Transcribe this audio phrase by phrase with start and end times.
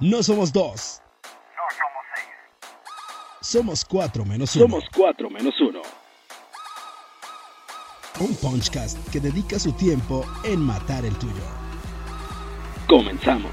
[0.00, 1.02] No somos dos.
[1.24, 2.28] No somos seis.
[3.40, 4.66] Somos cuatro menos uno.
[4.66, 5.82] Somos cuatro menos uno.
[8.20, 11.42] Un Punchcast que dedica su tiempo en matar el tuyo.
[12.88, 13.52] Comenzamos.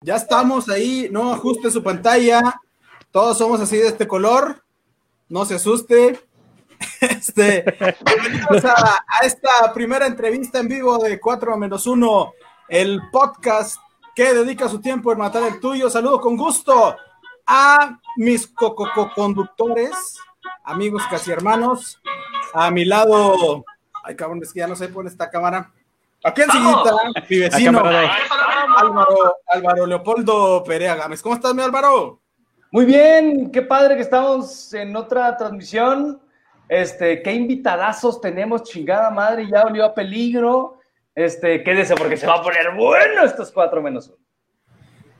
[0.00, 2.42] Ya estamos ahí, no ajuste su pantalla.
[3.12, 4.64] Todos somos así de este color.
[5.28, 6.27] No se asuste.
[7.00, 7.64] Este,
[8.04, 12.32] bienvenidos a, a esta primera entrevista en vivo de 4 menos 1,
[12.68, 13.76] el podcast
[14.16, 15.88] que dedica su tiempo en matar el tuyo.
[15.90, 16.96] Saludo con gusto
[17.46, 20.18] a mis co-co-conductores,
[20.64, 22.00] amigos casi hermanos.
[22.52, 23.64] A mi lado,
[24.02, 25.72] ay cabrón, es que ya no sé por esta cámara.
[26.24, 26.96] Aquí enseguida,
[27.30, 27.80] mi vecino,
[28.76, 31.22] Álvaro, Álvaro Leopoldo Perea Gámez.
[31.22, 32.20] ¿Cómo estás, mi Álvaro?
[32.72, 36.20] Muy bien, qué padre que estamos en otra transmisión.
[36.68, 40.78] Este, qué invitadazos tenemos, chingada madre, ya olió a peligro.
[41.14, 44.18] Este, quédese porque se va a poner bueno estos cuatro menos uno.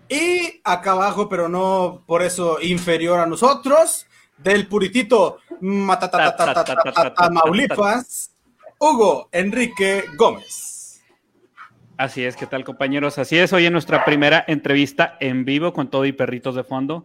[0.08, 4.06] Y acá abajo, pero no por eso inferior a nosotros,
[4.38, 5.38] del puritito
[7.16, 8.34] Tamaulipas,
[8.78, 11.02] Hugo Enrique Gómez.
[11.96, 13.18] Así es, ¿qué tal compañeros?
[13.18, 17.04] Así es, hoy en nuestra primera entrevista en vivo con todo y perritos de fondo,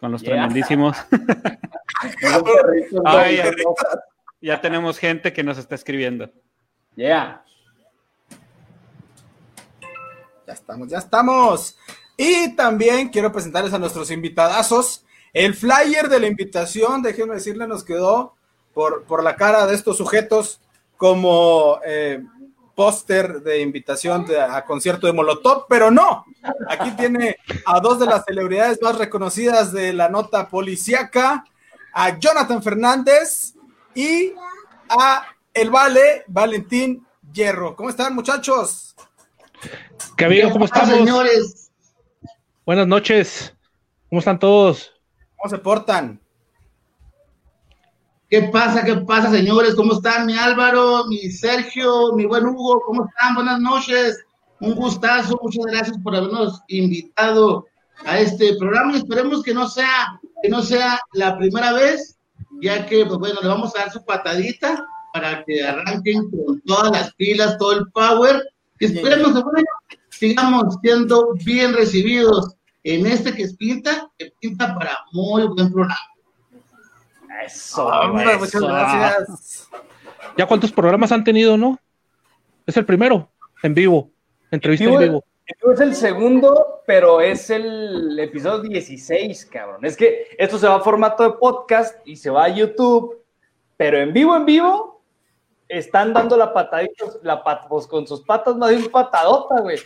[0.00, 0.32] con los Yeah.
[0.32, 0.96] tremendísimos.
[3.04, 3.50] Ay, ya,
[4.40, 6.30] ya tenemos gente que nos está escribiendo.
[6.96, 7.44] Yeah.
[10.46, 11.76] Ya estamos, ya estamos.
[12.16, 15.04] Y también quiero presentarles a nuestros invitadazos.
[15.32, 18.34] El flyer de la invitación, déjenme decirle, nos quedó
[18.74, 20.60] por, por la cara de estos sujetos
[20.96, 22.22] como eh,
[22.80, 26.24] póster de invitación de- a concierto de Molotov, pero no.
[26.66, 31.44] Aquí tiene a dos de las celebridades más reconocidas de la nota policíaca,
[31.92, 33.52] a Jonathan Fernández
[33.94, 34.32] y
[34.88, 37.76] a el Vale Valentín Hierro.
[37.76, 38.96] ¿Cómo están, muchachos?
[40.16, 40.48] ¿Qué amigo?
[40.50, 40.88] ¿Cómo estamos?
[40.96, 41.70] señores?
[42.64, 43.54] Buenas noches.
[44.08, 44.94] ¿Cómo están todos?
[45.36, 46.18] ¿Cómo se portan?
[48.30, 48.84] ¿Qué pasa?
[48.84, 49.74] ¿Qué pasa, señores?
[49.74, 50.24] ¿Cómo están?
[50.24, 53.34] Mi Álvaro, mi Sergio, mi buen Hugo, ¿cómo están?
[53.34, 54.24] Buenas noches.
[54.60, 55.36] Un gustazo.
[55.42, 57.66] Muchas gracias por habernos invitado
[58.04, 62.18] a este programa y esperemos que no sea, que no sea la primera vez,
[62.62, 64.80] ya que, pues bueno, le vamos a dar su patadita
[65.12, 68.44] para que arranquen con todas las pilas, todo el power.
[68.78, 69.68] Y esperemos que, bueno,
[70.10, 72.54] sigamos siendo bien recibidos
[72.84, 76.09] en este que es pinta, que pinta para muy buen programa.
[77.44, 79.68] Eso, Hombre, muchas gracias.
[80.36, 81.78] ¿Ya cuántos programas han tenido, no?
[82.66, 83.28] Es el primero,
[83.62, 84.10] en vivo.
[84.50, 85.24] Entrevista en Vivo- vivo.
[85.72, 89.84] Es el segundo, pero es el episodio 16, cabrón.
[89.84, 93.20] Es que esto se va a formato de podcast y se va a YouTube,
[93.76, 95.02] pero en vivo, en vivo,
[95.68, 99.78] están dando la patadita, la pat- pues, con sus patas más bien patadota, güey.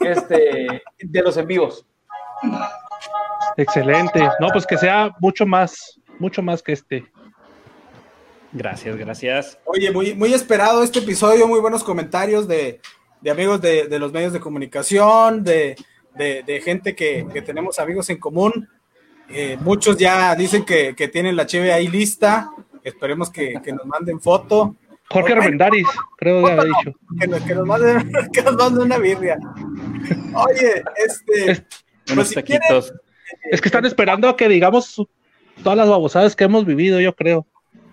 [0.00, 1.84] Este, de los en vivos.
[3.56, 4.20] Excelente.
[4.40, 7.04] No, pues que sea mucho más, mucho más que este.
[8.52, 9.58] Gracias, gracias.
[9.64, 12.80] Oye, muy, muy esperado este episodio, muy buenos comentarios de,
[13.20, 15.76] de amigos de, de los medios de comunicación, de,
[16.14, 18.68] de- de gente que, que tenemos amigos en común.
[19.28, 22.50] Eh, muchos ya dicen que, que tienen la cheve ahí lista.
[22.84, 24.76] Esperemos que, que nos manden foto.
[25.08, 25.38] Jorge Ok.
[25.40, 26.98] Armendáriz, creo que Foto había no, dicho.
[27.20, 29.38] que, nos, que nos manden, que nos manden una birria.
[30.34, 31.50] Oye, este.
[31.52, 31.62] Es-
[32.04, 32.92] pues Unos si taquitos.
[33.50, 35.08] Es que están esperando a que digamos su-
[35.62, 37.46] todas las babosadas que hemos vivido, yo creo.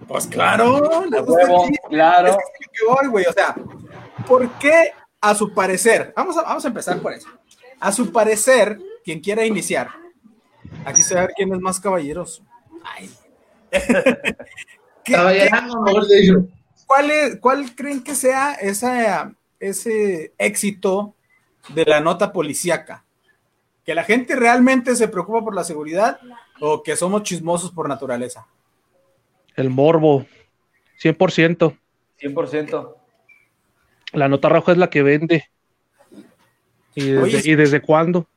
[0.08, 2.38] Pues claro, gusta huevo, claro.
[2.60, 3.26] Es que voy, güey.
[3.26, 3.56] O sea,
[4.28, 6.14] ¿por qué a su parecer?
[6.16, 7.28] Vamos a, vamos a empezar por eso.
[7.80, 9.90] A su parecer, quien quiera iniciar,
[10.86, 12.44] aquí se va a ver quién es más caballeroso.
[12.84, 13.10] Ay.
[13.72, 14.36] ¿Qué-
[15.04, 16.48] qué- Caballerano, mejor dicho.
[16.88, 21.14] cuál, es- ¿Cuál creen que sea esa, ese éxito
[21.74, 23.04] de la nota policíaca?
[23.86, 26.20] ¿Que la gente realmente se preocupa por la seguridad
[26.62, 28.46] o que somos chismosos por naturaleza?
[29.56, 30.26] El morbo,
[31.02, 31.76] 100%.
[32.22, 32.96] 100%.
[34.14, 35.50] La nota roja es la que vende.
[36.96, 38.28] ¿Y desde, Oye, ¿y desde cuándo?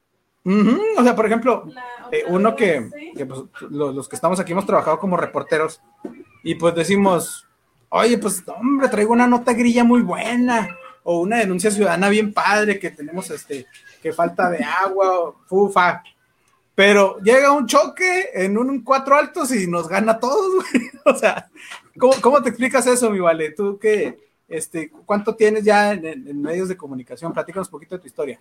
[0.44, 1.68] O sea, por ejemplo,
[2.10, 5.80] eh, uno que, que, pues, lo- los, que estamos aquí hemos trabajado como reporteros
[6.42, 7.46] y pues decimos,
[7.88, 10.68] oye, pues hombre, traigo una nota grilla muy buena
[11.04, 13.66] o una denuncia ciudadana bien padre que tenemos, este,
[14.02, 16.02] que falta de agua, o fufa.
[16.74, 20.84] Pero llega un choque en un cuatro altos y nos gana a todos, güey.
[21.04, 21.50] O sea,
[21.98, 23.50] ¿cómo, cómo te explicas eso, mi vale?
[23.50, 27.32] Tú que, este, ¿cuánto tienes ya en, en- medios de comunicación?
[27.32, 28.40] Platícanos un poquito de tu historia.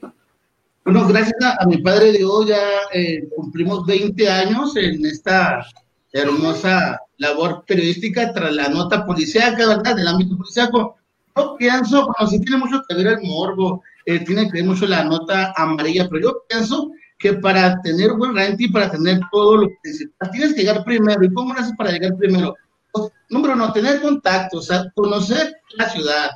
[0.84, 2.58] Bueno, gracias a, a mi padre Dios ya
[2.94, 5.64] eh, cumplimos 20 años en esta
[6.12, 9.96] hermosa labor periodística tras la nota policíaca, ¿verdad?
[9.96, 10.96] Del ámbito policíaco.
[11.36, 14.86] Yo pienso, bueno, sí tiene mucho que ver el morbo, eh, tiene que ver mucho
[14.88, 16.92] la nota amarilla, pero yo pienso
[17.22, 21.24] que para tener buen rating, para tener todo lo principal, tienes que llegar primero.
[21.24, 22.56] ¿Y cómo lo haces para llegar primero?
[22.92, 26.32] Pues, número uno, tener contacto, o sea, conocer la ciudad.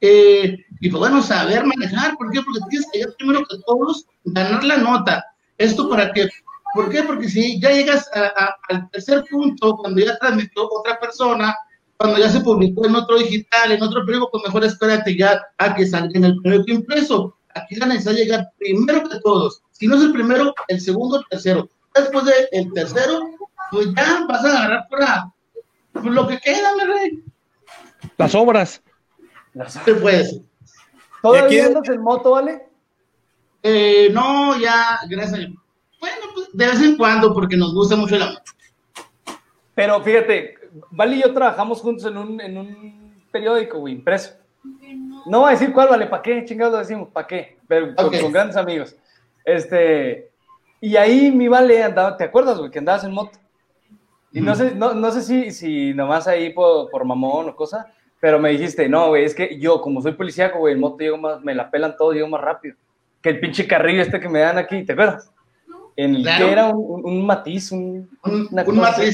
[0.00, 2.16] Eh, y pues bueno, saber manejar.
[2.16, 2.40] ¿Por qué?
[2.42, 5.24] Porque tienes que llegar primero que todos, ganar la nota.
[5.58, 6.28] Esto para que,
[6.74, 7.02] ¿por qué?
[7.04, 11.54] Porque si ya llegas a- a- al tercer punto, cuando ya transmitió otra persona,
[11.98, 15.74] cuando ya se publicó en otro digital, en otro periódico, pues mejor espérate ya a
[15.74, 17.36] que salga en el periódico impreso.
[17.54, 19.62] Aquí la necesidad llegar primero que todos.
[19.82, 21.68] Si no es el primero, el segundo, el tercero.
[21.92, 23.18] Después del tercero,
[23.72, 25.32] pues ya vas a agarrar por, la-
[25.92, 27.24] por lo que queda, mi rey.
[28.16, 28.80] Las obras.
[29.84, 30.40] ¿Qué puedes?
[31.20, 32.62] ¿Todavía Y aquí- andas en moto, vale?
[33.60, 35.52] Eh, no, ya, gracias a Dios.
[35.98, 38.42] Bueno, pues de vez en cuando, porque nos gusta mucho la moto.
[39.74, 40.54] Pero fíjate,
[40.92, 44.34] Vale y yo trabajamos juntos en un, en un periódico, güey, impreso.
[45.26, 46.44] No voy a decir cuál, vale, ¿para qué?
[46.44, 47.58] Chingados lo decimos, ¿para qué?
[47.66, 48.94] Pero con grandes amigos.
[49.44, 50.30] Este,
[50.80, 53.38] y ahí mi vale andaba, ¿te acuerdas, güey, que andabas en moto?
[54.32, 57.86] Y no sé, no, no sé si, si nomás ahí por, por mamón o cosa,
[58.20, 61.18] pero me dijiste, no, güey, es que yo, como soy policíaco, güey, en moto llego
[61.18, 62.76] más, me la pelan todo, llego más rápido.
[63.20, 65.30] Que el pinche carrillo este que me dan aquí, ¿te acuerdas?
[65.96, 66.46] En el Claro.
[66.46, 69.12] que era un, un- un matiz, un, Un, así.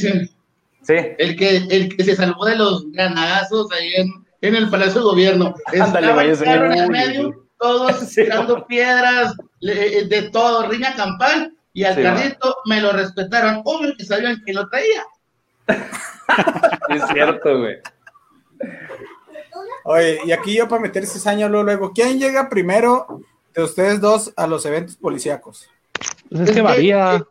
[0.83, 0.95] Sí.
[1.19, 4.09] el que, el que se salvó de los granadazos ahí en,
[4.43, 5.55] en el Palacio de Gobierno.
[5.81, 6.31] Ándale, güey,
[6.79, 12.81] en medio, todos Sí, tirando piedras, de todo, riña campal, y al Sí, carrito me
[12.81, 13.63] lo respetaron.
[13.65, 15.05] Obvio que sabían que lo traía.
[16.89, 17.77] Es cierto, güey.
[19.85, 23.23] Oye, y aquí yo para meter cizaña luego, luego, ¿quién llega primero
[23.55, 25.69] de ustedes dos a los eventos policíacos?
[26.29, 27.25] Pues es que varía.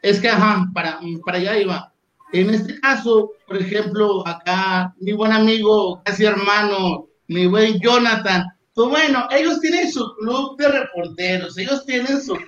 [0.00, 1.92] Es que, ajá, para, para allá iba.
[2.32, 8.88] En este caso, por ejemplo, acá, mi buen amigo, casi hermano, mi buen Jonathan, pues
[8.88, 12.40] bueno, ellos tienen su club de reporteros, ellos tienen su, su,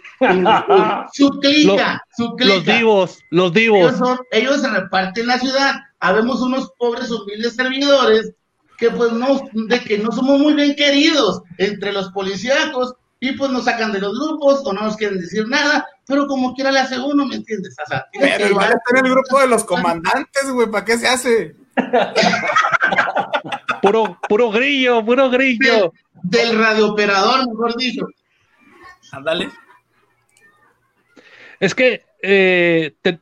[1.12, 2.54] su clica, su clica.
[2.54, 3.78] Los divos, los divos.
[3.80, 5.74] Ellos, son- ellos se reparten la ciudad.
[6.00, 8.32] Habemos unos pobres, humildes servidores
[8.78, 13.50] que pues no, de que no somos muy bien queridos entre los policíacos y pues
[13.50, 16.80] nos sacan de los grupos o no nos quieren decir nada, pero como quiera le
[16.80, 17.76] hace uno, ¿me entiendes?
[17.84, 21.06] O sea, Pero igual está en el grupo de los comandantes, güey, ¿para qué se
[21.08, 21.54] hace?
[23.82, 25.92] Puro, puro grillo, puro grillo.
[26.24, 28.06] Del radiooperador, mejor dicho.
[29.12, 29.50] Ándale.
[31.60, 33.20] Es que eh, te-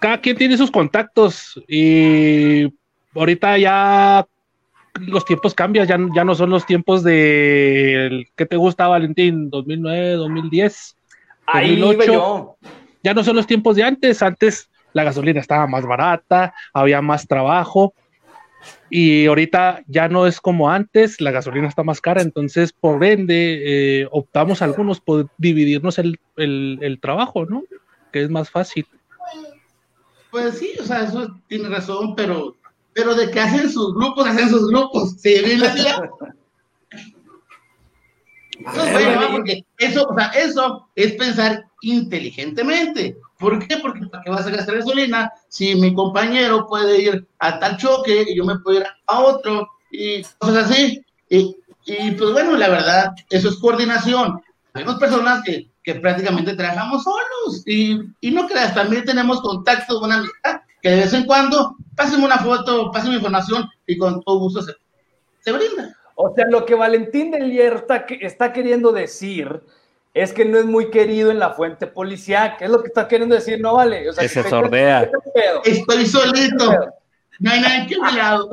[0.00, 2.72] cada quien tiene sus contactos y
[3.14, 4.26] ahorita ya
[5.00, 9.50] los tiempos cambian, ya, ya no son los tiempos de ¿qué te gusta Valentín?
[9.50, 10.96] 2009, 2010.
[11.46, 12.12] Ahí iba 2008.
[12.12, 12.56] yo.
[13.02, 17.26] Ya no son los tiempos de antes, antes la gasolina estaba más barata, había más
[17.26, 17.94] trabajo
[18.90, 24.00] y ahorita ya no es como antes, la gasolina está más cara, entonces por ende
[24.02, 27.64] eh, optamos algunos por dividirnos el, el- el trabajo, ¿no?
[28.12, 28.86] Que es más fácil.
[30.30, 32.54] Pues sí, o sea, eso tiene razón, pero,
[32.92, 35.12] pero de que hacen sus grupos, hacen sus grupos.
[35.20, 36.00] Sí, bien la ciudad.
[38.72, 39.30] Eso es bueno, ¿no?
[39.32, 43.16] porque eso, o sea, eso es pensar inteligentemente.
[43.38, 43.76] ¿Por qué?
[43.76, 48.26] Porque ¿para qué vas a gastar gasolina si mi compañero puede ir a tal choque
[48.28, 51.04] y yo me puedo ir a otro y cosas así?
[51.28, 54.40] Y, y, pues bueno, la verdad, eso es coordinación.
[54.74, 60.16] Hay personas que, que prácticamente trabajamos solos y, y no creas, también tenemos contactos, buena
[60.16, 64.62] amistad, que de vez en cuando pásenme una foto, pásenme información y con todo gusto
[64.62, 64.72] se,
[65.40, 65.96] se brinda.
[66.16, 69.62] O sea, lo que Valentín del Hierro está, está queriendo decir
[70.20, 72.56] es que no es muy querido en la fuente policial.
[72.58, 73.60] ¿Qué es lo que está queriendo decir?
[73.60, 74.08] No vale.
[74.08, 75.10] O sea, Que se ¿qué- sordea.
[75.64, 76.74] Estoy solito,
[77.40, 78.50] no hay nadie que me lado.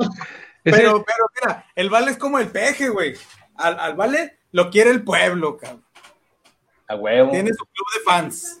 [0.62, 3.14] Pero, pero mira, el vale es como el peje, güey.
[3.56, 5.84] Al, al vale lo quiere el pueblo, cabrón.
[6.88, 7.30] A huevo.
[7.30, 8.60] Tiene su club de fans.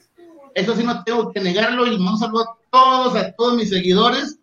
[0.54, 4.38] Eso sí no tengo que negarlo y un saludo a todos, a todos mis seguidores,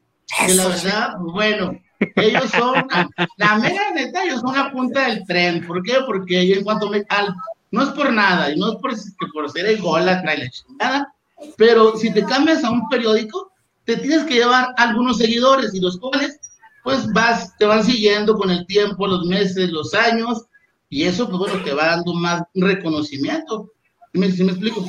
[0.46, 1.80] que la verdad, bueno,
[2.18, 5.66] ellos son, la, la mera neta, ellos son la punta del tren.
[5.66, 5.96] ¿Por qué?
[6.06, 7.34] Porque yo en cuanto me al,
[7.74, 11.16] no es por nada, y no es por, que por ser ególatra y la chingada,
[11.58, 13.52] pero si te cambias a un periódico,
[13.84, 16.40] te tienes que llevar algunos seguidores y los cuales,
[16.84, 20.46] pues vas, te van siguiendo con el tiempo, los meses, los años,
[20.88, 23.72] y eso, pues bueno, te va dando más reconocimiento.
[24.14, 24.88] ¿Sí me, sí me explico?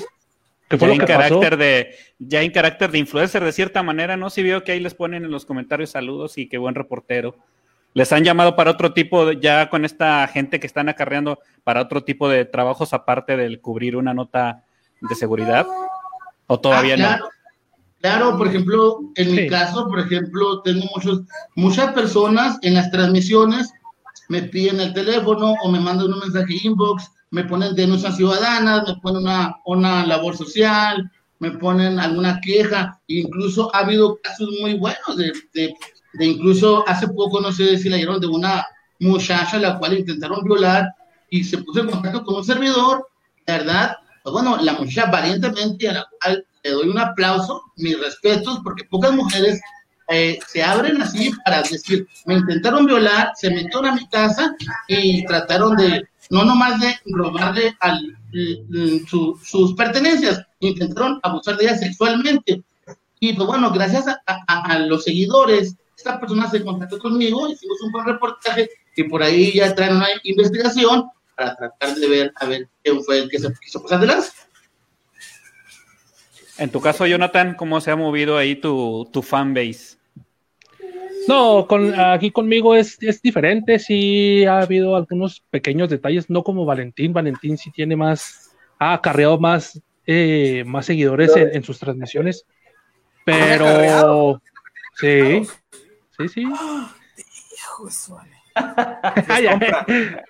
[0.68, 1.40] ¿Qué fue Ya lo en que pasó?
[1.40, 4.28] carácter de, ya en carácter de influencer, de cierta manera, ¿no?
[4.28, 7.34] Si veo que ahí les ponen en los comentarios saludos y qué buen reportero.
[7.94, 11.80] Les han llamado para otro tipo, de- ya con esta gente que están acarreando para
[11.82, 14.64] otro tipo de trabajos aparte del cubrir una nota
[15.00, 15.66] de seguridad.
[16.46, 17.28] ¿O todavía Ah, claro.
[18.00, 19.46] Claro, por ejemplo, en mi Sí.
[19.48, 21.22] caso, por ejemplo, tengo muchos,
[21.56, 23.72] muchas personas en las transmisiones
[24.28, 28.96] me piden el teléfono o me mandan un mensaje inbox, me ponen denuncias ciudadanas, me
[29.00, 35.16] ponen una, una labor social, me ponen alguna queja, incluso ha habido casos muy buenos
[35.16, 35.74] de, de,
[36.14, 38.66] de incluso hace poco, no sé si la dieron de una
[39.00, 40.88] muchacha la cual intentaron violar
[41.30, 43.06] y se puso en contacto con un servidor,
[43.46, 48.60] verdad, pues bueno, la muchacha valientemente a la cual le doy un aplauso, mis respetos,
[48.64, 49.60] porque pocas mujeres
[50.08, 54.54] eh, se abren así para decir, me intentaron violar, se metieron a mi casa
[54.86, 61.64] y trataron de, no nomás de robarle al, l- su- sus pertenencias, intentaron abusar de
[61.64, 62.62] ella sexualmente.
[63.20, 67.80] Y pues bueno, gracias a, a- a los seguidores, esta persona se contactó conmigo, hicimos
[67.80, 72.46] un buen reportaje y por ahí ya traen una investigación para tratar de ver a
[72.46, 74.32] ver quién fue el que se quiso pasar de lanza.
[76.58, 79.96] En tu caso, Jonathan, ¿cómo se ha movido ahí tu, tu fanbase?
[81.26, 86.66] No, con, aquí conmigo es, es diferente, sí ha habido algunos pequeños detalles, no como
[86.66, 92.44] Valentín, Valentín sí tiene más, ha acarreado más, eh, más seguidores en, en sus transmisiones,
[93.24, 94.42] pero
[95.00, 95.42] sí,
[96.16, 96.44] sí, sí.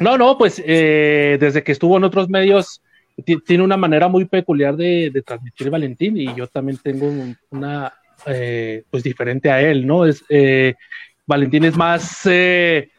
[0.00, 2.82] No, no, pues eh, desde que estuvo en otros medios
[3.24, 7.36] ti- tiene una manera muy peculiar de, de transmitir Valentín y yo también tengo un-
[7.50, 7.92] una
[8.26, 10.04] eh, pues diferente a él, ¿no?
[10.04, 10.74] Es eh,
[11.26, 12.90] Valentín es más eh,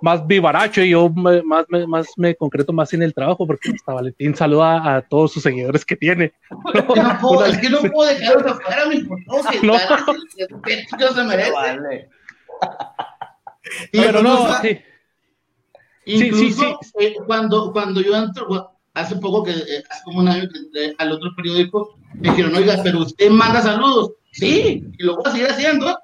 [0.00, 3.70] más vivaracho y yo me- más, me, más me concreto más en el trabajo porque
[3.74, 6.32] hasta Valentín saluda a todos sus seguidores que tiene.
[6.74, 9.02] Es que no puedo, Una- es que no puedo dejarlos afuera, mi
[9.62, 9.78] No.
[11.14, 11.50] se merece.
[11.52, 12.08] Vale.
[13.92, 14.78] Y Pero no, incluso- sí.
[16.06, 20.48] Incluso sí, eh, cuando, cuando yo entro, hace poco que, eh, hace como un año
[20.50, 24.12] que entré al otro periódico, me dijeron, oiga, pero usted manda saludos.
[24.32, 25.98] Sí, y lo voy a seguir haciendo.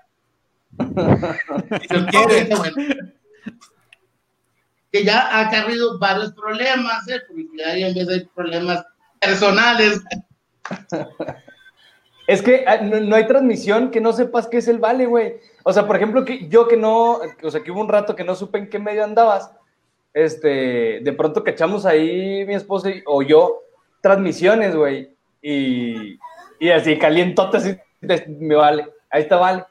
[4.95, 7.21] Que ya ha acarrido varios problemas, ¿eh?
[7.27, 8.87] Porque ya en vez de problemas
[9.21, 10.01] personales.
[12.27, 15.35] Es que ah, no, no hay transmisión que no sepas qué es el vale, güey.
[15.63, 18.25] O sea, por ejemplo, que yo que no, o sea, que hubo un rato que
[18.25, 19.51] no supe en qué medio andabas,
[20.15, 23.61] este, de pronto cachamos ahí mi esposa y- o yo
[24.01, 25.11] transmisiones, güey,
[25.43, 26.19] y,
[26.61, 29.65] y así calientote, así, de- me vale, ahí está vale.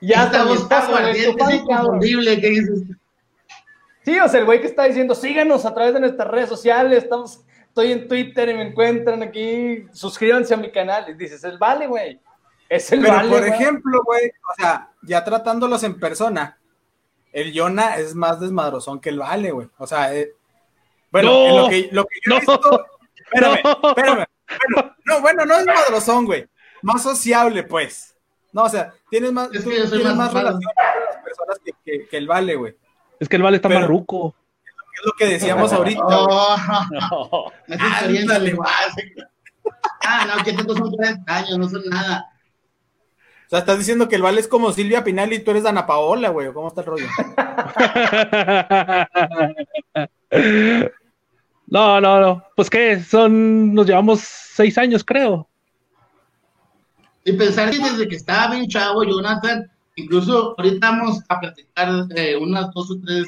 [0.00, 1.80] Ya Esta hasta mi voz está esposa, güey, aguardiente, tu fan, es cabrón.
[1.80, 2.82] inconfundible, ¿qué dices?
[4.06, 7.02] Sí, o sea, el güey que está diciendo, síganos a través de nuestras redes sociales,
[7.02, 11.06] estamos, estoy en Twitter y me encuentran aquí, suscríbanse a mi canal.
[11.10, 12.20] Y dices, el vale, güey.
[12.68, 16.56] Es el Pero vale, por ejemplo, güey, o sea, ya tratándolos en persona,
[17.32, 19.68] el Yona es más desmadrozón que el Vale, güey.
[19.76, 20.30] O sea, eh,
[21.10, 21.46] bueno, No.
[21.48, 22.40] en lo que, lo que yo he No.
[22.40, 22.86] visto,
[23.16, 23.88] espérame, No.
[23.88, 24.24] espérame.
[24.72, 26.46] Bueno, no, bueno, no es madrozón, güey.
[26.82, 28.14] Más sociable, pues.
[28.52, 32.06] No, o sea, tienes más, Es tú tienes más relación con las personas que, que-
[32.08, 32.76] que el Vale, güey.
[33.20, 34.34] Es que el vale está Pero- más ruco.
[34.98, 36.02] Es lo que decíamos ahorita.
[36.06, 36.56] Oh,
[36.90, 37.52] No.
[37.78, 38.56] Ándale.
[40.04, 42.24] Ah, no, que tanto son 40 años, no son nada.
[43.46, 45.86] O sea, estás diciendo que el Vale es como Silvia Pinal y tú eres Dana
[45.86, 46.48] Paola, güey.
[46.48, 47.06] ¿o ¿Cómo está el rollo?
[51.68, 52.44] No, no, no.
[52.54, 55.48] Pues qué, son, nos llevamos seis años, creo.
[57.24, 62.36] Y pensar que desde que estaba bien chavo, Jonathan, incluso ahorita vamos a platicar eh,
[62.36, 63.26] unas dos o tres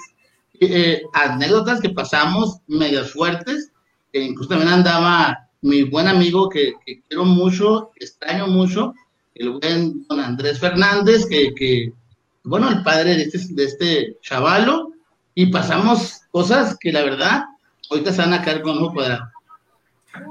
[0.61, 3.73] eh, anécdotas que pasamos medias fuertes,
[4.13, 8.95] que incluso también andaba mi buen amigo que, que quiero mucho, extraño mucho,
[9.35, 11.93] el buen don Andrés Fernández, que, que
[12.45, 14.93] bueno, el padre de este, de este chavalo,
[15.35, 17.45] y pasamos cosas que la verdad,
[17.91, 19.31] ahorita se van a caer con ojo cuadrado.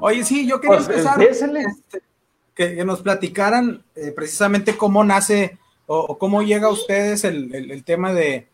[0.01, 2.01] Oye, sí, yo quería Pues, empezar este,
[2.53, 7.53] que, que nos platicaran eh, precisamente cómo nace o, o cómo llega a ustedes el,
[7.55, 8.47] el- el tema de,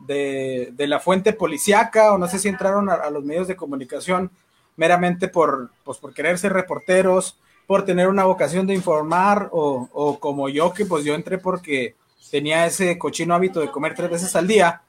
[0.00, 3.56] de, de la fuente policíaca, o no sé si entraron a, a los medios de
[3.56, 4.30] comunicación
[4.76, 10.18] meramente por, pues, por querer ser reporteros, por tener una vocación de informar, o, o
[10.18, 11.94] como yo, que pues yo entré porque
[12.30, 14.82] tenía ese cochino hábito de comer tres veces al día.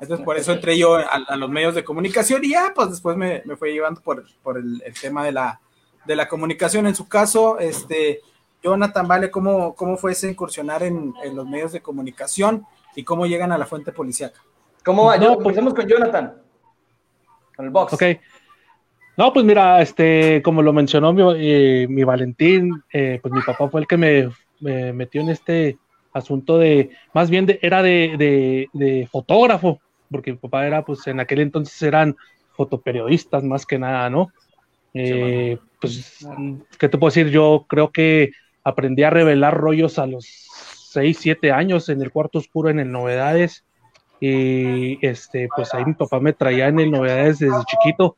[0.00, 3.16] Entonces, por eso entré yo a, a los medios de comunicación y ya, pues después
[3.16, 5.60] me, me fue llevando por, por el, el tema de la,
[6.04, 6.86] de la comunicación.
[6.86, 8.20] En su caso, este,
[8.64, 12.64] Jonathan, Vale, ¿cómo, cómo fue ese incursionar en, en los medios de comunicación
[12.96, 14.40] y cómo llegan a la fuente policiaca?
[14.82, 15.18] ¿Cómo va?
[15.18, 16.34] No, pues- empecemos con Jonathan.
[17.54, 17.92] Con el box.
[17.92, 18.02] Ok.
[19.16, 23.68] No, pues mira, este, como lo mencionó mi, eh, mi Valentín, eh, pues mi papá
[23.68, 24.30] fue el que me,
[24.60, 25.78] me metió en este
[26.12, 29.80] asunto de, más bien de, era de, de, de fotógrafo,
[30.10, 32.16] porque mi papá era, pues en aquel entonces eran
[32.52, 34.30] fotoperiodistas más que nada, ¿no?
[34.94, 36.26] Eh, pues,
[36.78, 37.30] ¿qué te puedo decir?
[37.30, 38.32] Yo creo que
[38.64, 40.26] aprendí a revelar rollos a los
[40.90, 43.64] 6, 7 años en el cuarto oscuro en el Novedades.
[44.20, 48.16] Y este, pues ahí mi papá me traía en el Novedades desde chiquito,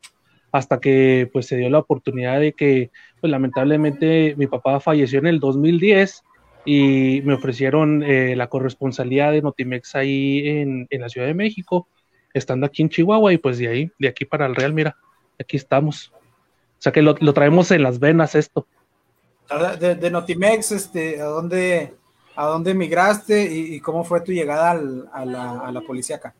[0.53, 5.27] hasta que pues se dio la oportunidad de que, pues lamentablemente mi papá falleció en
[5.27, 6.23] el 2010
[6.65, 11.89] y me ofrecieron eh, la corresponsalía de Notimex ahí en, en la Ciudad de México,
[12.35, 14.97] estando aquí en Chihuahua, y pues de ahí, de aquí para el Real, mira,
[15.41, 16.13] aquí estamos.
[16.13, 18.67] O sea que lo, lo traemos en las venas esto.
[19.79, 21.95] De, de Notimex, este, ¿a dónde,
[22.35, 26.17] a dónde emigraste y, y cómo fue tu llegada al- a, la, a la policía
[26.17, 26.35] acá?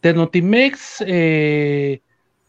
[0.00, 2.00] De Notimex eh,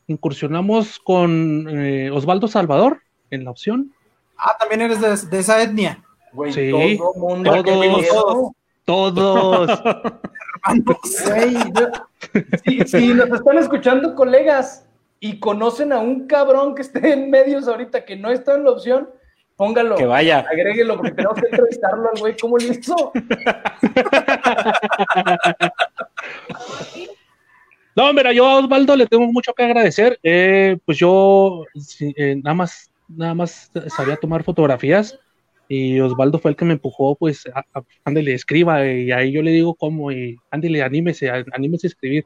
[0.07, 3.91] incursionamos con eh, Osvaldo Salvador en la opción.
[4.37, 6.03] Ah, también eres de, de esa etnia.
[6.33, 8.51] Güey, Sí, todo mundo todos.
[8.83, 9.81] Todos.
[11.25, 14.85] Güey, yo- si, si nos están escuchando colegas
[15.19, 18.71] y conocen a un cabrón que esté en medios ahorita que no está en la
[18.71, 19.09] opción,
[19.55, 19.95] póngalo.
[19.95, 20.45] Que vaya.
[20.51, 22.35] Agréguelo porque tenemos que entrevistarlo al güey.
[22.39, 23.11] ¿Cómo le hizo?
[27.95, 30.19] No, mira, yo a Osvaldo le tengo mucho que agradecer.
[30.21, 31.63] Eh, pues yo
[32.17, 35.17] eh, nada más, nada más sabía tomar fotografías
[35.69, 39.41] y Osvaldo fue el que me empujó, pues, a, a- ándele, escriba, y ahí yo
[39.41, 42.25] le digo cómo, y ándele, anímese, a- anímese a escribir.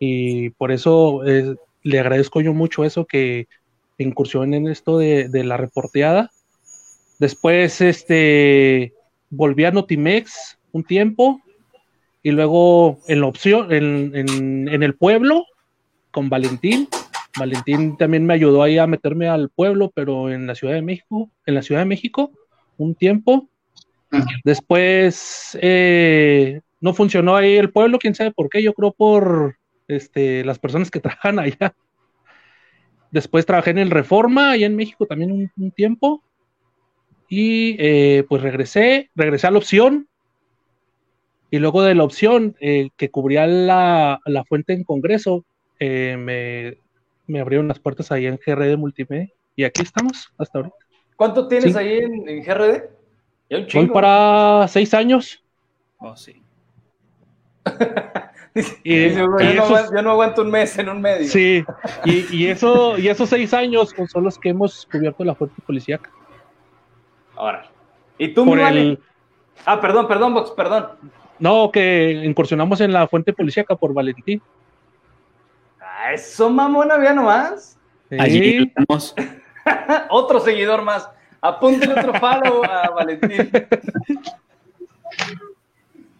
[0.00, 3.46] Y por eso eh, le agradezco yo mucho eso que
[3.98, 6.30] incursión en esto de, de la reporteada.
[7.18, 8.92] Después, este,
[9.30, 11.40] volví a Notimex un tiempo,
[12.22, 15.44] y luego en la opción, en, en- en el pueblo,
[16.10, 16.88] con Valentín.
[17.38, 21.30] Valentín también me ayudó ahí a meterme al pueblo, pero en la Ciudad de México,
[21.46, 22.32] en la Ciudad de México,
[22.76, 23.48] un tiempo.
[24.44, 29.56] Después eh, no funcionó ahí el pueblo, quién sabe por qué, yo creo por
[29.86, 31.74] este, las personas que trabajan allá.
[33.10, 36.22] Después trabajé en el Reforma, allá en México también un, un tiempo.
[37.28, 40.08] Y eh, pues regresé, regresé a la opción,
[41.50, 45.44] y luego de la opción eh, que cubría la, la fuente en Congreso,
[45.80, 46.78] eh, me,
[47.26, 49.30] me abrieron las puertas ahí en GRD Multimedia.
[49.56, 50.76] Y aquí estamos hasta ahorita.
[51.16, 51.78] ¿Cuánto tienes Sí.
[51.78, 52.82] ahí en, en GRD?
[53.50, 55.42] Ya un Voy para seis años.
[55.98, 56.40] Oh, sí.
[58.82, 61.28] Y, y yo, no esos- aguanto, yo no aguanto un mes en un medio.
[61.28, 61.62] sí,
[62.04, 66.10] y, y eso, y esos seis años son los que hemos cubierto la fuente policíaca.
[67.38, 67.64] Ahora.
[68.18, 68.80] ¿Y tú, mi Por vale?
[68.80, 68.98] el,
[69.64, 70.88] Ah, perdón, perdón, Vox, perdón.
[71.38, 74.40] no, que incursionamos en la fuente policíaca por Valentín.
[75.80, 77.78] Ah, eso, mamona, vea nomás.
[78.18, 79.14] Allí estamos.
[80.10, 81.08] Otro seguidor más.
[81.40, 83.50] Apúntale otro follow a Valentín.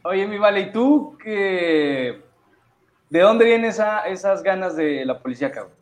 [0.02, 2.22] Oye, mi vale, ¿y tú qué?
[3.10, 5.72] ¿De dónde vienen esa- esas ganas de la policía, cabrón?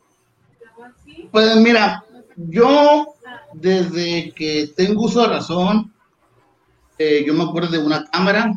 [1.31, 2.03] Pues mira,
[2.37, 3.15] yo
[3.53, 5.93] desde que tengo uso de razón,
[6.99, 8.53] eh, yo me acuerdo de una cámara,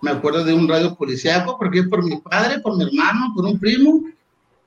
[0.00, 3.58] me acuerdo de un radio policíaco, porque por mi padre, por mi hermano, por un
[3.58, 4.04] primo,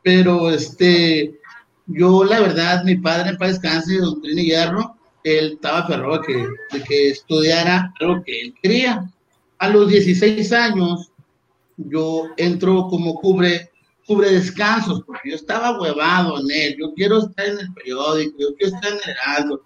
[0.03, 1.39] pero este,
[1.85, 4.51] yo la verdad, mi padre, para descanse, don Trini
[5.23, 6.47] él estaba aferrado que,
[6.87, 9.11] que estudiara algo que él quería.
[9.59, 11.11] A los 16 años,
[11.77, 13.70] yo entro como cubre
[14.11, 18.47] cubre descansos, porque yo estaba huevado en él, yo quiero estar en el periódico, yo
[18.57, 19.63] quiero estar en el Heraldo.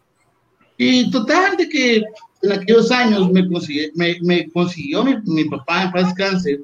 [0.78, 2.04] Y total de que
[2.44, 6.60] en aquellos años me, consigue- me, me consiguió mi, mi papá en paz descanse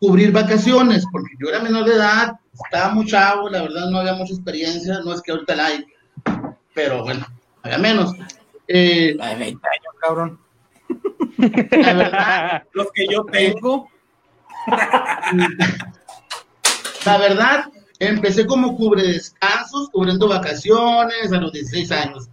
[0.00, 4.14] cubrir vacaciones, porque yo era menor de edad, estaba muy chavo, la verdad no había
[4.14, 5.84] mucha experiencia, no es que ahorita la hay,
[6.72, 7.26] pero bueno,
[7.62, 8.12] había menos.
[8.68, 10.38] Eh, La de 20 años, cabrón.
[11.82, 13.88] la verdad, Los que yo tengo.
[17.04, 17.64] La verdad,
[17.98, 22.28] empecé como cubre descansos, cubriendo vacaciones a los 16 años.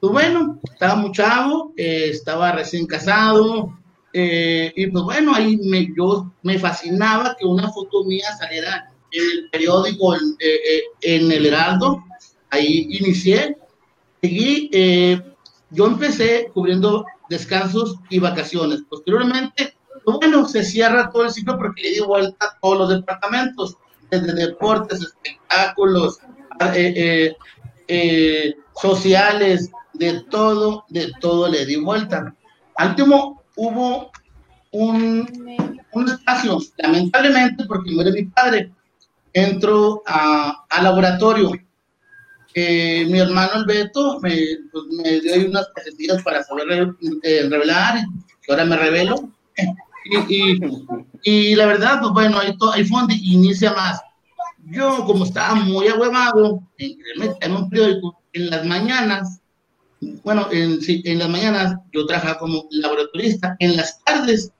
[0.00, 3.72] Pues bueno, estaba muy chavo, eh, estaba recién casado,
[4.12, 9.22] eh, y pues bueno, ahí me, yo me fascinaba que una foto mía saliera en
[9.22, 12.04] el periódico, en, eh, eh, en el Heraldo.
[12.50, 13.56] Ahí inicié,
[14.20, 15.20] seguí, eh,
[15.70, 18.82] yo empecé cubriendo descansos y vacaciones.
[18.88, 22.88] Posteriormente, pues bueno, se cierra todo el ciclo porque le di vuelta a todos los
[22.90, 23.76] departamentos,
[24.20, 26.18] desde deportes, espectáculos,
[26.74, 27.36] eh, eh,
[27.88, 32.34] eh, sociales, de todo, de todo le di vuelta.
[32.76, 34.10] Al último hubo
[34.72, 35.56] un,
[35.92, 38.72] un espacio, lamentablemente, porque muere mi padre,
[39.32, 41.52] entro a, al laboratorio.
[42.56, 44.36] Mi hermano el Beto me,
[44.70, 48.04] pues, me dio unas casetillas para saber eh, revelar,
[48.42, 49.30] que ahora me revelo.
[50.28, 50.60] Y,
[51.22, 54.00] y, la verdad, pues bueno, ahí, ahí fue inicia más.
[54.66, 56.96] Yo, como estaba muy ahuevado en
[57.40, 59.40] en un periódico, en las mañanas,
[60.22, 64.52] bueno, en, en las mañanas yo trabajaba como laboratorista, en las tardes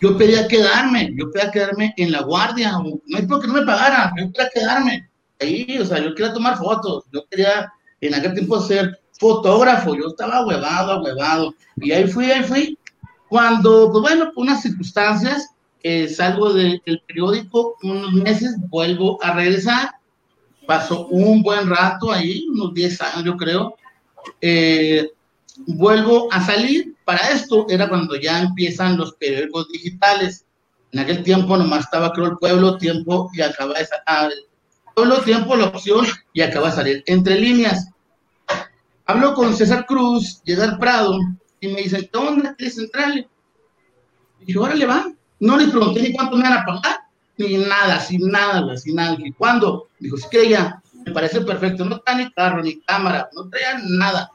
[0.00, 4.12] yo pedía quedarme, yo pedía quedarme en la guardia, no es porque no me pagaran,
[4.18, 5.08] yo quería quedarme
[5.40, 10.08] ahí, o sea, yo quería tomar fotos, yo quería en aquel tiempo ser fotógrafo, yo
[10.08, 12.78] estaba huevado, huevado, y ahí fui, ahí fui,
[13.28, 15.48] cuando, pues bueno, por unas circunstancias,
[15.82, 19.90] eh, salgo de- del periódico, unos meses, vuelvo a regresar,
[20.66, 23.74] pasó un buen rato ahí, unos 10 años yo creo,
[24.40, 25.10] eh,
[25.66, 30.46] vuelvo a salir, para esto era cuando ya empiezan los periódicos digitales,
[30.92, 34.38] en aquel tiempo nomás estaba creo el pueblo, tiempo y acaba de salir,
[34.94, 37.88] pueblo, tiempo, la opción y acaba de salir entre líneas.
[39.06, 41.18] Hablo con César Cruz, al Prado
[41.64, 42.54] y me dice, ¿qué onda?
[42.54, 43.28] ¿Quieres entrarle?
[44.40, 45.06] Y dije, órale, va.
[45.40, 46.96] No les pregunté ni cuánto me van a pagar,
[47.38, 49.16] ni nada, sin nada, sin nada.
[49.16, 49.88] Dije, ¿cuándo?
[49.98, 51.84] Dijo, sí que ya, me parece perfecto.
[51.84, 54.30] No traía ni carro, ni cámara, no traía nada.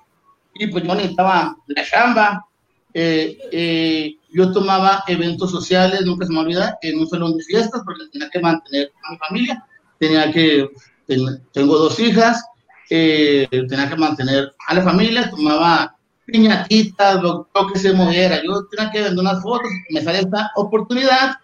[0.56, 2.46] Y pues yo necesitaba la chamba.
[2.94, 7.82] Eh, eh, yo tomaba eventos sociales, nunca se me olvida, en un salón de fiestas,
[7.86, 9.66] porque tenía que mantener a mi familia.
[10.00, 10.70] Tenía que,
[11.08, 12.44] ten- tengo dos hijas,
[12.90, 15.96] eh, tenía que mantener a la familia, tomaba
[16.32, 18.42] piñatitas, lo, lo que se moviera.
[18.44, 21.36] Yo tenía que vender unas fotos, me sale esta oportunidad.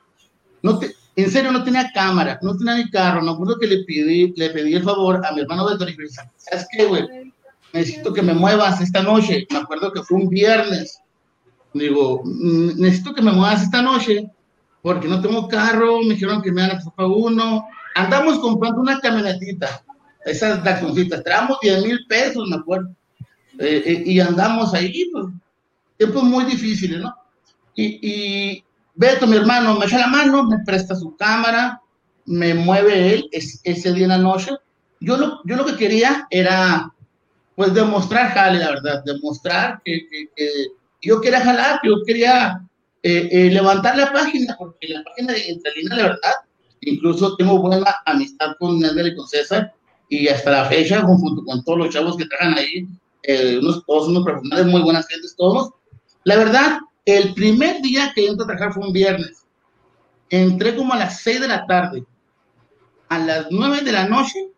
[0.62, 3.21] No te- en serio, no tenía cámara, no tenía ni carro.
[3.21, 5.98] No acuerdo que le pedí, le pedí el favor a mi hermano le dije,
[6.38, 7.06] ¿sabes qué, güey?
[7.74, 9.45] Necesito que me muevas esta noche.
[9.52, 11.00] Me acuerdo que fue un viernes.
[11.74, 14.30] Digo, "Mm, necesito que me muevas esta noche
[14.82, 16.00] porque no tengo carro.
[16.04, 17.65] Me dijeron que me van a prestar uno.
[17.95, 19.84] Andamos comprando una camionetita,
[20.26, 21.24] esas daconcitas.
[21.24, 22.89] Traemos 10 mil pesos, me acuerdo.
[23.59, 25.25] Eh, eh, y andamos ahí, pues,
[25.97, 27.13] tiempos muy difíciles, ¿no?
[27.75, 28.63] Y, y
[28.95, 31.81] Beto, mi hermano, me echa la mano, me presta su cámara,
[32.25, 34.51] me mueve él es- ese día en la noche.
[35.01, 36.91] Yo lo, yo lo que quería era,
[37.55, 40.49] pues, demostrar, jale, la verdad, demostrar que, que- que
[41.01, 42.61] yo quería jalar, que yo quería
[43.03, 46.33] eh, eh, levantar la página, porque la página de Entre Líneas, la verdad,
[46.81, 49.73] incluso tengo buena amistad con Nelder y con César,
[50.09, 52.87] y hasta la fecha, junto con todos los chavos que trabajan ahí,
[53.27, 55.71] eh, unos, todos unos profesionales, muy buenas gentes, todos.
[56.23, 59.45] La verdad, el primer día que entré a trabajar fue un viernes.
[60.29, 62.03] Entré como a las 6 de la tarde.
[63.09, 64.49] A las 9 de la noche,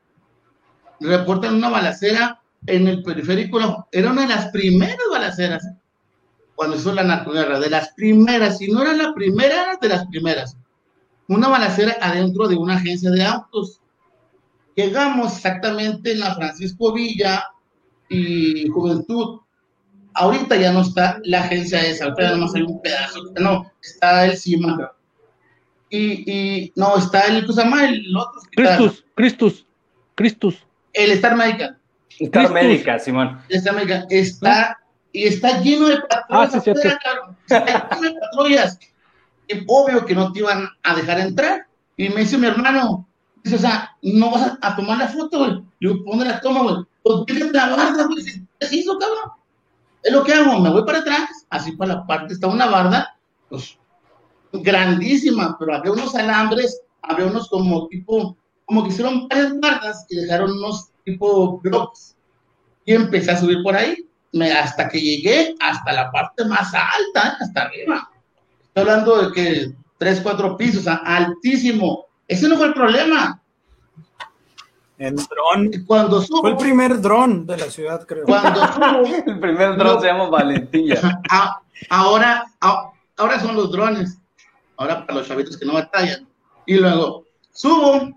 [1.00, 3.88] reportan una balacera en el periférico.
[3.92, 5.68] Era una de las primeras balaceras
[6.58, 10.08] cuando hizo la narcoguerra, de las primeras, si no era la primera, era de las
[10.08, 10.58] primeras.
[11.28, 13.80] Una balacera adentro de una agencia de autos.
[14.76, 17.44] Llegamos exactamente en la Francisco Villa
[18.10, 19.42] y Juventud.
[20.14, 24.26] Ahorita ya no está la agencia esa, ahorita ya nomás hay un pedazo, no, está
[24.26, 24.92] el CIMA.
[25.90, 27.86] Y, y no, está el, ¿cómo se llama?
[27.88, 28.42] El otro.
[28.52, 29.66] Cristus, Cristus,
[30.16, 30.66] Cristus.
[30.94, 31.78] El Star Medical.
[32.20, 33.40] Star Simón.
[33.70, 34.80] América está
[35.12, 36.56] y está lleno de patrullas.
[36.56, 37.38] Ah, sí, afuera, cabrón.
[37.44, 38.80] Está lleno de patrullas.
[39.48, 41.68] Y obvio que no te iban a dejar entrar.
[41.96, 43.08] Y me dice mi hermano,
[43.44, 45.64] dice, o sea, no vas a, a tomar la foto, güey.
[45.80, 46.76] Digo, ¿dónde la tomo, güey?
[47.08, 48.26] Pues déjame la barda, güey.
[48.60, 49.32] ¿Qué hizo, cabrón?
[50.04, 53.18] Es lo que hago, me voy para atrás, así para la parte, está una barda,
[53.50, 53.78] pues,
[54.54, 60.18] grandísima, pero había unos alambres, había unos como tipo, como que hicieron varias bardas y
[60.18, 62.16] dejaron unos tipo blocks
[62.86, 67.38] y empecé a subir por ahí, me, hasta que llegué hasta la parte más alta,
[67.40, 68.10] hasta arriba.
[68.62, 72.06] Estoy hablando de que tres, cuatro pisos, altísimo.
[72.28, 73.42] Ese no fue el problema.
[75.00, 75.72] En dron.
[75.86, 78.26] Cuando Fue el subo, primer dron de la ciudad, creo.
[78.26, 80.02] cuando subo, El primer dron No.
[80.02, 81.22] se llama Valentilla.
[81.30, 84.18] a- ahora, a- ahora son los drones.
[84.78, 86.28] Ahora para los chavitos que no batallan.
[86.66, 88.10] Y luego subo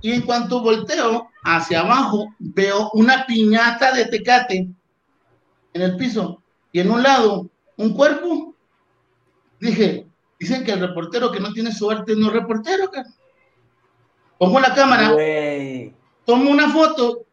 [0.00, 4.68] y en cuanto volteo hacia abajo veo una piñata de tecate
[5.74, 8.54] en el piso y en un lado un cuerpo.
[9.60, 10.06] Dije,
[10.38, 12.90] dicen que el reportero que no tiene suerte no es reportero.
[12.90, 13.08] cara.
[14.38, 15.94] Pongo la cámara, Güey.
[16.24, 17.26] Tomo una foto.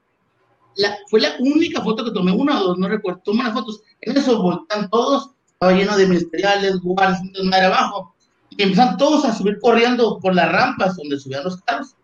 [1.10, 3.22] Fue la única foto que tomé, una o dos, no recuerdo.
[3.24, 3.82] Tomo unas fotos.
[4.02, 5.32] En eso voltan todos.
[5.54, 8.16] Estaba lleno de ministeriales, guardias, un desmadre abajo.
[8.50, 11.96] Y empiezan todos a subir corriendo por las rampas donde subían los carros.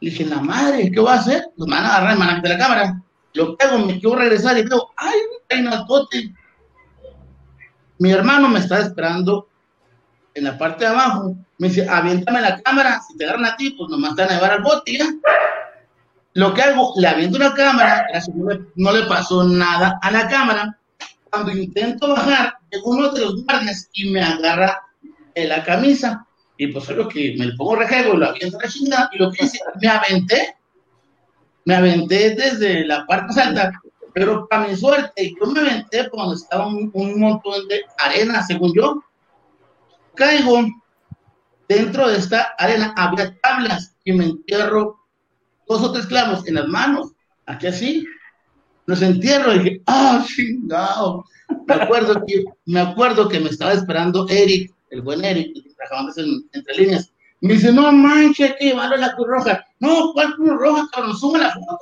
[0.00, 1.50] Le dije, la madre, ¿qué voy a hacer?
[1.56, 3.02] Me van a agarrar, me van a la cámara.
[3.34, 5.18] Lo que hago, me quiero regresar y veo, ¡ay,
[5.50, 6.34] hay un bote!
[7.98, 9.48] Mi hermano me está esperando
[10.34, 11.36] en la parte de abajo.
[11.58, 13.00] Me dice, aviéntame la cámara.
[13.00, 15.06] Si te agarran a ti, pues nomás te van a llevar al bote ya.
[16.38, 20.28] Lo que hago, le aviento la cámara, no le, no le pasó nada a la
[20.28, 20.78] cámara.
[21.28, 24.80] Cuando intento bajar, llegó uno de los guardias y me agarra
[25.34, 26.24] en la camisa.
[26.56, 29.10] Y pues es lo que me le pongo rejego lo aviento la chingada.
[29.12, 30.56] Y lo que hice, me aventé,
[31.64, 33.72] me aventé desde la parte alta,
[34.14, 38.72] pero para mi suerte, yo me aventé donde estaba un, un montón de arena, según
[38.76, 39.02] yo.
[40.14, 40.64] Caigo,
[41.68, 44.98] dentro de esta arena había tablas y me entierro
[45.68, 47.12] dos o tres clavos en las manos,
[47.46, 48.06] aquí así.
[48.86, 51.24] Los entierro y dije, ah, chingado.
[51.66, 56.16] Me acuerdo que, me acuerdo que me estaba esperando Eric, el buen Eric, que trabajamos
[56.18, 57.12] en, entre líneas.
[57.40, 59.66] Me dice, no manches, hay que llevarlo a la Cruz Roja.
[59.78, 60.88] No, ¿cuál Cruz Roja?
[60.92, 61.78] Cabrón, sube la foto.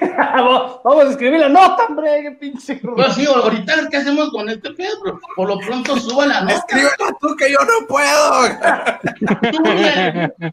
[0.84, 2.76] Vamos a escribir la nota, hombre, qué pinche.
[2.76, 5.20] Pues sí, ahorita, ¿qué hacemos con este pedo?
[5.36, 6.54] Por lo pronto, suba la nota.
[6.54, 8.42] Escríbela tú que yo no puedo.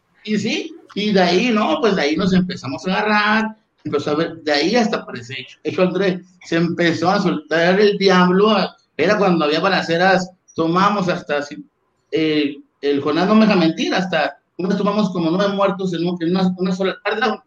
[0.22, 4.14] Y sí, y de ahí, no, pues de ahí nos empezamos a agarrar, empezó a
[4.14, 8.54] ver, de ahí hasta aparece hecho, hecho Andrés, se empezó a soltar el diablo,
[8.96, 11.64] era cuando había balaceras, tomamos hasta, así,
[12.10, 16.06] eh, el Jonás no me deja mentir, hasta, una vez tomamos como nueve muertos en,
[16.06, 17.40] un- en una, una sola tarde,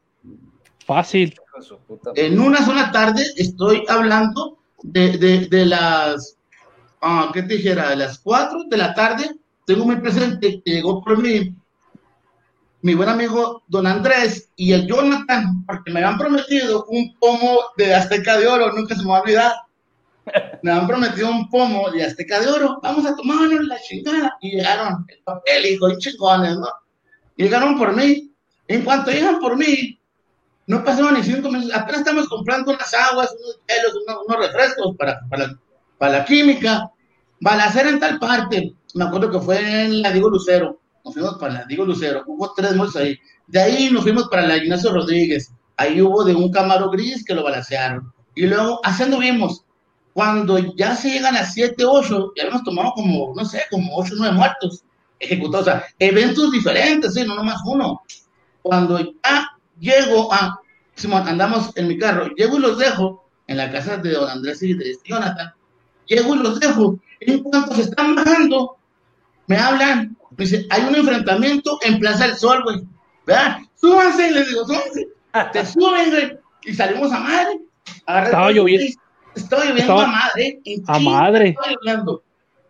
[0.85, 1.33] Fácil.
[2.15, 6.37] en una sola tarde estoy hablando de, de, de las,
[7.01, 7.89] ah, ¿qué te dijera?
[7.89, 9.29] De las 4 de la tarde,
[9.65, 11.55] tengo muy presente que llegó por mí
[12.83, 17.95] mi buen amigo Don Andrés y el Jonathan, porque me habían prometido un pomo de
[17.95, 19.53] Azteca de Oro, nunca se me va a olvidar.
[20.61, 24.37] Me habían prometido un pomo de Azteca de Oro, vamos a tomarnos la chingada.
[24.41, 26.67] Y llegaron el papel, hijo, y chingones, ¿no?
[27.37, 28.33] Llegaron por mí.
[28.67, 29.97] En cuanto llegan por mí,
[30.67, 34.97] no pasaron ni cinco minutos, apenas estamos comprando unas aguas, unos hielos, unos, unos refrescos
[34.97, 35.57] para, para,
[35.97, 36.91] para la química.
[37.39, 41.53] Balacera en tal parte, me acuerdo que fue en la Diego Lucero, nos fuimos para
[41.53, 43.17] la Diego Lucero, hubo tres muertos ahí.
[43.47, 47.33] De ahí nos fuimos para la Ignacio Rodríguez, ahí hubo de un Camaro gris que
[47.33, 48.11] lo balacearon.
[48.35, 49.63] Y luego, así anduvimos.
[50.13, 54.13] Cuando ya se llegan a 7, 8, ya hemos tomado como, no sé, como 8,
[54.17, 54.83] 9 muertos
[55.19, 55.67] ejecutados.
[55.67, 57.23] O sea, eventos diferentes, ¿sí?
[57.25, 58.01] no nomás uno.
[58.61, 60.59] Cuando ya llego a,
[60.95, 64.61] Simón, andamos en mi carro, llego y los dejo en la casa de don Andrés
[64.61, 65.53] y de Jonathan,
[66.05, 68.77] llego y los dejo, en cuanto se están bajando,
[69.47, 72.81] me hablan, dice, hay un enfrentamiento en Plaza del Sol, güey,
[73.25, 73.59] ¿verdad?
[73.75, 75.07] Súbanse, les digo, súbanse,
[75.51, 77.59] te suben, güey, y salimos a madre.
[78.07, 79.01] Estaba lloviendo.
[79.35, 80.61] Estaba lloviendo a madre.
[80.87, 81.49] a madre.
[81.49, 82.23] Estaba lloviendo.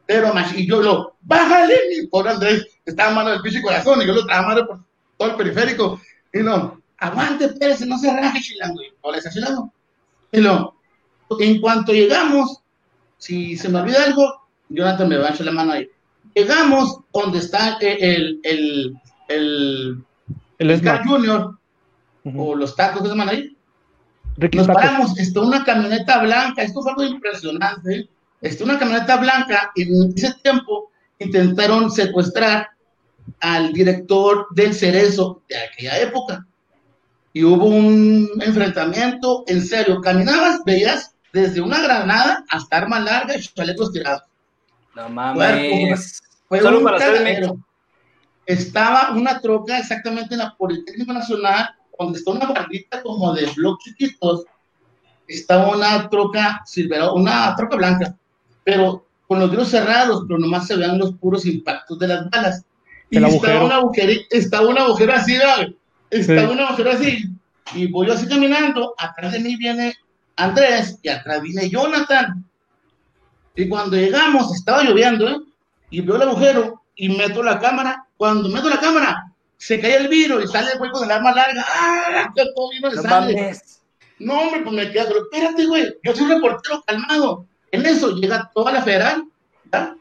[0.06, 4.06] Pero, y yo lo, bájale, mi pobre Andrés, estaba en mano del pinche corazón, y
[4.06, 4.80] yo lo traía madre por
[5.18, 6.02] todo el periférico,
[6.34, 9.72] y no, aguante, espérese, no se raje, chilango, y o le decía, chilango.
[10.32, 10.76] Y lo,
[11.40, 12.60] en cuanto llegamos,
[13.18, 15.88] si se me olvida algo, Jonathan me va a echar la mano ahí.
[16.36, 18.94] Llegamos donde está el, el,
[19.28, 20.04] el,
[20.58, 21.00] El el.
[21.06, 21.58] Junior,
[22.36, 23.58] o los tacos que se llaman ahí.
[24.38, 27.96] Ricky Nos paramos, está una camioneta blanca, esto fue algo impresionante.
[27.96, 28.10] ¿eh?
[28.42, 32.70] Está una camioneta blanca y en ese tiempo intentaron secuestrar
[33.40, 36.46] al director del Cerezo de aquella época.
[37.32, 43.42] Y hubo un enfrentamiento, en serio, caminabas, veías desde una granada hasta arma larga y
[43.42, 44.24] chalecos tirados.
[44.96, 46.22] No Cuerpo, mames.
[46.54, 47.58] Fue Solo un para cagadero.
[48.46, 53.96] Estaba una troca exactamente en la Politécnico Nacional, donde está una bardita como de bloques
[53.96, 54.46] chiquitos.
[55.28, 58.16] Estaba una troca Silverado, una troca blanca,
[58.64, 62.64] pero con los vidrios cerrados, pero nomás se veían los puros impactos de las balas.
[63.10, 65.74] Y El estaba un agujero, estaba un agujero así, ¿no?
[66.12, 66.54] estaba Sí.
[66.54, 67.30] un agujero así.
[67.74, 69.96] Y voy así caminando, atrás de mí viene
[70.36, 72.46] Andrés y atrás viene Jonathan.
[73.56, 75.38] Y cuando llegamos, estaba lloviendo, ¿eh?
[75.94, 78.08] Y veo el agujero y meto la cámara.
[78.18, 81.32] Cuando meto la cámara, se cae el vidrio y sale el güey con el arma
[81.32, 81.64] larga.
[81.70, 82.34] ¡Ah!
[82.36, 83.56] Que todo vino No sale.
[84.18, 87.46] No, hombre, pues me quedo, pero espérate, güey, yo soy un reportero calmado.
[87.72, 89.24] En eso llega toda la federal,
[89.72, 89.96] ¿ya?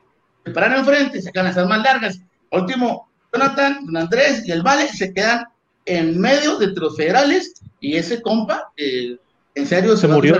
[0.46, 2.20] Se paran enfrente, sacan las armas largas.
[2.50, 5.44] Último, Jonathan, don Andrés y el Vale se quedan
[5.84, 9.18] en medio de los federales y ese compa, eh,
[9.54, 10.38] en serio, Se a murió.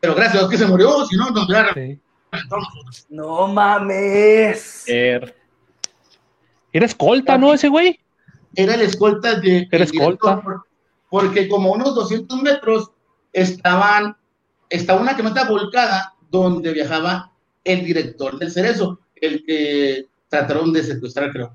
[0.00, 1.98] Pero gracias a Dios que se murió, si no, nos hubiera Sí.
[3.08, 4.84] No mames.
[4.88, 5.34] Er,
[6.72, 7.52] Era escolta, ¿no?
[7.54, 8.00] Ese güey.
[8.56, 9.68] Era la escolta de.
[9.70, 10.40] Era director, escolta.
[10.42, 10.66] por-
[11.10, 12.90] Porque como a unos 200 metros
[13.32, 14.16] estaban,
[14.68, 17.32] estaba una camioneta volcada donde viajaba
[17.64, 21.52] el director del Cerezo, el que trataron de secuestrar, creo.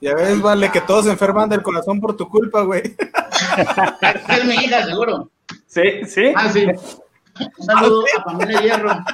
[0.00, 2.82] Ya ves, vale, que todos se enferman del corazón por tu culpa, güey.
[4.28, 5.30] Es mi hija, seguro.
[5.66, 6.32] Sí, sí.
[6.36, 6.66] Ah, sí.
[7.58, 9.04] Un saludo a Pamela Hierro.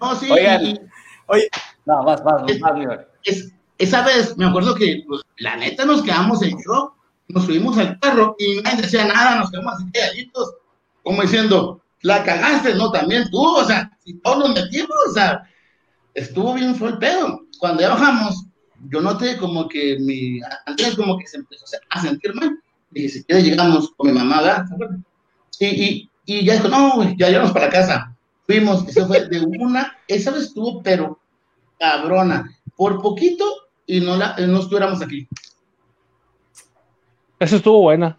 [0.00, 0.62] No, sí, Oigan.
[0.66, 0.80] y-
[1.26, 1.48] Oye,
[1.86, 2.98] No, más, más, más, mi güey.
[3.24, 6.94] es- esa vez me acuerdo que pues, la neta nos quedamos en shock,
[7.28, 10.54] nos subimos al carro y nadie decía nada, nos quedamos así calladitos,
[11.02, 15.42] como diciendo, la cagaste, no, también tú, o sea, si todos nos metimos, o sea,
[16.14, 17.40] estuvo bien fue el pedo.
[17.58, 18.44] Cuando ya bajamos,
[18.88, 22.58] yo noté como que mi Andrés como que se empezó a sentir mal.
[22.92, 24.66] Y si quieres llegamos con mi mamá, ¿verdad?
[25.60, 28.16] Y, y, y ya dijo, no, güey, ya llegamos para la casa.
[28.46, 31.18] Fuimos, eso fue de una, esa vez estuvo, pero
[31.78, 33.44] cabrona, por poquito
[33.86, 35.26] y no, la, no estuviéramos aquí.
[37.38, 38.18] Esa estuvo buena.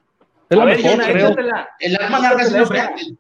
[0.50, 1.28] Es la A ver, mejor, Jonah, creo.
[1.28, 1.70] échatela.
[1.80, 3.18] El arma larga se.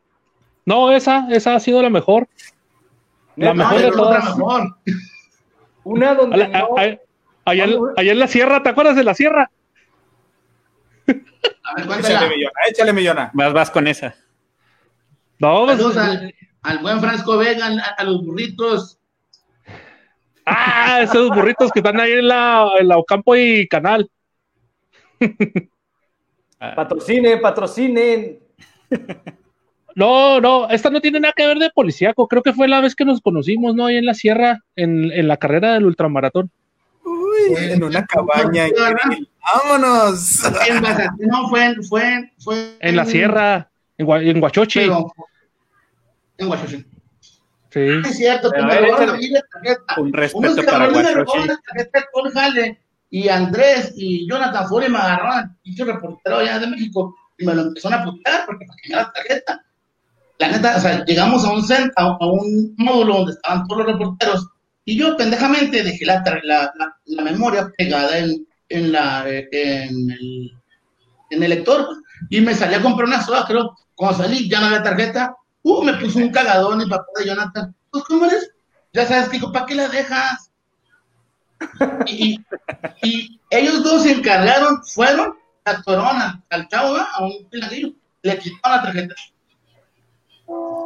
[0.65, 2.27] No, esa, esa ha sido la mejor.
[3.35, 4.37] La mejor de todas.
[4.37, 4.75] mejor.
[5.83, 6.97] Una donde la- no, a-
[7.45, 9.51] Allá, en- Vamos, allá en la sierra, ¿te acuerdas de la sierra?
[11.65, 13.31] A ver, Échale, millona, échale, millona.
[13.33, 14.15] Vas, vas con esa.
[15.39, 18.97] No, pues, Saludos al, al buen Francisco Vega, a, a los burritos.
[20.45, 24.09] ah, esos burritos que están ahí en la, en la Ocampo y Canal.
[26.59, 28.39] Ah, patrocinen, patrocinen.
[29.95, 32.27] No, no, esta no tiene nada que ver de policíaco.
[32.27, 33.85] Creo que fue la vez que nos conocimos, ¿no?
[33.85, 36.49] Ahí en la sierra, en, en la carrera del ultramaratón.
[37.05, 38.65] Uy, en una cabaña.
[39.53, 40.41] ¡Vámonos!
[40.69, 43.69] En Baja- No, fue, fue, en- fue En la sierra,
[44.03, 44.79] en, Gua- en Huachochi.
[44.79, 45.13] Pero,
[46.37, 46.85] en Washington.
[47.71, 47.79] Sí.
[48.05, 49.95] Es cierto, que me robaron a mí la tarjeta.
[49.97, 51.25] Un Unos respeto para cabrones me Guachochi.
[51.25, 56.37] robaron la tarjeta con jale y Andrés y Jonathan Foley me agarraron al pinche reportero
[56.37, 59.65] allá de México y me lo empezaron a putear porque para que me la tarjeta.
[60.39, 63.93] La neta, o sea, llegamos a un centro, a, un módulo donde estaban todos los
[63.93, 64.47] reporteros
[64.85, 70.11] y yo pendejamente dejé la, la, la, la memoria pegada en, en, la, eh, en,
[70.11, 70.51] el,
[71.29, 71.87] en el lector
[72.29, 73.75] y me salí a comprar una soda, creo.
[73.95, 77.75] Cuando salí ya no había tarjeta, uh, me puso un cagadón el papá de Jonathan.
[77.91, 78.51] Pues, ¿cómo eres?
[78.93, 80.51] Ya sabes que, ¿para qué la dejas?
[82.07, 82.39] Y, y-
[83.03, 85.33] y ellos dos se encargaron, fueron
[85.65, 87.07] a Corona, al chavo, ¿verdad?
[87.15, 89.15] a un piladillo, le quitaron la tarjeta.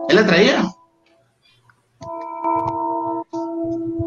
[0.09, 0.63] Él la traía.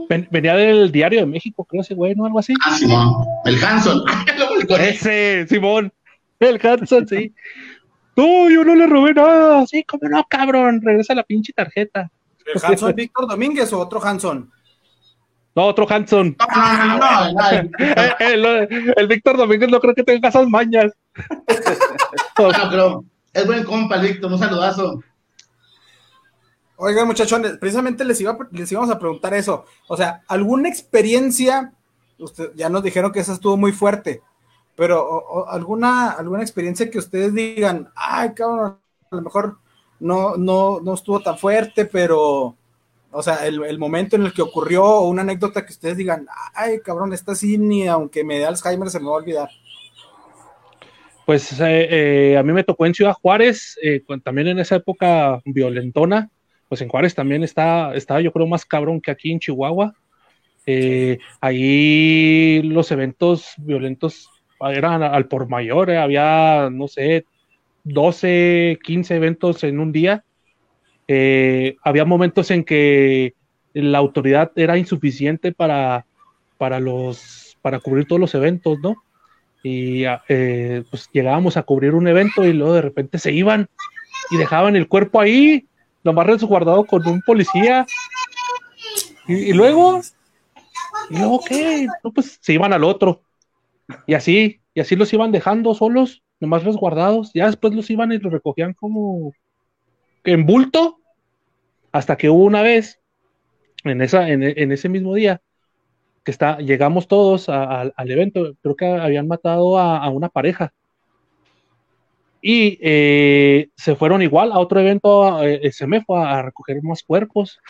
[0.09, 2.25] Ven- venía del Diario de México, creo ese güey, ¿no?
[2.27, 2.55] Algo así.
[2.65, 4.03] Ah, Simón, el Hanson.
[4.79, 5.93] Ese, Simón.
[6.39, 7.35] El Hanson, sí.
[8.21, 9.67] No, yo no le robé nada.
[9.67, 10.83] Sí, cómo no, cabrón.
[10.83, 12.11] Regresa la pinche tarjeta.
[12.55, 14.51] ¿El Hanson Víctor Domínguez o otro Hanson?
[15.55, 16.37] No, otro Hanson.
[16.39, 17.79] No, no, no, no, no,
[18.21, 20.93] El, el Víctor Domínguez no creo que tenga esas mañas.
[22.39, 25.01] no, pero es buen compa, el Víctor, un saludazo.
[26.77, 29.65] Oigan, muchachones, precisamente les, iba, les íbamos a preguntar eso.
[29.89, 31.73] O sea, ¿alguna experiencia?
[32.19, 34.23] Usted, ya nos dijeron que esa estuvo muy fuerte,
[34.81, 38.79] pero alguna, alguna experiencia que ustedes digan, ay, cabrón,
[39.11, 39.59] a lo mejor
[39.99, 42.57] no, no, no estuvo tan fuerte, pero,
[43.11, 46.27] o sea, el, el momento en el que ocurrió, o una anécdota que ustedes digan,
[46.55, 49.51] ay, cabrón, esta sí, ni aunque me dé Alzheimer se me va a olvidar.
[51.27, 51.89] Pues eh,
[52.31, 56.31] eh, a mí me tocó en Ciudad Juárez, eh, también en esa época violentona.
[56.71, 59.95] Pues en Juárez también está, estaba yo creo más cabrón que aquí en Chihuahua.
[61.43, 64.31] Ahí los eventos violentos
[64.69, 67.25] eran al por mayor, había, no sé,
[67.85, 70.25] 12, 15 eventos en un día.
[71.09, 73.35] Eh, había momentos en que
[73.73, 76.07] la autoridad era insuficiente para,
[76.59, 78.97] para, los, para cubrir todos los eventos, ¿no?
[79.63, 83.69] Y ah, eh, pues llegábamos a cubrir un evento y luego de repente se iban
[84.31, 85.67] y dejaban el cuerpo ahí,
[86.03, 87.87] nomás resguardado con un policía.
[89.27, 90.01] Y, y luego,
[91.11, 91.87] ¿y luego qué?
[92.03, 93.23] No, pues se iban al otro.
[94.07, 97.31] Y así, y así los iban dejando solos, nomás resguardados.
[97.35, 99.33] Ya después los iban y los recogían como
[100.25, 100.99] en bulto,
[101.93, 103.01] hasta que hubo una vez,
[103.85, 105.41] en, esa, en, en ese mismo día,
[106.25, 110.73] que está, llegamos todos al evento, creo que habían matado a, a una pareja.
[112.43, 115.61] Y eh, se fueron igual a otro evento, eh,
[116.09, 117.61] a recoger más cuerpos.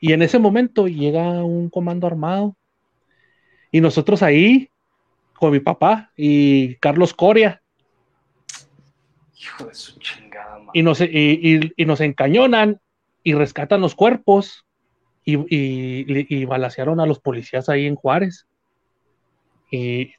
[0.00, 2.56] Y en ese momento llega un comando armado.
[3.70, 4.70] Y nosotros ahí,
[5.42, 7.60] con mi papá y Carlos Coria,
[9.36, 10.70] Hijo de su chingada madre.
[10.72, 12.80] y nos, y, y- y nos encañonan
[13.24, 14.64] y rescatan los cuerpos
[15.24, 18.46] y, y, y balacearon a los policías ahí en Juárez.
[19.72, 20.12] Y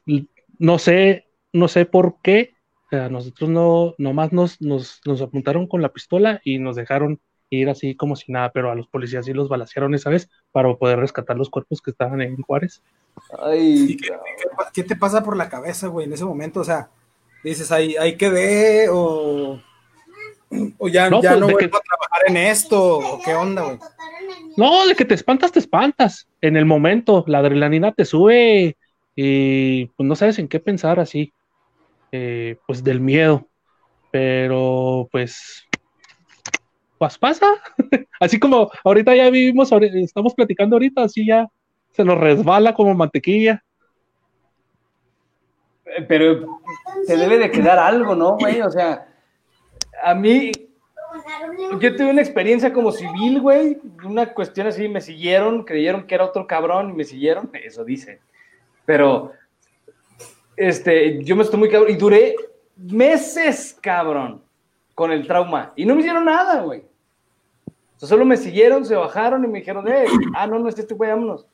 [0.58, 2.52] no sé, no sé por qué,
[2.90, 7.18] sea, nosotros no, nomás nos, nos, nos apuntaron con la pistola y nos dejaron
[7.48, 10.74] ir así como si nada, pero a los policías sí los balacearon esa vez para
[10.76, 12.82] poder rescatar los cuerpos que estaban en Juárez.
[13.42, 16.60] Ay, ¿Y qué, qué pa- qué te pasa por la cabeza, güey, en ese momento?
[16.60, 16.88] O sea,
[17.42, 19.60] dices, ahí, ahí quedé, o,
[20.78, 23.34] o ya No, no, ya pues, no vuelvo que- a trabajar en esto, o qué
[23.34, 23.78] onda, güey.
[24.56, 26.28] No, de que te espantas, te espantas.
[26.40, 28.76] En el momento, la adrenalina te sube
[29.16, 31.32] y pues no sabes en qué pensar así.
[32.12, 33.48] Eh, pues del miedo.
[34.12, 35.64] Pero pues,
[36.98, 37.54] pues pasa.
[38.20, 41.48] así como ahorita ya vivimos, estamos platicando ahorita, así ya
[41.94, 43.62] se nos resbala como mantequilla.
[46.08, 46.58] pero
[47.06, 48.60] te debe de quedar algo, ¿no, güey?
[48.62, 49.06] O sea,
[50.02, 50.50] a mí,
[51.80, 56.24] yo tuve una experiencia como civil, güey, una cuestión así, me siguieron, creyeron que era
[56.24, 58.20] otro cabrón y me siguieron, eso dice.
[58.84, 59.32] Pero,
[60.56, 62.34] este, yo me estoy muy cabrón y duré
[62.76, 64.42] meses, cabrón,
[64.96, 66.80] con el trauma y no me hicieron nada, güey.
[67.96, 70.76] O sea, solo me siguieron, se bajaron y me dijeron, eh, ah, no, no es
[70.76, 71.46] este güey, vámonos.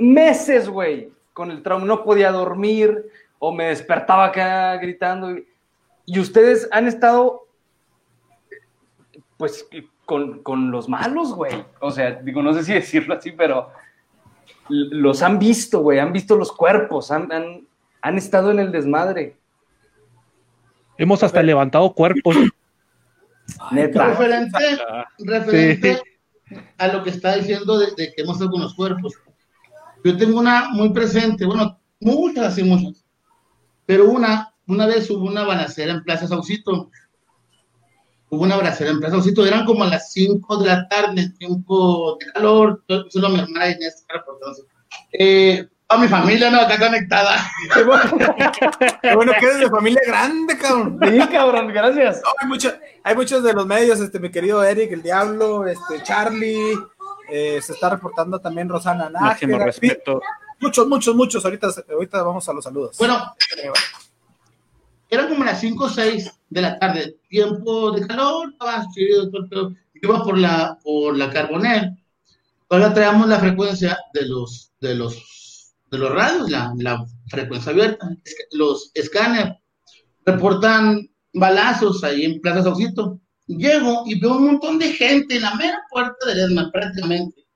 [0.00, 5.36] Meses, güey, con el trauma, no podía dormir o me despertaba acá gritando.
[6.06, 7.46] Y ustedes han estado,
[9.36, 9.66] pues,
[10.04, 11.64] con, con los malos, güey.
[11.80, 13.70] O sea, digo, no sé si decirlo así, pero
[14.68, 17.66] los han visto, güey, han visto los cuerpos, han, han,
[18.02, 19.36] han estado en el desmadre.
[20.96, 22.36] Hemos hasta levantado cuerpos.
[23.72, 24.08] Neta.
[24.08, 24.58] Referente,
[25.18, 26.02] referente
[26.78, 29.14] a lo que está diciendo de, de que hemos estado con los cuerpos.
[30.04, 33.04] Yo tengo una muy presente, bueno, muchas y muchas,
[33.86, 36.90] pero una, una vez hubo una balacera en Plaza Saucito.
[38.32, 42.16] Hubo una balacera en Plaza Saucito, eran como a las 5 de la tarde, tiempo
[42.20, 44.04] de calor, solo mi hermana Inés,
[45.12, 47.36] eh, a mi familia no está conectada.
[47.74, 48.04] Qué bueno,
[49.02, 51.00] Qué bueno que eres de familia grande, cabrón.
[51.02, 52.20] Sí, cabrón, gracias.
[52.24, 52.72] No, hay, mucho-
[53.02, 56.74] hay muchos de los medios, este, mi querido Eric, el Diablo, este, Charlie,
[57.30, 60.20] eh, se está reportando también Rosana Máximo Nájera, respeto.
[60.60, 62.96] muchos, muchos, muchos, ahorita, ahorita vamos a los saludos.
[62.98, 63.34] Bueno,
[65.08, 68.54] eran como las 5 o 6 de la tarde, tiempo de calor,
[69.48, 69.74] pedo.
[69.94, 71.96] iba por la, por la Carbonel.
[72.68, 78.08] Todavía traíamos la frecuencia de los, de los, de los radios, la, la frecuencia abierta,
[78.52, 79.56] los escáneres
[80.24, 83.20] reportan balazos ahí en Plaza Saucito.
[83.56, 87.46] Llego y veo un montón de gente en la mera puerta del ESMA, prácticamente.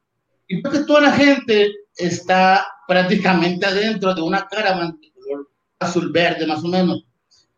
[0.49, 6.11] Y veo que toda la gente está prácticamente adentro de una caravana de color azul
[6.11, 7.05] verde, más o menos.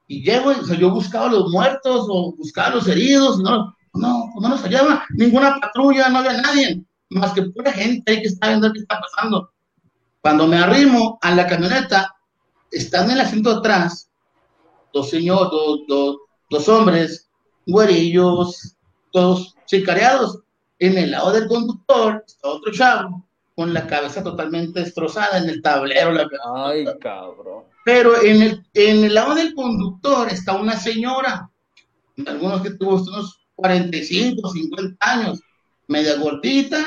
[0.07, 3.75] Y llego, o sea, yo buscaba a los muertos o buscaba a los heridos, no,
[3.95, 8.49] no, no nos hallaba ninguna patrulla, no había nadie, más que pura gente que está
[8.49, 9.51] viendo qué está pasando.
[10.21, 12.15] Cuando me arrimo a la camioneta,
[12.71, 14.11] están en el asiento atrás
[14.93, 16.17] dos señores, dos, dos,
[16.51, 17.26] dos hombres,
[17.67, 18.77] güerillos,
[19.13, 20.41] todos chicareados.
[20.79, 25.63] En el lado del conductor está otro chavo con la cabeza totalmente destrozada en el
[25.63, 26.13] tablero.
[26.13, 27.65] La Ay, cabrón.
[27.85, 31.51] pero en el, en el lado del conductor está una señora,
[32.27, 35.41] algunos que tuvo unos 45, 50 años,
[35.89, 36.85] media gordita,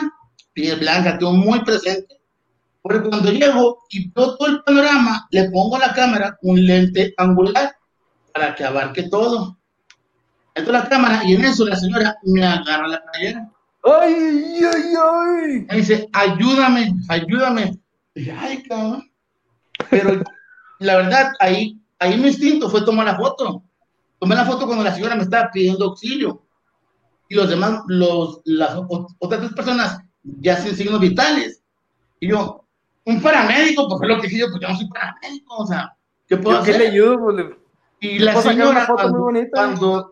[0.53, 2.19] piel blanca, tengo muy presente.
[2.81, 7.75] Porque cuando llego y todo el panorama, le pongo a la cámara un lente angular
[8.33, 9.57] para que abarque todo.
[10.59, 13.49] Meto la cámara y en eso la señora me agarra la playera.
[13.83, 15.65] Ay, ay, ay.
[15.69, 17.79] Me dice, ayúdame, ayúdame.
[18.15, 19.09] Y dije, ay, cabrón.
[19.89, 20.21] Pero
[20.79, 23.63] la verdad, ahí, ahí mi instinto fue tomar la foto.
[24.19, 26.41] Tomé la foto cuando la señora me estaba pidiendo auxilio.
[27.29, 28.75] Y los demás, los, las
[29.19, 31.61] otras tres personas ya sin signos vitales.
[32.19, 32.65] Y yo,
[33.05, 35.95] un paramédico, porque lo que dije yo, pues yo no soy paramédico, o sea,
[36.27, 36.81] ¿qué puedo ¿Yo ¿Qué hacer?
[36.81, 37.19] le ayudo?
[37.23, 37.59] Pues, le-
[38.01, 39.49] Y la señora, cuando, bonita.
[39.53, 40.11] cuando,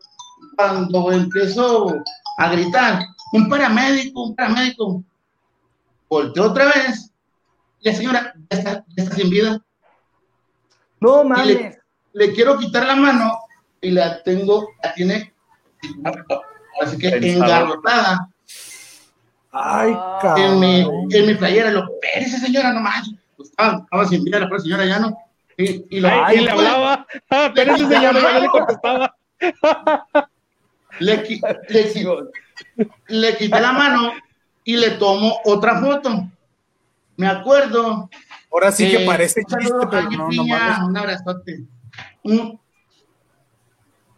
[0.57, 2.03] cuando empezó
[2.37, 5.03] a gritar, un paramédico, un paramédico,
[6.09, 7.11] volteó otra vez,
[7.79, 9.61] y la señora ya está, ya está sin vida.
[10.99, 11.47] No mames.
[11.47, 11.79] le,
[12.13, 13.31] le quiero quitar la mano
[13.79, 15.33] y la tengo, la tiene,
[16.81, 18.29] así que engarrotada
[19.51, 19.95] Ay,
[20.37, 21.07] en mi, cabrón.
[21.11, 21.71] en mi playera.
[21.71, 23.15] Lo, espérese señora, no manches.
[23.35, 25.15] Pues estaba, estaba sin vida la pobre señora ya no.
[25.57, 27.07] Y, y lo, Ay, y y le hablaba.
[27.29, 29.15] Ah, pero ese señor ya no le contestaba.
[30.99, 31.23] Le,
[31.69, 34.11] le, le quité la mano
[34.63, 36.27] y le tomo otra foto.
[37.15, 38.09] Me acuerdo.
[38.51, 41.63] Ahora sí que eh, parece chiste, pero no, no Piña, un abrazote.
[42.23, 42.59] Un-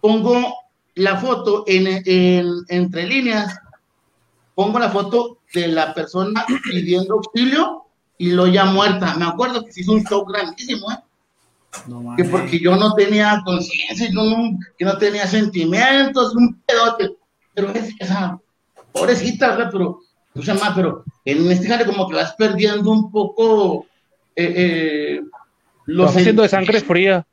[0.01, 0.55] pongo
[0.95, 3.57] la foto en, en- entre líneas,
[4.55, 7.85] pongo la foto de la persona pidiendo auxilio
[8.17, 9.15] y lo ya muerta.
[9.15, 10.97] Me acuerdo que se hizo un show grandísimo, ¿eh?
[11.87, 17.15] No que porque yo no tenía conciencia, yo no- que no tenía sentimientos, un pedote.
[17.53, 18.39] Pero es esa
[18.91, 19.69] pobrecita, ¿verdad?
[19.71, 19.99] Pero,
[20.35, 23.85] o sea, ma, pero en este jale como que vas perdiendo un poco
[24.35, 25.21] eh, eh,
[25.85, 27.25] Lo los haciendo de sangre fría.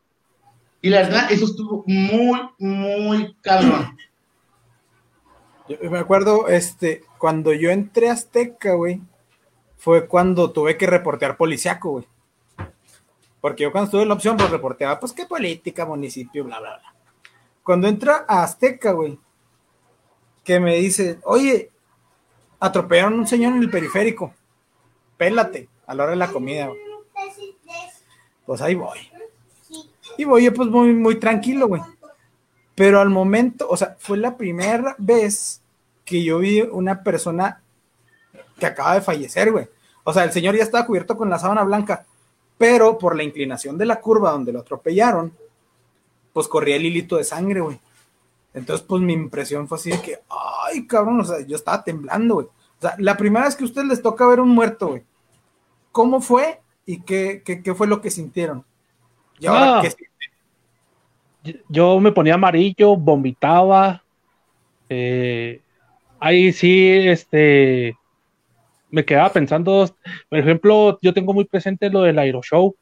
[0.82, 3.96] Y la verdad, eso estuvo muy, muy cabrón.
[5.68, 9.00] Yo me acuerdo, este, cuando yo entré a Azteca, güey,
[9.76, 12.06] fue cuando tuve que reportear policiaco, güey.
[13.46, 16.78] Porque yo cuando estuve en la opción, pues reporteaba, pues qué política, municipio, bla, bla,
[16.78, 16.94] bla.
[17.62, 19.20] Cuando entra a Azteca, güey,
[20.42, 21.70] que me dice, oye,
[22.58, 24.34] atropellaron a un señor en el periférico,
[25.16, 26.80] pélate, a la hora de la comida, güey.
[28.44, 28.98] Pues ahí voy.
[30.18, 31.82] Y voy pues muy, muy tranquilo, güey.
[32.74, 35.62] Pero al momento, o sea, fue la primera vez
[36.04, 37.62] que yo vi una persona
[38.58, 39.68] que acaba de fallecer, güey.
[40.02, 42.06] O sea, el señor ya estaba cubierto con la sábana blanca,
[42.58, 45.32] pero por la inclinación de la curva donde lo atropellaron,
[46.32, 47.78] pues corría el hilito de sangre, güey.
[48.54, 50.18] Entonces, pues mi impresión fue así de que,
[50.64, 52.46] ay, cabrón, o sea, yo estaba temblando, güey.
[52.46, 55.02] O sea, la primera vez que a ustedes les toca ver un muerto, güey,
[55.92, 58.64] ¿cómo fue y qué, qué, qué fue lo que sintieron?
[59.38, 59.82] Y ahora, Ah.
[59.82, 61.62] ¿qué sienten?
[61.68, 64.02] yo me ponía amarillo, vomitaba.
[64.88, 65.60] eh,
[66.18, 67.96] ahí sí, este,
[68.90, 69.94] me quedaba pensando,
[70.28, 72.74] por ejemplo, yo tengo muy presente lo del Aeroshow.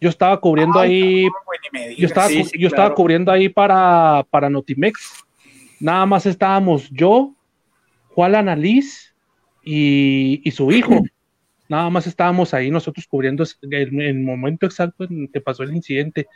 [0.00, 1.28] Yo estaba cubriendo Ay, ahí,
[1.72, 1.96] digas.
[1.98, 2.94] yo estaba, sí, cu- sí, yo estaba claro.
[2.96, 5.24] cubriendo ahí para, para Notimex.
[5.80, 7.34] Nada más estábamos yo,
[8.08, 9.12] Juan Annalise
[9.62, 11.02] y, y su hijo.
[11.68, 16.26] Nada más estábamos ahí nosotros cubriendo el, el momento exacto en que pasó el incidente.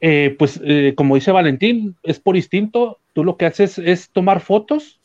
[0.00, 4.40] Eh, pues eh, como dice Valentín, es por instinto, tú lo que haces es tomar
[4.40, 5.00] fotos.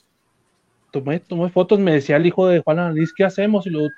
[0.93, 3.65] Tomé, tomé fotos, me decía el hijo de Juan Annalise, ¿qué hacemos?
[3.65, 3.89] Y luego,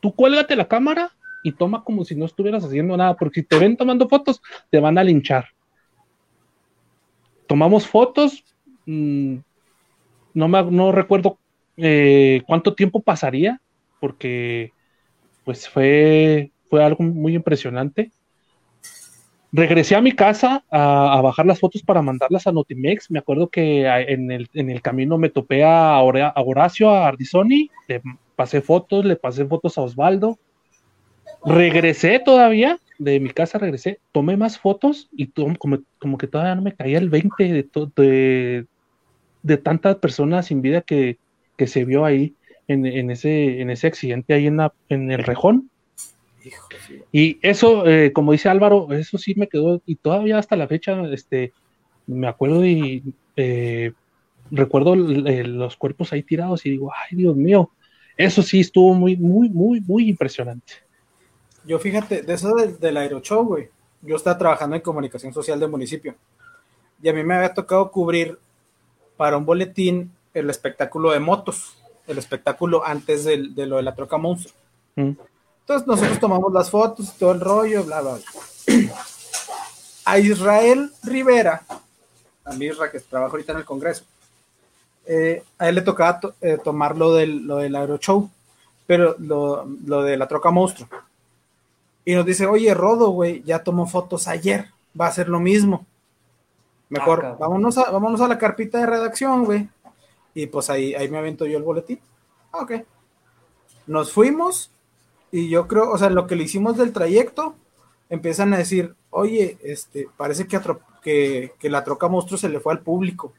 [0.00, 1.10] tú cuélgate la cámara
[1.42, 4.40] y toma como si no estuvieras haciendo nada, porque si te ven tomando fotos,
[4.70, 5.46] te van a linchar.
[7.48, 8.44] Tomamos fotos,
[8.86, 9.38] mm,
[10.34, 11.38] no, me, no recuerdo
[11.76, 13.60] eh, cuánto tiempo pasaría,
[13.98, 14.70] porque
[15.44, 18.12] pues fue, fue algo muy impresionante.
[19.56, 23.08] Regresé a mi casa a, bajar las fotos para mandarlas a Notimex.
[23.12, 27.70] Me acuerdo que a- en el, camino me topé a, Hora- a Horacio, a Ardizoni,
[27.86, 28.02] le
[28.34, 30.40] pasé fotos, le pasé fotos a Osvaldo.
[31.44, 36.74] Regresé todavía, de mi casa regresé, tomé más fotos y como, que todavía no me
[36.74, 38.66] caía el 20 de, to- de,
[39.58, 41.18] tantas personas sin vida que,
[41.68, 42.34] se vio ahí
[42.66, 45.70] en, en ese, en ese accidente ahí en, la- en el Rejón.
[46.44, 47.04] Hijo, sí, güey.
[47.12, 51.00] Y eso, eh, como dice Álvaro, eso sí me quedó, y todavía hasta la fecha,
[51.12, 51.52] este,
[52.06, 53.02] me acuerdo y
[53.36, 53.92] eh,
[54.50, 57.70] recuerdo eh, los cuerpos ahí tirados y digo, ay Dios mío,
[58.16, 60.74] eso sí estuvo muy, muy, muy, muy impresionante.
[61.64, 63.68] Yo fíjate, de eso del, del aeroshow, güey,
[64.02, 66.14] yo estaba trabajando en comunicación social del municipio
[67.02, 68.38] y a mí me había tocado cubrir
[69.16, 73.94] para un boletín el espectáculo de motos, el espectáculo antes del- de lo de la
[73.94, 74.54] troca monstruo.
[74.96, 75.12] Mm.
[75.64, 78.94] Entonces nosotros tomamos las fotos y todo el rollo, bla, bla, bla.
[80.06, 81.62] A Israel Rivera,
[82.44, 84.04] a mi Isra que trabaja ahorita en el Congreso,
[85.06, 88.28] eh, a él le tocaba to- eh, tomar lo del, lo del aeroshow,
[88.86, 90.86] pero lo, lo de la troca monstruo.
[92.04, 95.86] Y nos dice, oye, Rodo, güey, ya tomó fotos ayer, va a ser lo mismo.
[96.90, 99.70] Mejor, Ah, vámonos, a, vámonos a la carpita de redacción, güey.
[100.34, 101.98] Y pues ahí, ahí me avento yo el boletín.
[102.52, 102.72] Ah, ok.
[103.86, 104.70] Nos fuimos
[105.34, 107.56] y yo creo, o sea, lo que le hicimos del trayecto,
[108.08, 110.60] empiezan a decir, oye, este, parece que,
[111.02, 113.32] que, que la troca monstruo se le fue al público.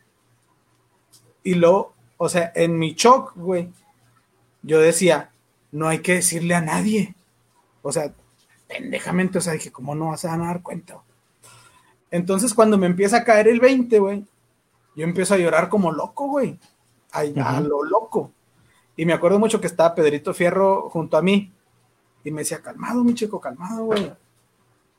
[1.42, 3.72] Y luego, o sea, en mi shock, güey,
[4.62, 5.32] yo decía,
[5.72, 7.16] no hay que decirle a nadie.
[7.82, 8.14] O sea,
[8.68, 11.02] pendejamente, o sea, dije, ¿cómo no vas a dar cuenta?
[12.12, 14.26] Entonces, cuando me empieza a caer el 20, güey,
[14.98, 16.60] yo empiezo a llorar como loco, güey.
[17.14, 18.34] A, a lo loco.
[18.98, 21.54] Y me acuerdo mucho que estaba Pedrito Fierro junto a mí.
[22.26, 24.12] Y me decía, calmado, mi chico, calmado, güey.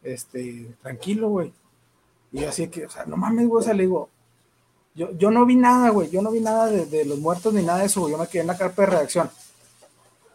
[0.03, 1.53] Este, tranquilo, güey.
[2.33, 4.09] Y así que, o sea, no mames, güey, o sea, le digo,
[4.95, 7.81] yo, yo no vi nada, güey, yo no vi nada de, los muertos ni nada
[7.81, 9.31] de eso, güey, yo me quedé en la carpa de redacción.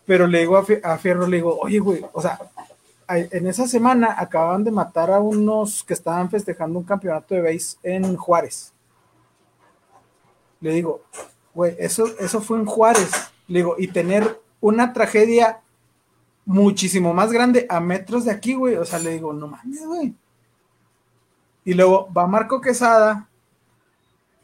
[0.06, 2.40] Pero le digo a, a Fierro, le digo, oye, güey, o sea,
[3.08, 7.78] en esa semana acababan de matar a unos que estaban festejando un campeonato de base
[7.84, 8.74] en Juárez.
[10.60, 11.02] Le digo,
[11.54, 13.12] güey, eso, eso fue en Juárez.
[13.48, 15.62] Le digo, y tener una tragedia
[16.52, 18.76] muchísimo más grande a metros de aquí, güey.
[18.76, 20.14] O sea, le digo, no mames, güey.
[21.64, 23.28] Y luego va Marco Quesada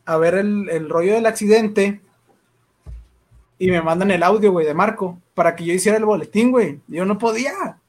[0.05, 2.01] a ver el, el rollo del accidente
[3.59, 6.79] y me mandan el audio, güey, de Marco para que yo hiciera el boletín, güey.
[6.87, 7.79] Yo no podía.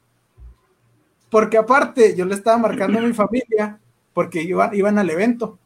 [1.31, 3.79] Porque aparte, yo le estaba marcando a mi familia
[4.13, 5.59] porque iban, iban al evento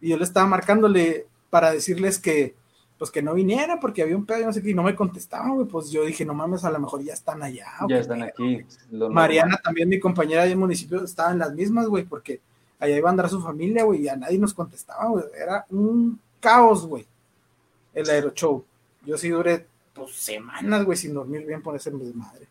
[0.00, 2.54] y yo le estaba marcándole para decirles que
[2.98, 4.94] pues que no viniera porque había un pedo y no sé qué y no me
[4.94, 5.66] contestaban, güey.
[5.66, 7.66] Pues yo dije, no mames, a lo mejor ya están allá.
[7.88, 8.28] Ya están pedo".
[8.28, 8.64] aquí.
[8.90, 9.14] lo normal.
[9.14, 12.40] Mariana también, mi compañera del municipio, estaba en las mismas, güey, porque
[12.78, 15.24] allá iba a andar su familia, güey, y a nadie nos contestaba, güey.
[15.38, 17.06] Era un caos, güey,
[17.92, 18.64] el aeroshow.
[19.04, 22.48] Yo sí duré, pues, semanas, güey, sin dormir bien por ese desmadre.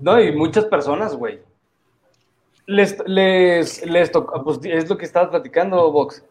[0.00, 1.40] No, y muchas personas, güey.
[2.66, 6.24] Les, les, les tocó, pues es lo que estabas platicando, Vox.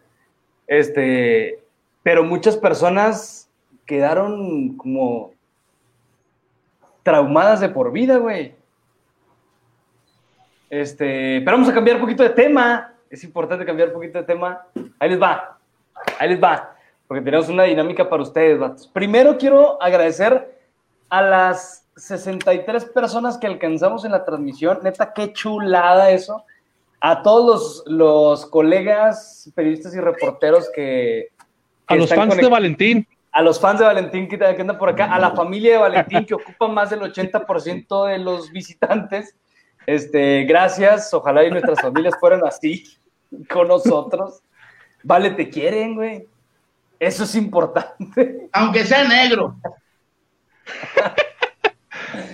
[0.65, 1.61] Este,
[2.03, 3.49] pero muchas personas
[3.85, 5.31] quedaron como
[7.03, 8.55] traumadas de por vida, güey.
[10.69, 12.93] Este, pero vamos a cambiar un poquito de tema.
[13.09, 14.65] Es importante cambiar un poquito de tema.
[14.99, 15.57] Ahí les va.
[16.17, 16.75] Ahí les va.
[17.07, 18.87] Porque tenemos una dinámica para ustedes, vatos.
[18.87, 20.57] Primero quiero agradecer
[21.09, 24.79] a las 63 personas que alcanzamos en la transmisión.
[24.81, 26.45] Neta, qué chulada eso.
[27.01, 31.29] A todos los, los colegas, periodistas y reporteros que.
[31.91, 33.07] A los fans de Valentín.
[33.31, 36.25] a los fans de Valentín que, que andan por acá, a la familia de Valentín
[36.25, 39.35] que ocupa más del 80% de los visitantes.
[39.85, 42.83] Este, gracias, ojalá y nuestras familias fueran así
[43.49, 44.41] con nosotros.
[45.03, 46.27] Vale, te quieren, güey.
[46.99, 48.47] Eso es importante.
[48.53, 49.55] Aunque sea negro.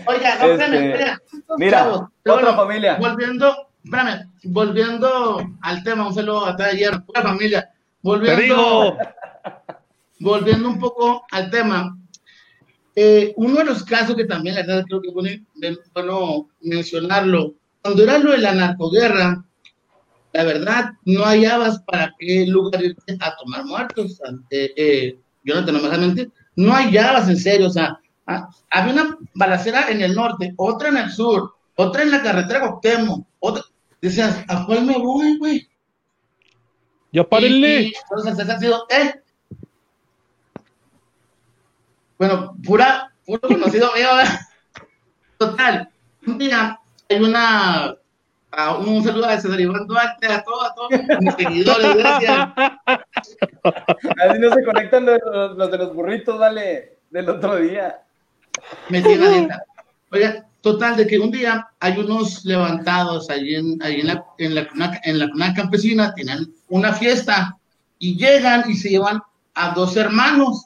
[0.08, 1.18] Oiga, no, Este, espérame.
[1.58, 2.98] Mira, chavos, otra familia.
[3.00, 7.62] Volviendo, espérame, volviendo al tema, un saludo a toda ayer, pura familia.
[7.62, 8.98] Te Volviendo, digo,
[10.20, 11.98] volviendo un poco al tema,
[12.96, 18.04] eh, uno de los casos que también, la verdad, creo que es bueno, mencionarlo, cuando
[18.04, 19.44] era lo de la narcoguerra,
[20.34, 24.20] la verdad, no hallabas para qué lugar irte a tomar muertos.
[24.50, 28.94] Eh, eh, Jonathan, no me dejas mentir, no hallabas en serio, o sea, ah, había
[28.94, 33.64] una balacera en el norte, otra en el sur, otra en la carretera Cuauhtémoc, otra,
[34.02, 35.68] decías, ¿a cuál me voy, güey?
[37.14, 37.82] ya Y- párenle.
[37.84, 39.14] y entonces ese ha sido, ¿eh?
[42.18, 44.08] Bueno, pura, puro conocido mío.
[45.38, 45.90] Total.
[46.26, 47.96] Un día hay una,
[48.52, 50.90] a un saludo a César Iván Duarte, a todos, a todos
[51.22, 52.50] mis seguidores, gracias.
[52.86, 58.02] Así no se conectan los, los- los de los burritos, vale, del otro día.
[58.90, 59.64] Me tiene dieta.
[60.12, 64.56] Oiga, total, de que un día hay unos levantados allí en, allí en, la, en,
[64.56, 67.56] la, cuna- en la cuna campesina, tienen una fiesta
[68.00, 69.22] y llegan y se llevan
[69.54, 70.66] a dos hermanos.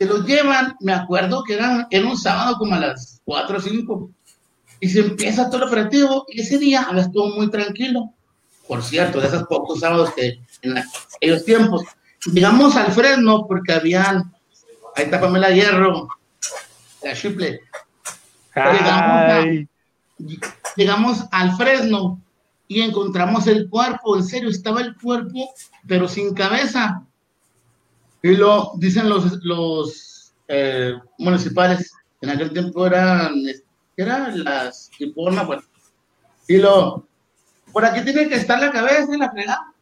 [0.00, 3.60] Se los llevan, me acuerdo que eran, era un sábado como a las 4 o
[3.60, 4.10] 5
[4.80, 8.14] y se empieza todo el operativo y ese día había estuvo muy tranquilo.
[8.66, 11.84] Por cierto, de esos pocos sábados que en aquellos tiempos.
[12.32, 14.32] Llegamos al Fresno porque habían,
[14.96, 16.08] ahí está Pamela Hierro,
[17.02, 17.60] la Chiple,
[18.54, 19.68] Ay,
[20.76, 22.22] llegamos al Fresno
[22.66, 25.52] y encontramos el cuerpo, en serio, estaba el cuerpo,
[25.86, 27.04] pero sin cabeza.
[28.22, 33.34] Y lo dicen los, los eh, municipales, en aquel tiempo eran,
[33.96, 35.64] eran las, tipo, no me acuerdo.
[36.48, 37.06] Y lo,
[37.72, 39.72] por aquí tiene que estar la cabeza y la fregada.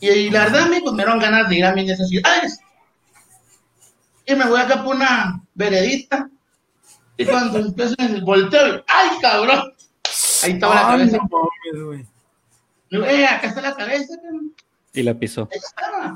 [0.00, 2.60] Y, y la verdad me dieron ganas de ir a mis necesidades.
[4.24, 6.30] Y me voy acá por una veredita.
[7.16, 9.74] Y cuando empiezo el volteo, ¡ay, cabrón!
[10.42, 11.18] Ahí estaba la cabeza.
[11.84, 12.06] güey.
[12.90, 14.54] Eh, acá está la cabeza, cabrón.
[14.92, 15.48] Y la pisó.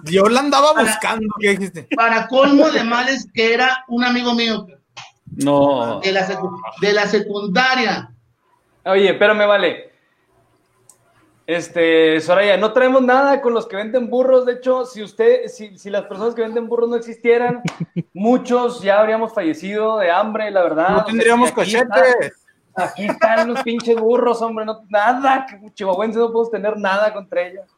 [0.05, 1.87] Yo la andaba Para- buscando, ¿qué dijiste?
[1.95, 4.67] Para colmo de males, que era un amigo mío
[5.37, 6.01] No.
[6.01, 8.11] de la, secu- de la secundaria.
[8.85, 9.93] Oye, espérame, vale.
[11.47, 14.47] Este, Soraya, no traemos nada con los que venden burros.
[14.47, 17.63] De hecho, si usted, si, si las personas que venden burros no existieran,
[18.15, 20.89] muchos ya habríamos fallecido de hambre, la verdad.
[20.89, 22.41] No O sea, tendríamos aquí cochetes.
[22.77, 27.43] Aquí están los pinches burros, hombre, no, nada, que chihuahuenses no podemos tener nada contra
[27.43, 27.71] ellos.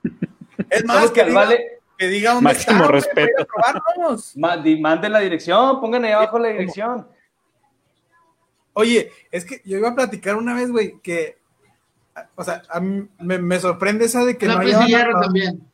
[0.70, 3.46] Es más, que que al diga, vale, que diga dónde Máximo está, respeto.
[4.80, 7.06] manden la dirección, pongan ahí abajo la dirección.
[8.72, 11.38] Oye, es que yo iba a platicar una vez, güey, que,
[12.34, 15.66] o sea, a mí me, me sorprende esa de que no la hallaban, para, también.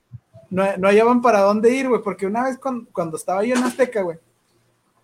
[0.50, 3.64] no, no hallaban para dónde ir, güey, porque una vez cuando, cuando estaba yo en
[3.64, 4.18] Azteca, güey,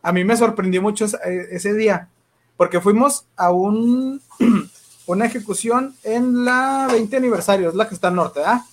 [0.01, 2.09] a mí me sorprendió mucho eh, ese día,
[2.57, 4.23] porque fuimos a un,
[5.07, 8.65] una ejecución en la 20 aniversario, es la que está al norte, ¿ah?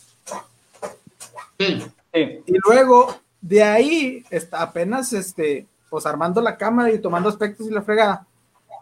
[2.13, 7.71] Y luego, de ahí, está apenas, este, pues armando la cámara y tomando aspectos y
[7.71, 8.27] la fregada.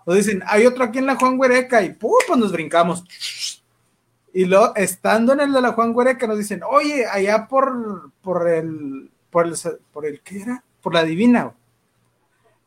[0.06, 2.12] Nos dicen, hay otro aquí en la Juan Huereca y ¡pum!
[2.28, 3.04] pues nos brincamos.
[4.34, 8.50] Y luego, estando en el de la Juan Huereca, nos dicen, oye, allá por, por
[8.50, 9.56] el, por el,
[9.92, 10.64] por el, ¿qué era?
[10.82, 11.54] Por la Divina.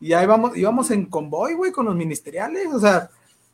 [0.00, 2.66] Y ahí vamos, íbamos en convoy, güey, con los ministeriales.
[2.72, 3.10] O sea,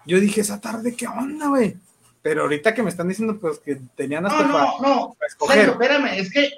[0.06, 1.76] yo dije, esa tarde, ¿qué onda, güey?
[2.22, 5.16] Pero ahorita que me están diciendo, pues, que tenían hasta No, para, no, no.
[5.18, 5.56] para escoger.
[5.56, 6.50] Sergio, espérame, es que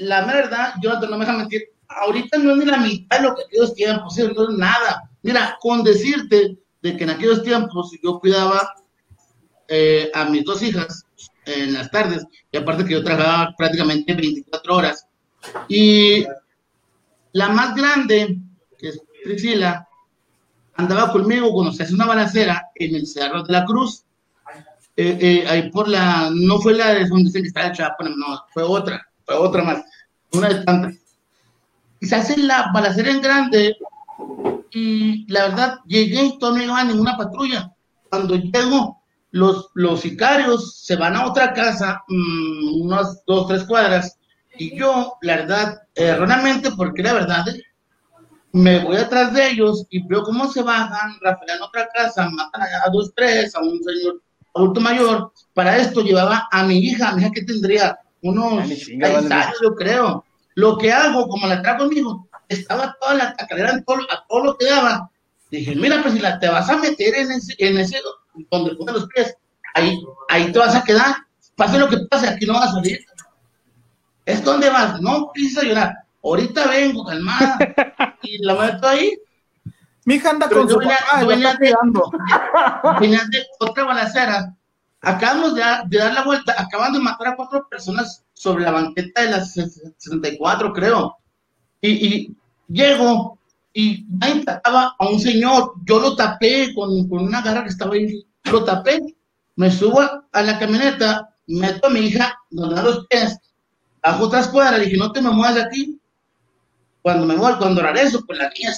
[0.00, 3.34] la verdad, yo no me deja mentir, ahorita no es ni la mitad de lo
[3.34, 4.22] que aquellos tiempos, ¿sí?
[4.34, 5.10] no es nada.
[5.22, 8.74] Mira, con decirte de que en aquellos tiempos yo cuidaba
[9.68, 11.04] eh, a mis dos hijas
[11.44, 15.06] en las tardes, y aparte que yo trabajaba prácticamente 24 horas,
[15.68, 16.24] y
[17.32, 18.38] la más grande,
[18.78, 19.86] que es Priscila,
[20.74, 24.04] andaba conmigo cuando se hace una balacera en el Cerro de la Cruz,
[25.02, 28.44] eh, eh, por la, no fue la de donde dicen que está el Chapo, no,
[28.52, 29.82] fue otra, fue otra más,
[30.32, 30.94] una de tantas.
[32.00, 33.76] Y se hace la balacera en grande
[34.72, 37.72] y la verdad llegué y no iba ninguna patrulla.
[38.10, 44.18] Cuando llego, los, los sicarios se van a otra casa, mm, unas dos, tres cuadras,
[44.58, 47.46] y yo, la verdad, erróneamente, porque la verdad,
[48.52, 52.90] me voy atrás de ellos y veo cómo se bajan, rafaelan otra casa, matan a
[52.92, 54.20] dos, tres, a un señor
[54.54, 55.32] adulto mayor.
[55.54, 59.34] Para esto llevaba a mi hija, mi hija que tendría unos vale.
[59.34, 60.24] años, yo creo.
[60.54, 64.44] Lo que hago, como la trajo conmigo, estaba toda la tacalera en todo- a todo
[64.44, 65.10] lo que daba.
[65.50, 67.98] Dije, mira, pues si la, te vas a meter en ese, en ese
[68.50, 69.34] donde pones los pies,
[69.74, 71.16] ahí, ahí te vas a quedar.
[71.56, 73.00] Pase lo que pase, aquí no vas a salir.
[74.24, 75.00] ¿Es donde vas?
[75.00, 75.94] No a llorar.
[76.22, 77.58] Ahorita vengo, calmada.
[78.22, 79.16] y la meto ahí.
[80.04, 82.10] Mi hija anda Pero con su papá, está cuidando.
[83.00, 84.56] De otra balacera.
[85.02, 88.70] Acabamos de, dar- de dar la vuelta, acaban de matar a cuatro personas sobre la
[88.70, 91.16] banqueta de las 64, creo.
[91.80, 92.36] Y, y
[92.68, 93.38] llego
[93.72, 95.72] y ahí tapaba a un señor.
[95.84, 98.26] Yo lo tapé con, con una garra que estaba ahí.
[98.44, 99.00] Lo tapé.
[99.56, 103.38] Me subo a, la camioneta, meto a mi hija donde los pies,
[104.02, 104.80] bajo otras cuadras.
[104.80, 106.00] Dije, no te me muevas de aquí.
[107.02, 108.72] Cuando me voy, cuando regreso, pues la niña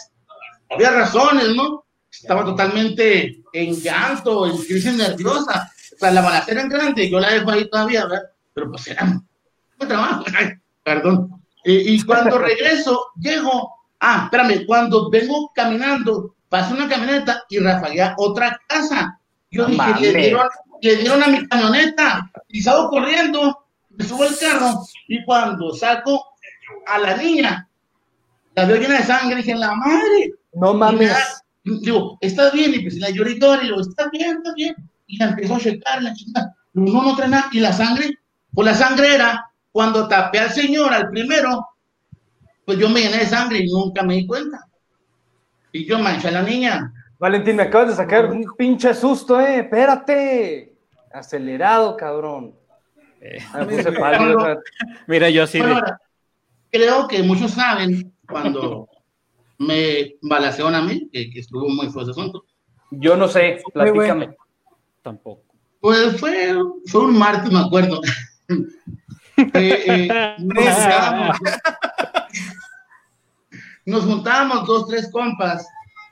[0.75, 1.85] había razones, ¿no?
[2.11, 5.71] Estaba totalmente en llanto, en crisis nerviosa.
[5.95, 8.23] O sea, la balacera en grande, yo la dejo ahí todavía, ¿verdad?
[8.55, 10.25] Pero pues era un trabajo,
[10.85, 11.43] perdón.
[11.65, 18.15] Y, y cuando regreso, llego, ah, espérame, cuando vengo caminando, pasa una camioneta y rafaguea
[18.19, 19.19] otra casa.
[19.51, 20.49] Yo dije, le dieron,
[20.83, 26.35] le dieron a mi camioneta y salgo corriendo, me subo al carro y cuando saco
[26.87, 27.69] a la niña,
[28.55, 31.17] la veo llena de sangre, dije, la madre, No mames.
[31.65, 32.75] Digo, ¿estás bien?
[32.75, 33.35] Y pues la lloré y
[33.65, 34.37] digo, ¿estás bien?
[34.39, 34.75] ¿Estás bien?
[35.07, 36.55] Y la empezó a checar, la chica.
[36.75, 37.47] No, no, no trae nada.
[37.53, 38.19] Y la sangre,
[38.53, 41.67] pues la sangre era, cuando tapé al señor, al primero,
[42.65, 44.67] pues yo me llené de sangre y nunca me di cuenta.
[45.73, 46.93] Y yo manché a la niña.
[47.19, 49.61] Valentín, me acabas de sacar un pinche susto, eh.
[49.61, 50.75] Espérate.
[51.13, 52.55] Acelerado, cabrón.
[53.21, 54.57] Eh, Me puse pálido, o sea,
[55.07, 55.61] mira, yo sí.
[55.61, 55.93] Bueno, de-
[56.79, 58.89] creo que muchos saben cuando
[59.67, 62.45] me balacearon a mí, que, que estuvo muy fuerte ese asunto.
[62.91, 64.35] Yo no sé, platícame.
[65.03, 65.45] tampoco.
[65.81, 66.55] Pues fue,
[66.87, 68.01] fue un martes, me acuerdo.
[69.55, 71.39] Eh, eh, nos, juntábamos,
[73.87, 75.67] nos juntábamos dos, tres compas,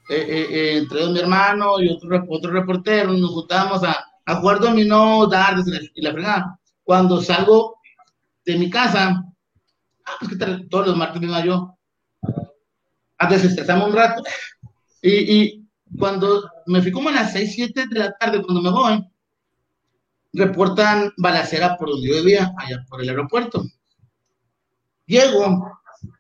[0.09, 5.27] eh, entre ellos mi hermano y otro, otro reportero, nos juntábamos a, a jugar dominó,
[5.27, 6.59] dardos y la, fregada.
[6.83, 7.77] Cuando salgo
[8.45, 9.23] de mi casa,
[10.07, 11.79] ah, pues que tal, todos los martes vengo yo,
[13.21, 14.23] a desestresarme un rato.
[15.03, 15.69] Y, y
[15.99, 19.07] cuando me fui como a las 6, 7 de la tarde, cuando me voy,
[20.33, 23.63] reportan balacera por donde yo vivía, allá por el aeropuerto.
[25.07, 25.79] Llego,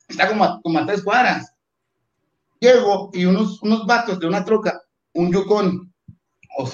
[0.08, 1.54] está como a, como a tres cuadras.
[2.58, 4.82] Llego y unos, unos vatos de una troca,
[5.14, 5.92] un yukon,
[6.58, 6.70] o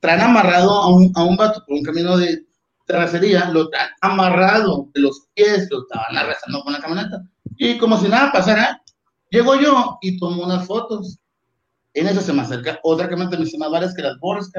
[0.00, 2.44] traen amarrado a un, a un vato por un camino de
[2.84, 7.22] terracería, lo traen amarrado de los pies, lo estaban arrastrando con la camioneta.
[7.56, 8.82] Y como si nada pasara,
[9.34, 11.18] llego yo y tomo unas fotos.
[11.92, 14.50] En eso se me acerca otra camioneta, me más varias que las borras.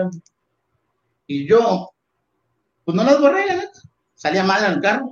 [1.28, 1.91] Y yo,
[2.84, 3.80] pues no las borré, la neta.
[4.13, 5.11] Salía mal el carro.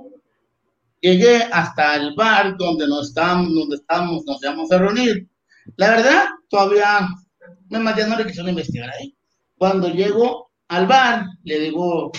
[1.00, 5.28] Llegué hasta el bar donde nos estábamos, donde estábamos, nos íbamos a reunir.
[5.76, 7.08] La verdad, todavía
[7.68, 9.14] me ya no le quisieron investigar ahí.
[9.58, 12.10] Cuando llego al bar, le digo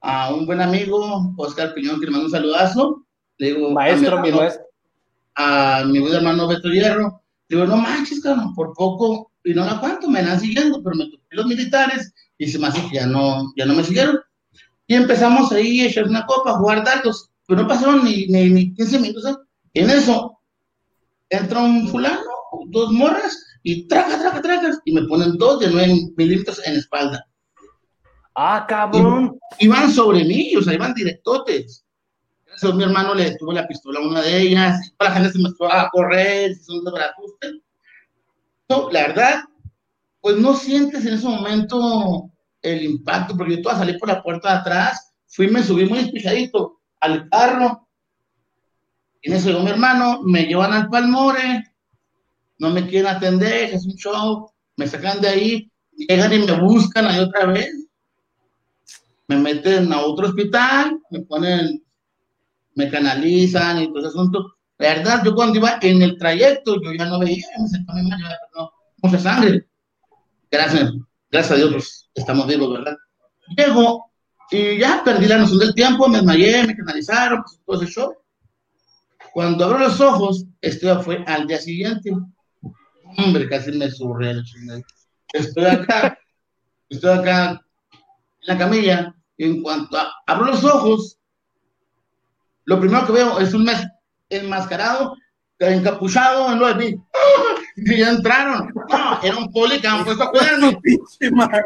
[0.00, 3.06] a un buen amigo, Oscar Piñón, que le mando un saludazo.
[3.38, 4.63] Le digo, Maestro, mi maestro.
[5.34, 7.22] A mi buen hermano Beto Hierro.
[7.48, 11.10] Digo, no manches, cabrón, por poco, y no la cuánto, me van siguiendo, pero me
[11.10, 14.18] topé los militares y se me hace que ya no, ya no me siguieron.
[14.86, 18.50] Y empezamos ahí a echar una copa, a jugar datos, pero no pasaron ni, ni,
[18.50, 19.38] ni 15 minutos.
[19.74, 20.38] En eso,
[21.28, 22.30] entra un fulano,
[22.68, 27.26] dos morras, y traca, traca, traca, y me ponen dos de 9 milímetros en espalda.
[28.34, 29.38] Ah, cabrón.
[29.58, 31.83] Iban sobre mí, o sea, iban directotes.
[32.54, 35.32] Gracias a mi hermano le detuvo la pistola a una de ellas, toda la gente
[35.32, 37.48] se empezó a correr, son de barajuste.
[38.68, 39.40] No, la verdad,
[40.20, 42.30] pues no sientes en ese momento
[42.62, 45.98] el impacto, porque yo toda salí por la puerta de atrás, fui, me subí muy
[45.98, 47.88] despejadito al carro,
[49.20, 51.64] y en eso llegó mi hermano, me llevan al Palmore,
[52.58, 57.06] no me quieren atender, es un show, me sacan de ahí, llegan y me buscan
[57.06, 57.88] ahí otra vez,
[59.26, 61.83] me meten a otro hospital, me ponen,
[62.74, 64.56] me canalizan y todo ese asunto.
[64.78, 68.38] La verdad, yo cuando iba en el trayecto, yo ya no veía, me yo ya,
[68.56, 68.70] no,
[69.02, 69.68] mucha sangre.
[70.50, 70.92] Gracias,
[71.30, 72.96] gracias a Dios, pues, estamos vivos, ¿verdad?
[73.56, 74.10] Llego
[74.50, 78.14] y ya perdí la noción del tiempo, me desmayé, me canalizaron, pues, todo ese show.
[79.32, 82.12] Cuando abro los ojos, esto fue al día siguiente.
[83.18, 84.80] Hombre, casi me surré chingada.
[85.32, 86.18] Estoy acá,
[86.88, 87.58] estoy acá en
[88.42, 91.18] la camilla, y en cuanto a- abro los ojos,
[92.64, 93.86] lo primero que veo es un mes
[94.28, 95.16] enmascarado,
[95.58, 96.96] encapuchado en lo de mí.
[97.76, 98.72] Y ya entraron.
[98.88, 100.32] No, era un poli que han puesto a.
[100.82, 101.64] Pinche madre.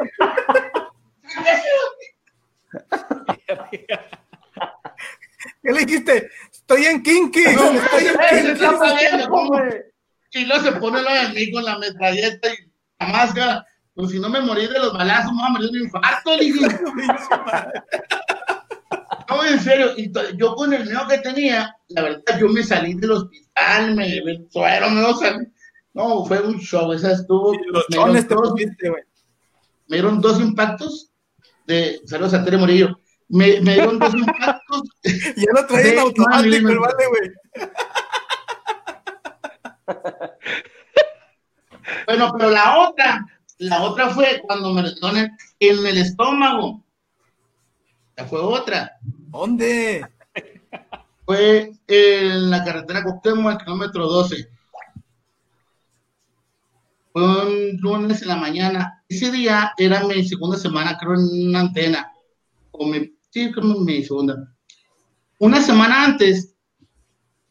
[5.62, 6.30] ¿Qué le dijiste?
[6.52, 7.44] Estoy en Kinky.
[7.54, 8.16] No, estoy en
[8.58, 9.88] Kinky.
[10.32, 12.56] Y luego se pone lo de mí con la metralleta y
[13.00, 13.66] la máscara.
[13.94, 16.36] Pues si no me morí de los balazos, me voy a morir de un infarto,
[16.36, 16.66] le dije.
[19.28, 22.94] No, en serio, y yo con el miedo que tenía, la verdad, yo me salí
[22.94, 25.46] del hospital, me, me suero, me salí.
[25.92, 27.52] No, fue un show, esa estuvo.
[27.70, 28.90] Los me, dieron dos, pusiste,
[29.88, 31.10] me dieron dos impactos
[31.66, 32.00] de.
[32.06, 32.98] Saludos a Tere Morillo.
[33.28, 34.82] Me, me dieron dos impactos.
[35.36, 37.30] Ya lo traía en automático el vale, güey.
[42.06, 43.26] Bueno, pero la otra,
[43.58, 46.82] la otra fue cuando me lo en, el estómago.
[48.16, 48.98] Esa fue otra.
[49.30, 50.06] ¿Dónde?
[51.26, 54.48] Fue en la carretera Cuauhtémoc, al kilómetro 12.
[57.12, 59.04] Fue un lunes en la mañana.
[59.06, 62.10] Ese día era mi segunda semana, creo, en una antena.
[62.70, 64.34] O mi, sí, creo mi segunda.
[65.38, 66.54] Una semana antes,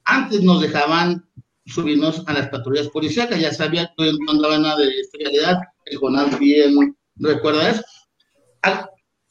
[0.06, 1.30] antes nos dejaban
[1.68, 3.40] subirnos a las patrullas policíacas.
[3.40, 5.60] Ya sabía que no andaba nada de esta realidad.
[5.86, 7.84] El Jonás bien recuerda eso.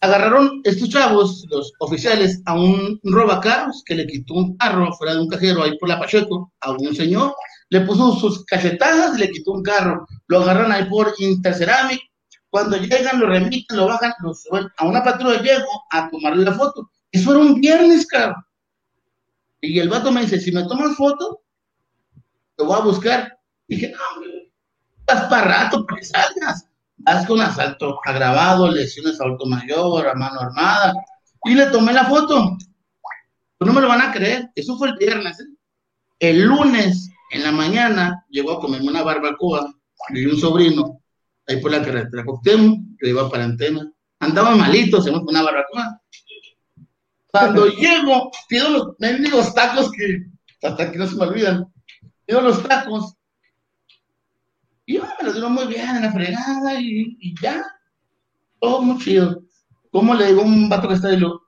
[0.06, 5.20] Agarraron estos chavos, los oficiales, a un robacarros que le quitó un carro fuera de
[5.20, 7.34] un cajero ahí por la Pacheco a un señor,
[7.68, 10.06] le puso sus cachetadas y le quitó un carro.
[10.28, 12.00] Lo agarran ahí por Interceramic.
[12.48, 16.52] Cuando llegan, lo remiten, lo bajan, lo suben a una patrulla, llego a tomarle la
[16.52, 16.90] foto.
[17.10, 18.42] Eso era un viernes, cabrón.
[19.60, 21.42] Y el vato me dice, si me tomas foto,
[22.56, 23.38] te voy a buscar.
[23.68, 24.52] Dije, no, hombre,
[25.00, 26.65] estás para rato para salgas.
[27.06, 30.92] Vas con asalto agravado, lesiones a alto mayor, a mano armada.
[31.44, 32.56] Y le tomé la foto.
[33.56, 34.50] Pues no me lo van a creer.
[34.56, 35.38] Eso fue el viernes.
[35.38, 35.44] ¿eh?
[36.18, 39.72] El lunes, en la mañana, llegó a comerme una barbacoa.
[40.10, 41.00] Y un sobrino,
[41.46, 43.88] ahí por la carretera Coctemo, que iba para antena.
[44.18, 46.02] Andaba malito, se me fue una barbacoa.
[47.28, 50.26] Cuando llego, pido los mendigos tacos que
[50.66, 51.72] hasta aquí no se me olvidan.
[52.24, 53.15] Pido los tacos
[54.86, 57.62] y yo me lo dieron muy bien en la fregada y, ya.
[58.60, 59.42] Todo muy chido.
[59.90, 61.18] ¿Cómo le digo a un vato que está ahí?
[61.18, 61.42] Lo,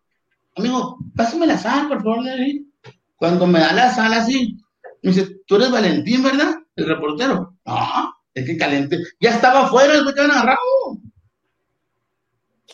[0.57, 2.25] Amigo, pásame la sal, por favor.
[2.25, 2.69] Larry".
[3.17, 4.59] Cuando me da la sal así,
[5.03, 6.57] me dice, tú eres Valentín, ¿verdad?
[6.75, 7.57] El reportero.
[7.65, 8.99] No, es que caliente.
[9.21, 10.59] Ya estaba afuera, güey que habían agarrado.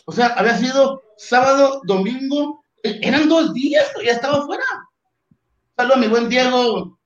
[0.05, 4.63] O sea, había sido sábado, domingo, e- eran dos días, ya estaba afuera.
[5.75, 6.99] Saludos a mi buen Diego.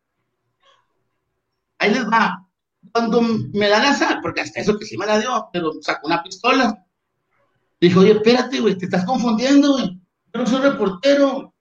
[1.77, 2.48] Ahí les va
[2.91, 6.07] cuando me da la sal, porque hasta eso que sí me la dio, pero sacó
[6.07, 6.85] una pistola.
[7.81, 9.99] Dijo, oye, espérate, güey, te estás confundiendo, güey.
[10.33, 11.53] Yo no soy reportero.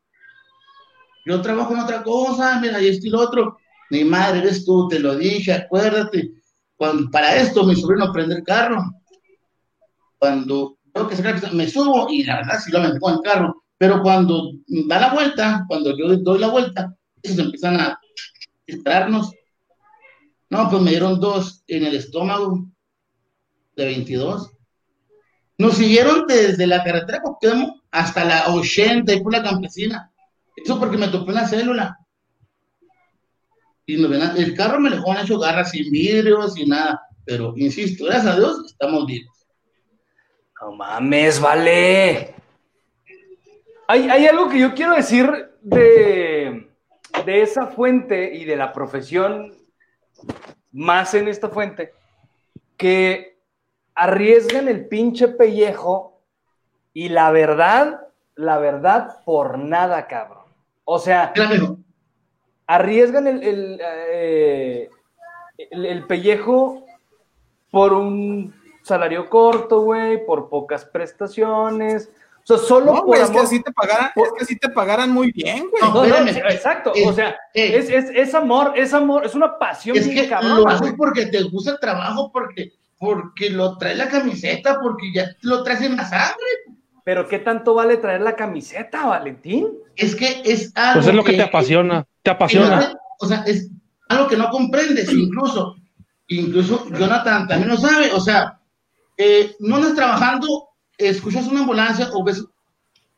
[1.26, 3.59] Yo trabajo en otra cosa, mira, y esto y lo otro.
[3.91, 6.33] Mi madre eres tú, te lo dije, acuérdate.
[6.76, 8.83] Cuando, para esto, mi sobrino prende el carro.
[10.18, 13.20] Cuando veo que se cae, me subo y la verdad sí lo metí con el
[13.20, 13.64] carro.
[13.79, 17.99] Pero cuando da la vuelta, cuando yo doy la vuelta, ellos empiezan a
[18.66, 19.33] dispararnos.
[20.51, 22.66] No, pues me dieron dos en el estómago
[23.76, 24.51] de 22.
[25.59, 27.20] Nos siguieron desde la carretera
[27.90, 30.12] hasta la 80 y por la campesina.
[30.57, 31.99] Eso porque me topé una célula.
[33.86, 37.03] Y nos ven el carro me dejó han hecho garras sin vidrio, sin nada.
[37.24, 39.46] Pero insisto, gracias a Dios estamos vivos.
[40.61, 42.34] No mames, vale.
[43.86, 46.68] Hay, hay algo que yo quiero decir de,
[47.24, 49.55] de esa fuente y de la profesión
[50.72, 51.92] más en esta fuente,
[52.76, 53.38] que
[53.94, 56.20] arriesgan el pinche pellejo
[56.92, 58.00] y la verdad,
[58.34, 60.44] la verdad por nada, cabrón.
[60.84, 61.32] O sea,
[62.66, 64.90] arriesgan el, el, eh,
[65.70, 66.84] el- el pellejo
[67.70, 72.10] por un salario corto, güey, por pocas prestaciones.
[72.51, 75.11] O sea, solo No, por es que así te pagaran, es que así te pagaran
[75.11, 75.82] muy bien, güey.
[75.82, 76.51] No, No, no, espérame.
[76.55, 76.92] exacto.
[77.07, 77.76] O sea, eh.
[77.76, 81.26] es, es, es amor, es amor, es una pasión es que cabrona, lo haces porque
[81.26, 85.96] te gusta el trabajo, porque, porque lo trae la camiseta, porque ya lo traes en
[85.96, 86.46] la sangre.
[87.05, 89.68] Pero ¿qué tanto vale traer la camiseta, Valentín?
[89.94, 92.94] Es que es algo Pues es lo que te apasiona, te apasiona.
[93.20, 93.68] O sea, es
[94.09, 95.76] algo que no comprendes, incluso,
[96.28, 98.59] incluso Jonathan también lo sabe, o sea,
[99.18, 100.67] eh, no andas trabajando,
[100.99, 102.44] escuchas una ambulancia o ves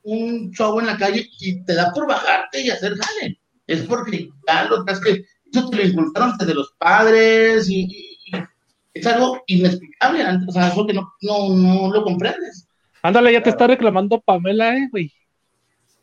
[0.02, 3.38] un chavo en la calle y te da por bajarte y hacer jale.
[3.66, 8.18] Es porque ya lo traes que, eso te lo inculcaron desde los padres y, y-
[8.32, 12.66] y es algo inexplicable, o sea, eso que no, no, no lo comprendes.
[13.02, 15.12] Ándale, ya te está reclamando Pamela, eh, güey.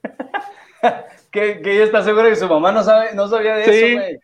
[1.32, 3.71] que, que ella está segura que su mamá no sabe, no sabía de Sí.
[3.71, 4.19] eso, güey.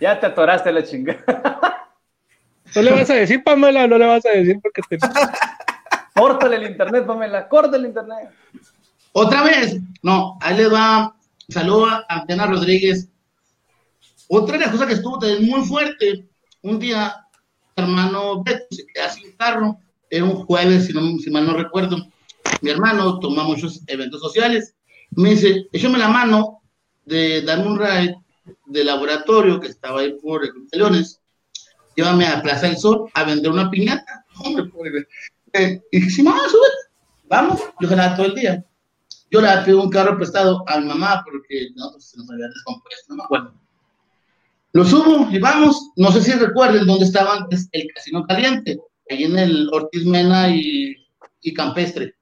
[0.00, 1.88] Ya te atoraste la chingada.
[2.74, 4.98] No le vas a decir, Pamela, no le vas a decir porque te...
[6.14, 8.30] Córtale el internet, Pamela, córtale el internet.
[9.12, 11.16] Otra vez, no, ahí les va.
[11.48, 13.08] Saludo a Antena Rodríguez.
[14.28, 16.28] Otra de las cosas que estuvo también muy fuerte,
[16.62, 17.14] un día,
[17.76, 21.98] hermano Beto se queda sin carro, era un jueves, si, no, si mal no recuerdo.
[22.62, 24.74] Mi hermano toma muchos eventos sociales.
[25.10, 26.62] Me dice, échame la mano
[27.04, 28.16] de darme un ride
[28.66, 31.20] de laboratorio que estaba ahí por el Leones.
[31.96, 34.24] Llévame a Plaza del Sol a vender una piñata.
[34.38, 35.06] Hombre, pobre.
[35.54, 36.66] Eh, y sí, mamá, sube.
[37.28, 38.64] Vamos, yo jalaba todo el día
[39.30, 42.46] yo le pido un carro prestado a mi mamá porque no, pues, se nos había
[42.46, 43.54] descompuesto, no me acuerdo.
[44.74, 45.90] Lo subo y vamos.
[45.96, 48.78] No sé si recuerden dónde estaba antes el Casino Caliente,
[49.10, 50.94] ahí en el Ortiz Mena y,
[51.40, 52.14] y Campestre.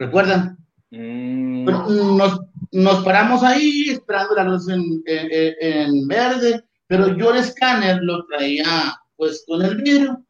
[0.00, 0.58] ¿Recuerdan?
[0.90, 2.40] Mm, nos,
[2.72, 8.96] nos paramos ahí esperando la luz en- en verde, pero yo el escáner lo traía
[9.16, 10.24] pues con el vidrio.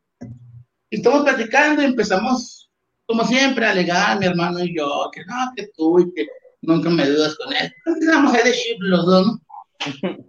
[0.92, 2.70] Y estamos platicando y empezamos,
[3.06, 6.26] como siempre, a alegar mi hermano y yo, que no, que tú y que
[6.60, 7.72] nunca me dudas con él.
[7.86, 9.40] Empezamos ahí de chip los dos, ¿no?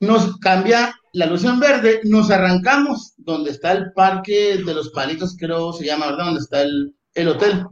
[0.00, 5.34] Nos cambia la luz en verde, nos arrancamos donde está el parque de los palitos,
[5.38, 6.26] creo se llama, ¿verdad?
[6.26, 7.64] Donde está el, el hotel.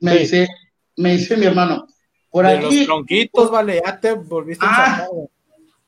[0.00, 0.18] Me Sí.
[0.20, 0.48] dice,
[0.96, 1.86] me dice mi hermano,
[2.30, 5.06] por De aquí, los tronquitos, vale, ya te volviste Ah.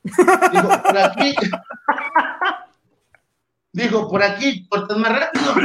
[0.03, 1.33] digo, por aquí,
[3.73, 5.55] dijo, por aquí, cortas más rápido.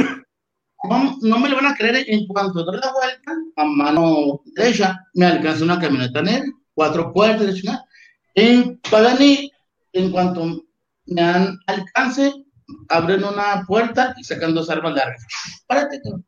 [0.83, 5.03] No, no me lo van a creer, en cuanto doy la vuelta, a mano derecha,
[5.15, 7.79] me alcanza una camioneta negra, cuatro puertas, de.
[8.35, 9.51] En Paganí,
[9.93, 10.63] en cuanto
[11.07, 12.31] me dan alcance,
[12.89, 15.25] abren una puerta y sacan dos armas largas.
[15.65, 16.25] Párate, cabrón.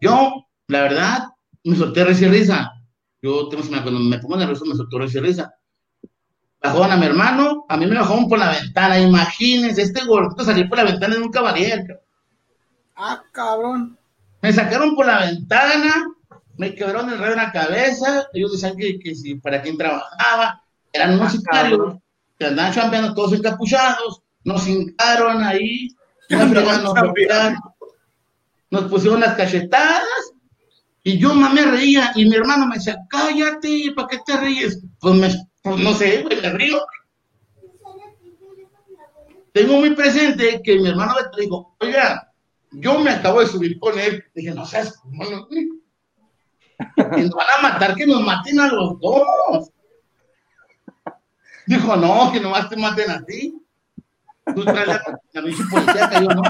[0.00, 1.28] Yo, la verdad,
[1.64, 2.72] me solté y risa.
[3.22, 3.48] Yo
[3.82, 5.52] cuando me pongo nervioso me soltó risa
[6.66, 6.78] risa.
[6.78, 10.68] Bajaron a mi hermano, a mí me bajaron por la ventana, imagínense, este gordito salir
[10.68, 12.00] por la ventana de un caballero.
[12.96, 13.98] Ah, cabrón.
[14.42, 16.06] Me sacaron por la ventana,
[16.56, 20.62] me quebraron el radio en la cabeza, ellos decían que, que si para quién trabajaba,
[20.92, 22.02] eran unos Ah, sicarios cabrón.
[22.38, 25.88] que andaban chambeando todos encapuchados, nos hincaron ahí,
[26.30, 26.94] nos
[28.70, 30.32] nos pusieron las cachetadas,
[31.02, 34.82] y yo me reía, y mi hermano me decía, cállate, ¿para qué te ríes?
[34.98, 36.78] Pues, me, pues no sé, güey, me río.
[39.52, 42.32] Tengo muy presente que mi hermano Beto dijo, oiga,
[42.70, 44.22] yo me acabo de subir con él.
[44.32, 45.68] Dije, no seas, güey.
[46.94, 49.70] Que nos van a matar, que nos maten a los dos.
[51.66, 53.60] Dijo, no, que nomás te maten a ti.
[54.54, 55.02] Tú traes la,
[55.32, 56.42] la policía cayó, ¿no?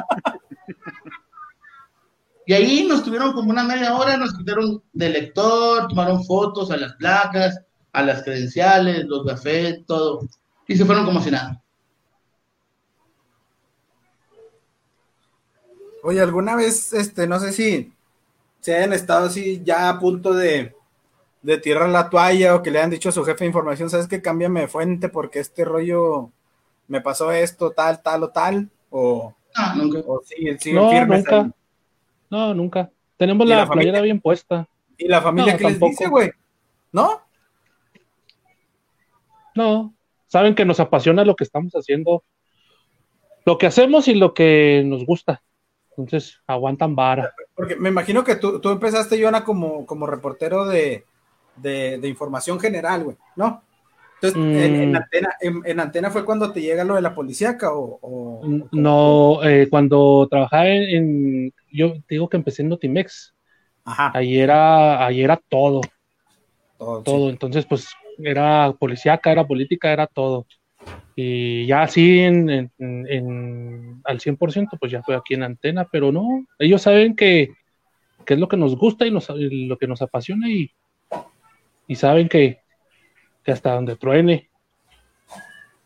[2.45, 6.77] Y ahí nos tuvieron como una media hora, nos quitaron del lector, tomaron fotos a
[6.77, 7.66] las placas,
[7.97, 10.21] a las credenciales, los gafés, todo.
[10.69, 11.63] Y se fueron como si nada.
[16.03, 17.93] Oye, ¿alguna vez, este, no sé si
[18.61, 20.75] se hayan estado así ya a punto de,
[21.43, 24.07] de tirar la toalla o que le hayan dicho a su jefe de información, sabes
[24.09, 26.31] que cámbiame de fuente porque este rollo
[26.89, 28.69] me pasó esto, tal, tal o tal?
[28.91, 29.99] O, No, nunca.
[30.07, 31.41] o siguen, siguen No, firmes nunca.
[31.41, 31.51] ahí?
[32.31, 32.91] No, nunca.
[33.17, 33.91] Tenemos ¿Y la, la familia?
[33.93, 34.69] playera bien puesta.
[34.99, 36.31] ¿Y la familia No, qué les dice, güey?
[36.93, 37.23] ¿No?
[39.57, 39.95] No,
[40.27, 42.25] saben que nos apasiona lo que estamos haciendo,
[43.45, 45.43] lo que hacemos y lo que nos gusta.
[45.91, 47.33] Entonces, aguantan vara.
[47.55, 51.05] Porque me imagino que tú, tú empezaste, Yona, como, como reportero de,
[51.57, 53.63] de, de información general, güey, ¿no?
[54.21, 54.97] Entonces, en, en Mm.
[54.97, 57.99] antena, en, en antena fue cuando te llega lo de la policíaca o...
[58.03, 63.35] o- No, eh, cuando trabajaba en, yo digo que empecé en Notimex,
[63.85, 65.81] Ajá, ahí era, ahí era todo,
[66.79, 67.05] todo, sí.
[67.05, 67.31] todo.
[67.31, 67.89] Entonces, pues
[68.19, 70.47] era policíaca, era política, era todo.
[71.15, 76.13] Y ya así en, en- en- al 100%, pues ya fue aquí en antena, pero
[76.13, 77.49] no, ellos saben que,
[78.25, 80.71] que es lo que nos gusta y, nos- y lo que nos apasiona y,
[81.87, 82.61] y saben que,
[83.43, 84.51] que hasta donde truene.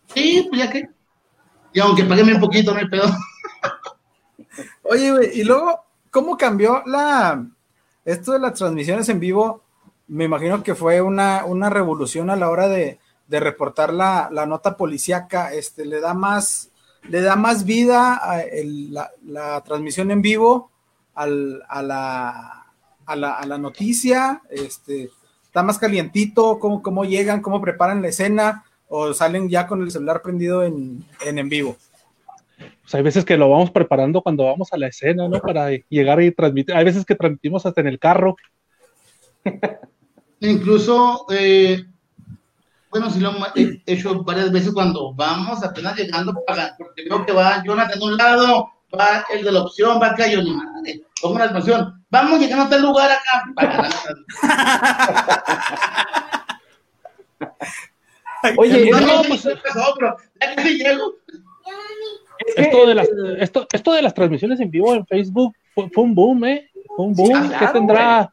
[0.07, 0.89] Sí, pues ya que.
[1.73, 3.05] Y aunque pagueme un poquito, no hay pedo.
[4.83, 7.47] Oye, güey, y luego, ¿cómo cambió la
[8.05, 9.63] esto de las transmisiones en vivo?
[10.11, 12.99] Me imagino que fue una, una revolución a la hora de,
[13.29, 15.53] de reportar la, la nota policíaca.
[15.55, 16.71] Este, le da más,
[17.09, 20.73] le da más vida a el- la, la transmisión en vivo
[21.15, 22.67] al- a, la,
[23.07, 24.43] a, la, a la noticia.
[24.51, 25.11] Este,
[25.45, 29.93] está más calientito, cómo, cómo llegan, cómo preparan la escena, o salen ya con el
[29.93, 31.77] celular prendido en, en, en vivo.
[32.83, 35.39] pues hay veces que lo vamos preparando cuando vamos a la escena, ¿no?
[35.41, 36.75] Para llegar y transmitir.
[36.75, 38.35] Hay veces que transmitimos hasta en el carro.
[40.41, 41.85] Incluso, eh,
[42.91, 47.33] bueno, sí lo he hecho varias veces cuando vamos apenas llegando, para, porque creo que
[47.33, 51.03] va Jonathan de un lado, va el de la opción, va acá, yo ni madre,
[51.21, 53.91] pongo la expresión, vamos llegando a tal lugar acá, para
[58.57, 61.17] Oye, no, no, pues- ya casi llego.
[62.57, 66.15] Esto de, las, esto, esto de las transmisiones en vivo en Facebook fue, fue un
[66.15, 66.71] boom, ¿eh?
[66.97, 67.43] Fue un boom.
[67.43, 68.33] Sí, ¿Qué tendrá?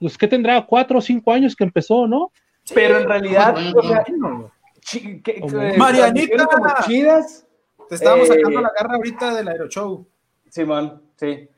[0.00, 2.32] Pues que tendrá cuatro o cinco años que empezó, ¿no?
[2.74, 5.40] pero en realidad, Bueno, o sea, que- que-
[5.78, 6.46] Marianita.
[6.46, 7.44] como chidas,
[7.88, 10.06] Te estábamos Eh, sacando la garra ahorita del Aeroshow.
[10.50, 11.48] Simón, sí.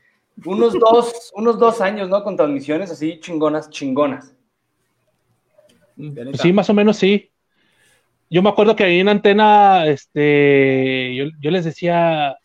[0.45, 2.23] Unos dos, unos dos años, ¿no?
[2.23, 4.33] Con transmisiones así chingonas, chingonas.
[5.97, 7.29] Pues sí, más o menos sí.
[8.31, 12.37] Yo me acuerdo que ahí en antena, este, yo, yo les decía,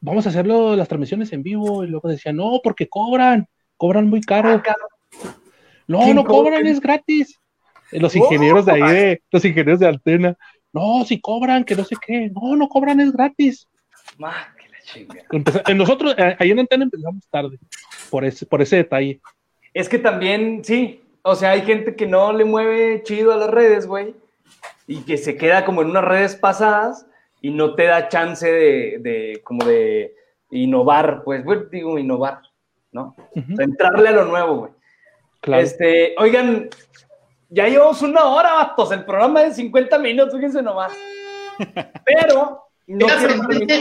[0.00, 3.46] vamos a hacerlo las transmisiones en vivo, y luego decían, no, porque cobran,
[3.76, 4.60] cobran muy caro.
[5.86, 6.52] No, ¿Quién no cobra?
[6.52, 7.40] cobran, es gratis.
[7.92, 10.36] Eh, Los Oh, ingenieros de ahí, de, los ingenieros de antena,
[10.72, 13.68] no, si cobran, que no sé qué, no, no cobran, es gratis.
[14.22, 15.62] Ah, que la chinga.
[15.68, 17.58] En nosotros, eh, ahí en antena empezamos tarde,
[18.10, 19.20] por ese, por ese detalle.
[19.72, 23.50] Es que también, sí, o sea, hay gente que no le mueve chido a las
[23.50, 24.14] redes, güey,
[24.86, 27.06] y que se queda como en unas redes pasadas
[27.40, 30.14] y no te da chance de, de como de
[30.50, 32.40] innovar, pues, güey, digo, innovar,
[32.92, 33.14] ¿no?
[33.18, 34.72] O sea, entrarle a lo nuevo, güey.
[35.44, 35.62] Claro.
[35.62, 36.68] Este, oigan,
[37.50, 40.92] ya llevamos una hora, vatos, el programa es de 50 minutos, fíjense nomás.
[42.04, 43.06] Pero, no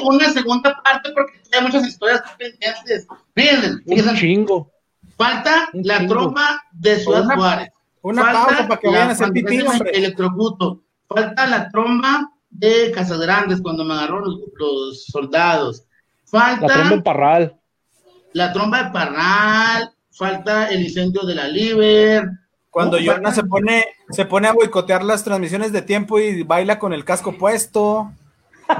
[0.05, 3.07] una segunda parte porque hay muchas historias pendientes.
[3.35, 4.71] Fíjense, un chingo.
[5.17, 6.13] falta un la chingo.
[6.13, 7.69] tromba de Ciudad Una- Juárez.
[8.01, 9.91] Una Falta pausa para que la- vayan a hacer cuando pipí, se me hombre.
[9.93, 10.83] Electrocuto.
[11.07, 15.83] Falta la tromba de Casagrandes cuando me agarró los, los soldados.
[16.31, 17.59] La Falta tromba en parral.
[18.33, 19.92] la tromba de Parral.
[20.15, 22.23] Falta el incendio de la Liber.
[22.69, 26.79] Cuando Yona falta- se pone, se pone a boicotear las transmisiones de tiempo y baila
[26.79, 28.11] con el casco puesto.
[28.67, 28.73] ¿Te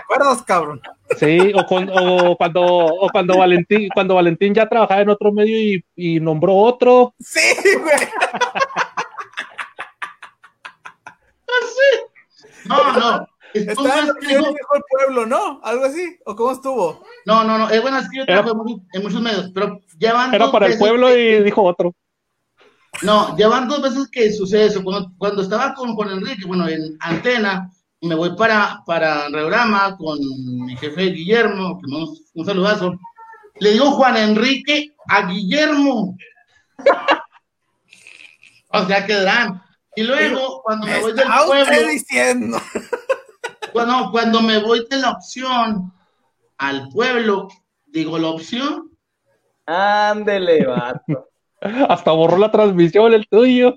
[0.00, 0.80] acuerdas, cabrón?
[1.18, 5.56] Sí, o, con- o cuando, o cuando Valentín, cuando Valentín ya trabajaba en otro medio
[5.58, 7.14] y, y nombró otro.
[7.20, 7.40] Sí,
[7.80, 7.96] güey.
[12.66, 13.26] No, no.
[13.54, 15.60] Estaba en más la que dijo- el pueblo, ¿no?
[15.62, 16.18] Algo así.
[16.26, 17.04] ¿O cómo estuvo?
[17.26, 17.68] No, no, no.
[17.70, 20.44] Es bueno, es que yo Era- trabajo en muchos- en muchos medios, pero llevan Era
[20.44, 21.94] dos para el pueblo que- y dijo otro.
[23.02, 24.82] No, llevan dos veces que sucede eso.
[24.82, 27.70] Cuando, cuando estaba con Juan Enrique, bueno, en Antena,
[28.02, 30.18] me voy para, para Reograma con
[30.66, 32.92] mi jefe Guillermo, que me da un, un saludazo.
[33.60, 36.16] Le digo Juan Enrique a Guillermo.
[38.68, 39.62] o sea, quedarán.
[39.96, 42.58] Y luego, cuando me voy del Está usted pueblo, diciendo.
[43.72, 45.92] cuando, cuando me voy de la opción
[46.58, 47.48] al pueblo,
[47.86, 48.90] digo la opción.
[49.66, 51.28] Ándele, vato.
[51.88, 53.74] Hasta borró la transmisión el tuyo.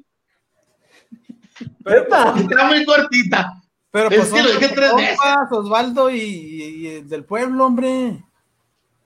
[1.84, 2.34] Pero, Neta.
[2.38, 3.62] Está muy cortita.
[3.92, 8.24] pero Es pues que lo dije tres compas, Osvaldo y, y- y del pueblo, hombre.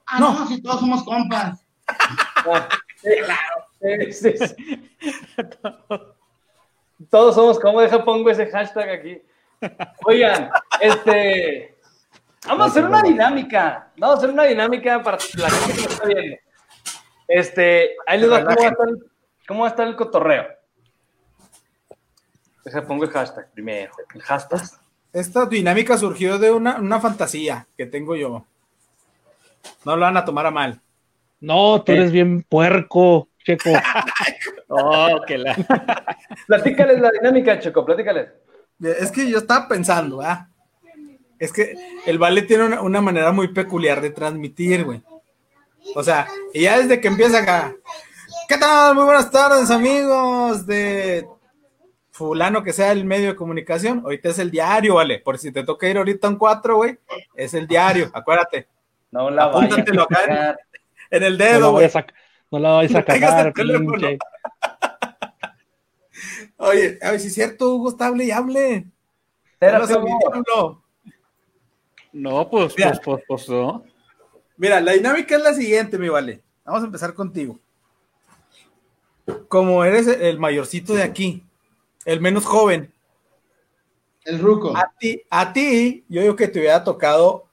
[0.05, 0.33] Ah, No.
[0.39, 1.59] no, si todos somos compas.
[3.01, 3.41] Sí, claro.
[3.79, 4.89] Sí, sí, sí.
[7.11, 9.21] Todos somos como deja pongo ese hashtag aquí.
[10.05, 10.49] Oigan,
[10.81, 11.75] este
[12.47, 13.91] vamos a hacer una dinámica.
[13.97, 16.38] Vamos a hacer una dinámica para la gente que nos está viendo.
[17.27, 19.11] Este, ahí les va cómo va a estar el,
[19.47, 20.45] cómo va a estar el cotorreo.
[22.63, 23.91] Deja pongo el hashtag primero.
[24.13, 24.61] El hashtag.
[25.13, 28.45] Esta dinámica surgió de una, una fantasía que tengo yo.
[29.85, 30.81] No lo van a tomar a mal.
[31.39, 31.95] No, tú ¿Eh?
[31.95, 33.69] eres bien puerco, Checo.
[34.69, 35.55] Oh, que la.
[36.47, 38.27] Platícales la dinámica, Checo, platícales.
[38.81, 40.49] Es que yo estaba pensando, ¿ah?
[41.39, 41.75] Es que
[42.05, 45.01] el ballet tiene una, una manera muy peculiar de transmitir, güey.
[45.95, 47.75] O sea, y ya desde que empieza acá.
[48.47, 48.95] ¿Qué tal?
[48.95, 51.27] Muy buenas tardes, amigos de
[52.11, 54.01] fulano que sea el medio de comunicación.
[54.03, 55.19] Ahorita es el diario, ¿vale?
[55.19, 56.97] Por si te toca ir ahorita un 4, güey.
[57.35, 58.67] Es el diario, acuérdate.
[59.11, 60.15] No la vayas a Apúntatelo acá.
[60.25, 60.59] cagar.
[61.11, 62.03] En el No la, dedo, voy a güey.
[62.51, 63.91] no la vais a cagar, el teléfono.
[63.91, 64.17] pinche.
[66.57, 68.85] Oye, a ver si es cierto, Hugo, está hable y hable.
[69.61, 70.01] Hugo.
[70.01, 70.84] micrófono.
[72.13, 72.89] No, pues, Mira.
[72.91, 73.84] pues, pues, pues, no.
[74.57, 76.41] Mira, la dinámica es la siguiente, mi vale.
[76.65, 77.59] Vamos a empezar contigo.
[79.47, 81.43] Como eres el mayorcito de aquí,
[82.05, 82.91] el menos joven,
[84.23, 84.75] El ruco.
[84.75, 87.45] a ti, a ti, yo digo que te hubiera tocado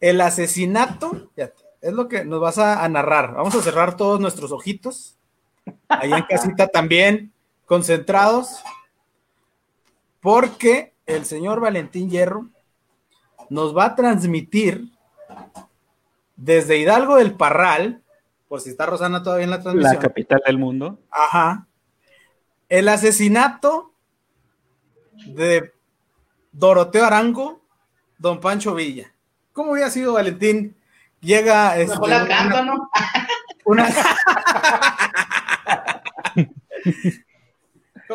[0.00, 1.30] el asesinato.
[1.34, 3.34] Fíjate, es lo que nos vas a, a narrar.
[3.34, 5.16] Vamos a cerrar todos nuestros ojitos.
[5.88, 7.31] Allá en casita también,
[7.72, 8.62] concentrados.
[10.20, 12.50] Porque el señor Valentín Hierro
[13.48, 14.90] nos va a transmitir
[16.36, 18.02] desde Hidalgo del Parral,
[18.46, 19.94] por si está Rosana todavía en la transmisión.
[19.94, 20.98] La capital del mundo.
[21.10, 21.66] Ajá.
[22.68, 23.94] El asesinato
[25.28, 25.72] de
[26.52, 27.62] Doroteo Arango,
[28.18, 29.14] Don Pancho Villa.
[29.54, 30.76] ¿Cómo hubiera sido Valentín?
[31.22, 31.78] Llega.
[31.78, 32.90] Este, la canto, ¿no?
[33.64, 33.88] una-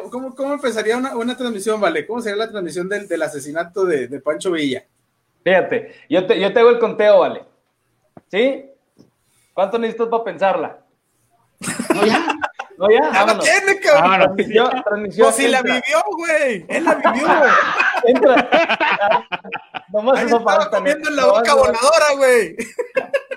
[0.09, 2.05] ¿Cómo, cómo, cómo empezaría una, una transmisión, Vale?
[2.05, 4.83] ¿Cómo sería la transmisión del, del asesinato de, de Pancho Villa?
[5.43, 7.43] Fíjate, yo te, yo te hago el conteo, vale.
[8.29, 8.65] ¿Sí?
[9.53, 10.79] ¿Cuánto necesitas para pensarla?
[11.95, 12.35] No, ya.
[12.77, 12.99] ¿No ya?
[13.11, 13.45] ¡Ah, no Vámonos.
[13.45, 14.11] tiene, cabrón!
[14.11, 14.17] Ah.
[14.25, 15.25] Transmisión, transmisión.
[15.27, 16.65] Pues si la vivió, güey.
[16.67, 17.27] Él la vivió.
[18.05, 18.49] Entra.
[19.91, 20.77] Nomás eso estaba falta.
[20.77, 22.55] comiendo en la boca voladora, güey.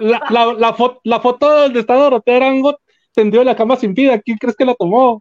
[0.01, 2.79] La, la, la, fo- la foto donde está Doroteo Arango
[3.15, 4.19] tendió en la cama sin vida.
[4.19, 5.21] ¿Quién crees que la tomó?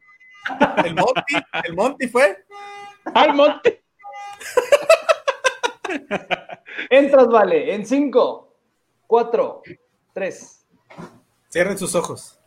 [0.85, 2.45] El Monty, el Monty fue.
[3.13, 3.83] ¡Al monte!
[6.89, 8.55] Entras, vale, en 5,
[9.07, 9.61] 4,
[10.13, 10.65] 3.
[11.49, 12.39] Cierren sus ojos.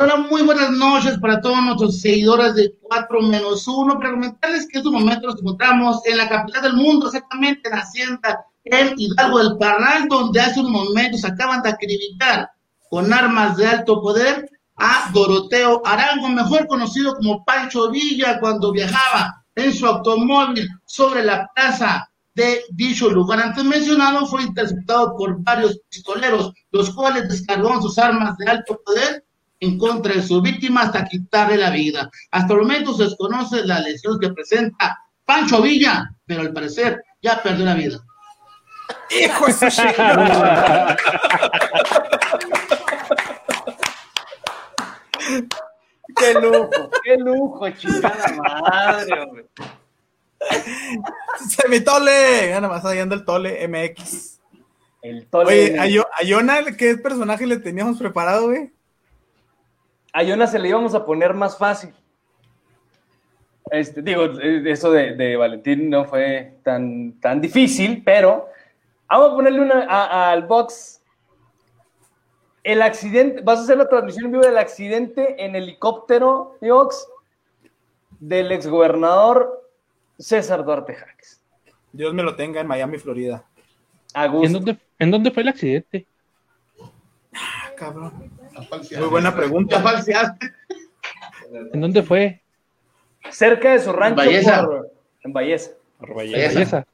[0.00, 3.98] Hola, muy buenas noches para todos nuestros seguidores de 4 menos 1.
[3.98, 7.74] Para comentarles que en estos momentos nos encontramos en la capital del mundo, exactamente en
[7.74, 12.50] la hacienda en Hidalgo del Parral, donde hace unos momentos acaban de acribicar
[12.88, 14.48] con armas de alto poder
[14.78, 21.48] a Doroteo Arango, mejor conocido como Pancho Villa, cuando viajaba en su automóvil sobre la
[21.54, 27.98] plaza de dicho lugar antes mencionado, fue interceptado por varios pistoleros, los cuales descargaron sus
[27.98, 29.24] armas de alto poder
[29.58, 32.08] en contra de su víctima hasta quitarle la vida.
[32.30, 37.42] Hasta el momento se desconoce la lesión que presenta Pancho Villa, pero al parecer ya
[37.42, 37.98] perdió la vida.
[39.10, 40.96] ¡Hijo de su chingada!
[46.16, 46.90] ¡Qué lujo!
[47.04, 48.26] ¡Qué lujo, chingada
[48.62, 49.46] madre, hombre!
[51.48, 52.48] ¡Se mi tole!
[52.50, 54.40] Ya nada más ahí anda el tole MX.
[55.02, 55.48] El tole.
[55.48, 58.72] Oye, a, Yo- a Yona, ¿qué personaje le teníamos preparado, güey?
[60.12, 61.92] A Jonas se le íbamos a poner más fácil.
[63.70, 68.48] Este, digo, eh, eso de, de Valentín no fue tan, tan difícil, pero
[69.08, 70.97] vamos a ponerle una al box.
[72.68, 77.08] El accidente, vas a hacer la transmisión en vivo del accidente en helicóptero, mi box,
[78.20, 79.66] del exgobernador
[80.18, 81.40] César Duarte Jaques.
[81.92, 83.42] Dios me lo tenga en Miami, Florida.
[84.12, 86.04] A ¿En dónde, ¿En dónde fue el accidente?
[87.32, 88.12] Ah, cabrón.
[88.98, 89.80] Muy buena pregunta.
[89.80, 90.52] Falseaste.
[91.72, 92.42] ¿En dónde fue?
[93.30, 94.16] Cerca de su rancho.
[94.16, 94.66] Valleza.
[94.66, 94.92] por-
[95.22, 95.70] en Valleza.
[96.02, 96.86] Esa.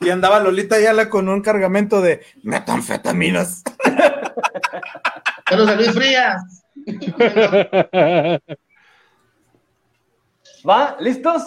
[0.00, 3.62] Y andaba Lolita Ayala con un cargamento de metanfetaminas.
[5.48, 6.64] Pero Luis Frías.
[10.68, 10.96] ¿Va?
[11.00, 11.42] ¿Listos?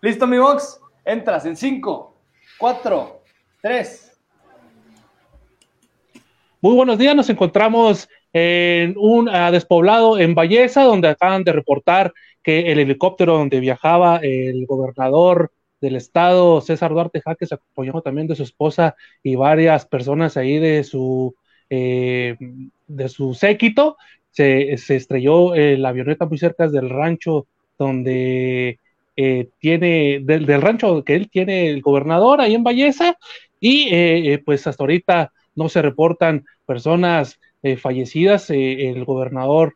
[0.00, 0.80] ¿Listo, mi box?
[1.04, 2.16] Entras en 5,
[2.58, 3.22] 4,
[3.62, 4.18] 3.
[6.60, 12.12] Muy buenos días, nos encontramos en un ah, despoblado en Valleza, donde acaban de reportar
[12.42, 18.34] que el helicóptero donde viajaba el gobernador del estado, César Duarte Jaques, acompañado también de
[18.34, 21.34] su esposa y varias personas ahí de su,
[21.70, 22.36] eh,
[22.86, 23.96] de su séquito,
[24.34, 27.46] se, se estrelló eh, la avioneta muy cerca del rancho
[27.78, 28.80] donde
[29.16, 33.16] eh, tiene, del, del rancho que él tiene el gobernador ahí en Valleza,
[33.60, 37.38] y eh, pues hasta ahorita no se reportan personas
[37.78, 38.50] fallecidas.
[38.50, 39.74] el gobernador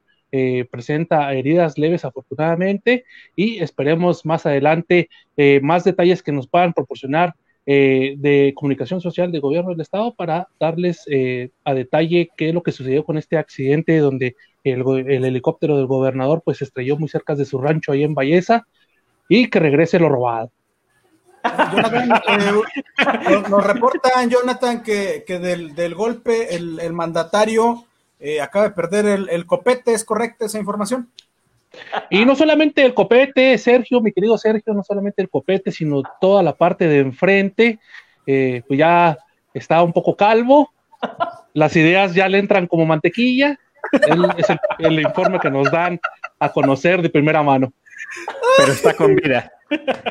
[0.71, 5.09] presenta heridas leves afortunadamente y esperemos más adelante
[5.63, 7.33] más detalles que nos puedan proporcionar
[7.71, 12.55] eh, de comunicación social del gobierno del estado para darles eh, a detalle qué es
[12.55, 14.83] lo que sucedió con este accidente donde el,
[15.23, 18.67] helicóptero del gobernador pues estrelló muy cerca de su rancho ahí en Valleza
[19.29, 20.51] y que regrese lo robado.
[21.45, 27.85] Jonathan, eh, nos, reportan, Jonathan, que, que del, golpe el, mandatario
[28.19, 29.93] eh, acaba de perder el copete.
[29.93, 31.11] ¿Es correcta esa información?
[32.11, 36.43] Y no solamente el copete, Sergio, mi querido Sergio, no solamente el copete, sino toda
[36.43, 37.79] la parte de enfrente,
[38.27, 39.19] eh, pues ya
[39.55, 40.73] está un poco calvo,
[41.55, 43.59] las ideas ya le entran como mantequilla,
[44.07, 46.01] Él- es el, el informe que nos dan
[46.39, 47.73] a conocer de primera mano.
[48.57, 49.53] Pero está con vida.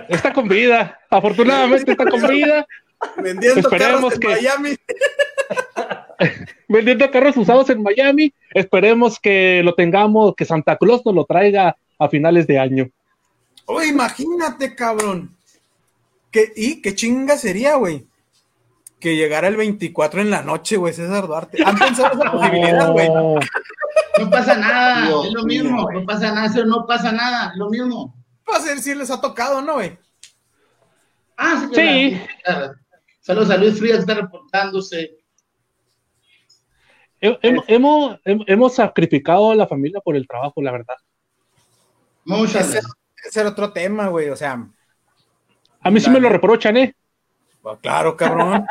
[0.09, 2.65] Está con vida, afortunadamente está con vida,
[3.17, 4.75] Vendiendo Esperemos carros en que- Miami.
[6.67, 11.77] vendiendo carros usados en Miami, esperemos que lo tengamos, que Santa Claus nos lo traiga
[11.99, 12.89] a finales de año.
[13.65, 15.35] Oye, imagínate, cabrón.
[16.31, 18.05] ¿Qué, ¿Y qué chinga sería, güey?
[18.99, 21.63] Que llegara el 24 en la noche, güey, César Duarte.
[21.63, 23.09] ¿Han pensado esa posibilidad, güey?
[23.09, 25.91] No pasa nada, Dios es lo mío, mismo.
[25.91, 28.15] No pasa nada, eso no pasa nada, lo mismo.
[28.49, 29.97] Va a ser si les ha tocado, ¿no, güey?
[31.37, 31.75] Ah, sí.
[31.75, 32.21] Sí.
[33.21, 35.17] Saludos a Luis Frías, está reportándose.
[37.21, 40.95] He- hem- Hemos, hem- hemos sacrificado a la familia por el trabajo, la verdad.
[42.25, 42.93] Muchas Ese, gracias.
[43.25, 44.29] ese era otro tema, güey.
[44.29, 44.67] O sea,
[45.81, 46.95] A mí sí me lo reprochan, ¿eh?
[47.61, 48.65] pues, claro, cabrón.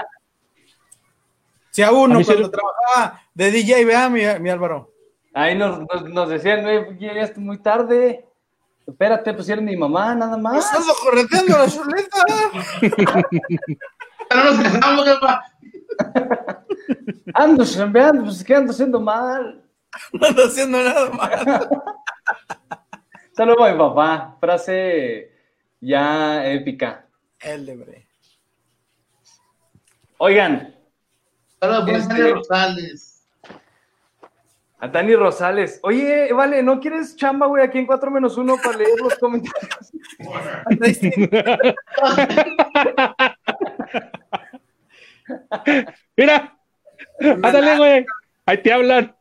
[1.70, 4.92] Si a uno A cuando le- trabajaba de DJ, vea, mi, mi Álvaro.
[5.34, 8.24] Ahí nos, nos, nos decían, "Eh, llegaste muy tarde.
[8.86, 10.64] Espérate, pues eres mi mamá, nada más.
[10.64, 12.24] Estás correteando la chuleta.
[14.34, 15.42] No nos casamos, jefa.
[17.34, 19.62] Ando chambeando, pues ¿qué ando haciendo mal?
[20.12, 21.30] No ando haciendo nada más.
[23.32, 25.32] Saludos a mi papá, frase
[25.80, 27.06] ya épica.
[27.40, 28.06] El de bre.
[30.18, 30.74] Oigan,
[31.60, 33.26] Saludos a Este- Dani Rosales.
[34.78, 35.80] a Dani Rosales.
[35.82, 39.92] Oye, vale, ¿no quieres chamba, güey, aquí en 4 menos 1 para leer los comentarios?
[46.16, 46.56] Mira,
[47.42, 48.06] ándale, güey.
[48.46, 49.14] Ahí te hablan.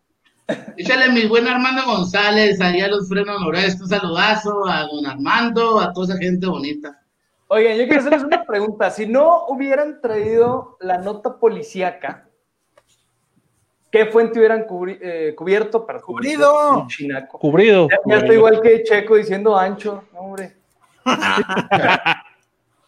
[0.77, 5.79] Échale mi buen Armando González, allá a los frenos noroeste, un saludazo a don Armando,
[5.79, 7.01] a toda esa gente bonita.
[7.47, 8.91] Oigan, yo quiero hacerles una pregunta.
[8.91, 12.27] Si no hubieran traído la nota policíaca,
[13.91, 15.85] ¿qué fuente hubieran cubri- eh, cubierto?
[15.85, 16.85] Para Cubrido.
[17.31, 17.87] Cubrido.
[17.89, 20.55] Ya, ya estoy igual que Checo diciendo ancho, no, hombre.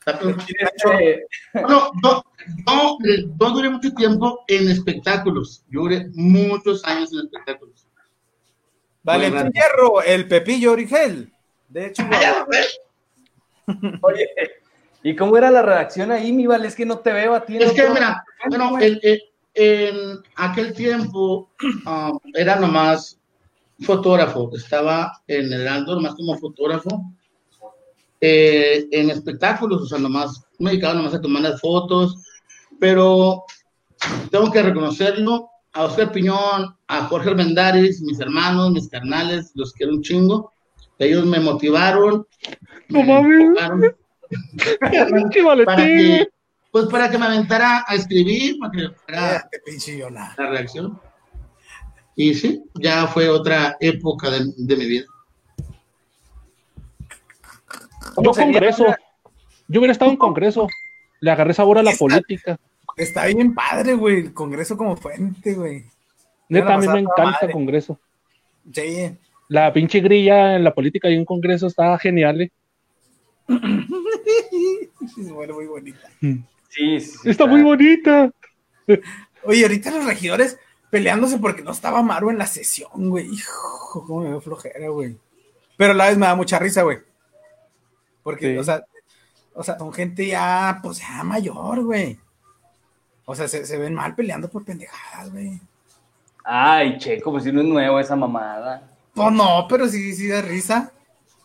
[0.07, 2.23] Este, No, no,
[2.65, 2.97] no,
[3.39, 5.63] no duré mucho tiempo en espectáculos.
[5.69, 7.85] Yo duré muchos años en espectáculos.
[9.03, 9.51] Valentín.
[9.53, 11.31] Hierro, el Pepillo Origel.
[11.69, 12.03] De hecho,
[14.01, 14.27] Oye,
[15.03, 16.67] ¿y cómo era la redacción ahí, mi vale?
[16.67, 17.57] Es que no te veo a ti.
[17.57, 19.21] Es que, mira, bueno, el- el-
[19.59, 21.49] en aquel tiempo
[21.85, 23.19] ah, era nomás
[23.81, 24.51] fotógrafo.
[24.55, 27.11] Estaba en el Heraldo nomás como fotógrafo.
[28.19, 32.15] Eh, en espectáculos, o sea, nomás me dedicaba nomás a tomar las fotos.
[32.79, 33.43] Pero
[34.31, 39.93] tengo que reconocerlo a Oscar Piñón, a Jorge Armendáriz, mis hermanos, mis carnales, los quiero
[39.93, 40.51] un chingo.
[40.99, 42.25] Ellos me motivaron.
[42.89, 43.91] No me mames.
[45.65, 46.27] para que,
[46.71, 50.35] pues para que me aventara a escribir, para que Yona.
[50.37, 50.99] la reacción.
[52.15, 55.05] Y sí, ya fue otra época de, de mi vida.
[57.67, 58.83] ¿Cómo Yo congreso.
[58.85, 58.97] una-
[59.67, 60.67] Yo hubiera estado en congreso.
[61.19, 62.57] Le agarré sabor a la política.
[62.95, 64.19] Está bien padre, güey.
[64.19, 65.85] El Congreso como fuente, güey.
[66.49, 67.51] Neta, a mí me encanta madre.
[67.51, 67.99] congreso.
[68.73, 69.17] Sí.
[69.49, 72.41] La pinche grilla en la política y un congreso está genial.
[72.41, 72.51] ¿eh?
[75.33, 76.09] Bueno, muy bonita.
[76.19, 78.31] Sí, sí, sí, Está muy bonita.
[79.43, 83.27] Oye, ahorita los regidores peleándose porque no estaba Maru en la sesión, güey.
[83.27, 85.17] Hijo, cómo me veo flojera, güey.
[85.77, 86.99] Pero a la vez me da mucha risa, güey.
[88.27, 88.57] Porque, Sí.
[88.57, 88.83] o sea,
[89.53, 92.19] o sea, son gente ya, pues ya mayor, güey.
[93.23, 95.61] O sea, se, se ven mal peleando por pendejadas, güey.
[96.43, 98.83] Ay, Checo, pues si no es nuevo esa mamada.
[99.13, 100.91] Pues no, pero sí, sí da risa.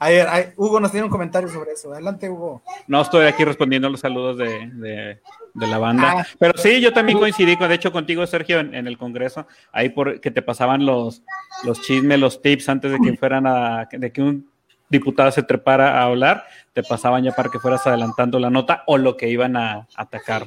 [0.01, 1.93] A ver, ay, Hugo nos tiene un comentario sobre eso.
[1.93, 2.63] Adelante, Hugo.
[2.89, 5.21] No estoy aquí respondiendo los saludos de, de-
[5.55, 6.15] de la banda.
[6.19, 6.27] Ah.
[6.41, 9.91] Pero sí, yo también coincidí con, de hecho, contigo, Sergio, en, en el Congreso, ahí
[9.91, 11.23] por que te pasaban los,
[11.63, 14.51] los chismes, los tips antes de que fueran a, de que un
[14.93, 18.99] diputado se trepara a hablar, te pasaban ya para que fueras adelantando la nota o
[18.99, 20.45] lo que iban a atacar.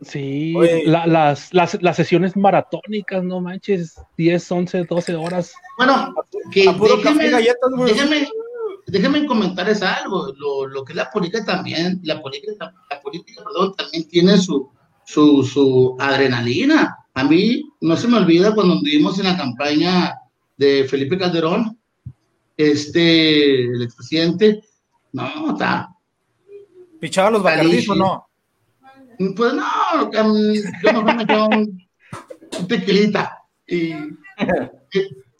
[0.00, 0.54] Sí,
[0.86, 5.52] la- las, las, las sesiones maratónicas, no manches, 10, 11, 12 horas.
[5.76, 6.14] Bueno,
[6.52, 8.28] que déjenme, galletas, déjenme,
[8.86, 10.32] déjenme comentarles algo.
[10.38, 14.70] Lo, lo que es la política también, la política, la política, perdón, también tiene su,
[15.04, 16.96] su, su adrenalina.
[17.14, 20.14] A mí no se me olvida cuando estuvimos en la campaña
[20.56, 21.77] de Felipe Calderón,
[22.58, 24.62] este, el expresidente,
[25.12, 25.88] no, está,
[27.00, 28.28] ¿Pichaba los bacardís o no?
[29.36, 29.64] Pues no,
[30.04, 31.88] um, yo mejor me quedo un,
[32.58, 33.42] un tequilita.
[33.66, 33.92] Y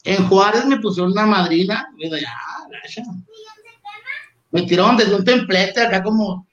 [0.03, 1.87] en Juárez me pusieron una madrina.
[1.97, 2.35] Y yo, ya,
[2.69, 3.07] gracias.
[4.51, 6.47] Me tiraron desde un templete acá como.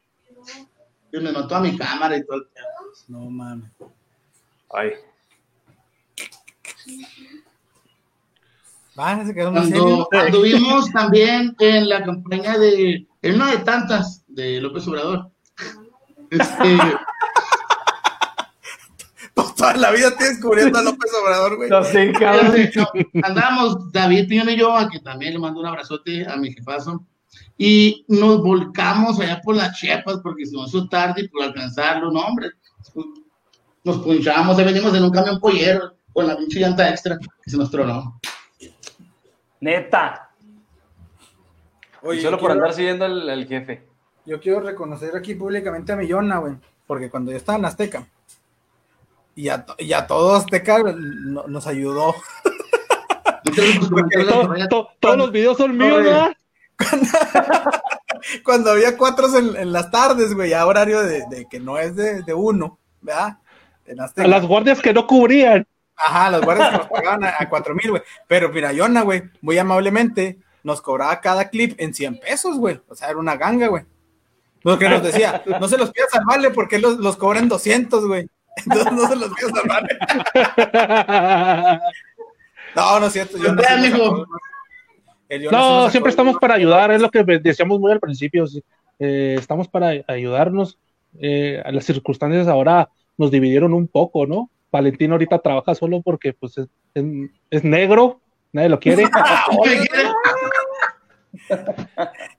[1.12, 2.48] Y me notó a mi cámara y todo el.
[3.08, 3.70] No mames.
[4.70, 4.92] Ay.
[8.98, 10.26] Va, se quedó muy Cuando serio.
[10.26, 13.06] anduvimos también en la campaña de.
[13.22, 15.30] En una de tantas de López Obrador.
[16.30, 16.78] Este,
[19.56, 21.68] Toda la vida tienes cubriendo a López Obrador, güey.
[21.68, 22.54] No sé, cabrón.
[23.22, 27.04] Andamos David Piñón y yo, a que también le mando un abrazote a mi jefazo,
[27.58, 32.10] y nos volcamos allá por las Chiapas porque se nos hizo tarde y por alcanzarlo,
[32.10, 32.50] no, hombre.
[33.84, 37.56] Nos punchamos, ahí venimos en un camión pollero con la pinche llanta extra que se
[37.56, 38.18] nos tronó.
[39.60, 40.30] Neta.
[42.02, 43.84] Oye, Solo por quiero- andar siguiendo al, al jefe.
[44.24, 46.54] yo quiero reconocer aquí públicamente a Millona, güey,
[46.86, 48.06] porque cuando yo estaba en Azteca,
[49.34, 52.14] y a, y a todo Azteca no- nos ayudó.
[53.44, 56.32] To- to- todos los videos son míos, ¿verdad?
[58.44, 61.94] Cuando había cuatro en, en las tardes, güey, a horario de, de que no es
[61.96, 63.38] de, de uno, ¿verdad?
[63.86, 65.66] En A las guardias que no cubrían.
[65.96, 68.02] Ajá, los guardias que nos pagaban a, a cuatro mil, güey.
[68.28, 72.80] Pero Pirayona, güey, muy amablemente, nos cobraba cada clip en 100 pesos, güey.
[72.88, 73.84] O sea, era una ganga, güey.
[74.62, 78.06] Lo que nos decía, no se los pidas al vale porque los, los cobran 200,
[78.06, 78.28] güey.
[78.56, 79.88] Entonces no se los pidas al vale.
[82.74, 83.38] No, no es cierto.
[83.38, 84.26] Yo no,
[85.50, 88.46] No, siempre estamos para ayudar, es lo que decíamos muy al principio.
[88.46, 88.62] sí.
[88.98, 90.78] Eh, estamos para ayudarnos.
[91.18, 94.50] Eh, las circunstancias ahora nos dividieron un poco, ¿no?
[94.72, 97.04] Valentín ahorita trabaja solo porque pues es, es-
[97.50, 98.20] es negro,
[98.52, 99.04] nadie lo quiere.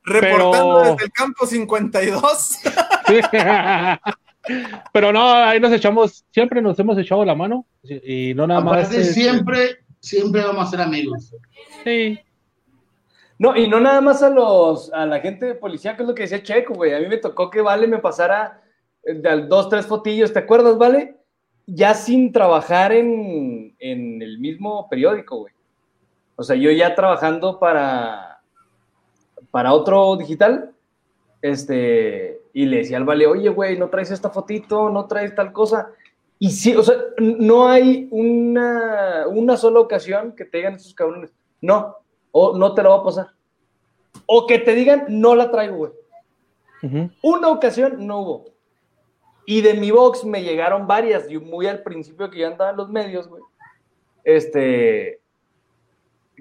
[0.04, 0.52] Reportando
[0.82, 2.60] pero- desde el campo 52.
[4.94, 8.86] Pero no, ahí nos echamos, siempre nos hemos echado la mano y no nada más.
[8.88, 11.34] Aparte, siempre, siempre vamos a ser amigos.
[11.84, 12.18] sí.
[13.40, 16.16] No, y no nada más a los, a la gente de policía, que es lo
[16.16, 16.92] que decía Checo, güey.
[16.96, 18.64] A mí me tocó que Vale me pasara
[19.04, 21.17] eh, de al- dos, tres fotillos, ¿te acuerdas, Vale?
[21.68, 25.54] Ya sin trabajar en, en el mismo periódico, güey.
[26.36, 28.40] O sea, yo ya trabajando para,
[29.52, 30.72] para otro digital,
[31.42, 35.52] este, y le decía al Vale, oye, güey, no traes esta fotito, no traes tal
[35.52, 35.92] cosa.
[36.40, 41.34] Y sí, o sea, no hay una, una sola ocasión que te digan estos cabrones,
[41.62, 41.96] no,
[42.32, 43.28] o no te la voy a pasar.
[44.26, 45.92] O que te digan, no la traigo, güey.
[47.24, 48.46] Una ocasión no hubo.
[49.50, 52.78] Y de mi box me llegaron varias, y muy al principio que yo andaba en
[52.78, 53.42] los medios, güey.
[54.26, 55.22] Este,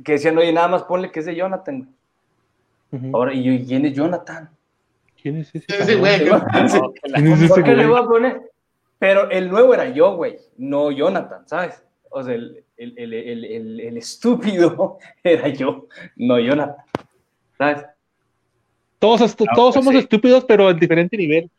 [0.05, 1.89] que decían, oye, nada más ponle que es de Jonathan.
[2.91, 3.07] güey".
[3.07, 3.17] Ujú.
[3.17, 4.51] Ahora, y yo, ¿y quién es Jonathan?
[5.23, 5.67] ¿Quién es ese?
[5.69, 6.19] Ese güey?
[7.15, 7.89] ¿Quién es ese ¿Por qué le güey?
[7.89, 8.41] voy a poner?
[8.99, 11.81] Pero el nuevo era yo, güey, no Jonathan, ¿sabes?
[12.11, 16.77] O sea, el, el, el, el, el- el estúpido era yo, no Jonathan,
[17.57, 17.85] ¿sabes?
[18.99, 19.99] Todos, Ah, todos pues somos sí.
[20.01, 21.51] estúpidos, pero en diferente nivel.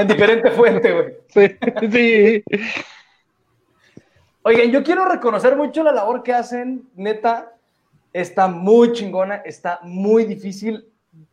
[0.00, 1.16] En diferente fuente, güey.
[1.28, 2.44] Sí, sí.
[4.42, 7.54] Oigan, yo quiero reconocer mucho la labor que hacen, neta,
[8.10, 10.88] está muy chingona, está muy difícil.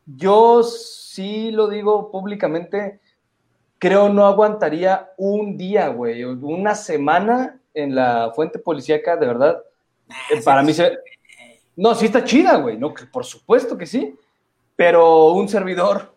[0.06, 3.00] Yo sí lo digo públicamente,
[3.80, 9.64] creo no aguantaría un día, güey, una semana en la fuente policíaca, de verdad.
[10.30, 10.98] Eh, Para mí se...
[11.78, 14.14] No, sí está chida, güey, no, que por supuesto que sí,
[14.76, 16.14] pero un servidor,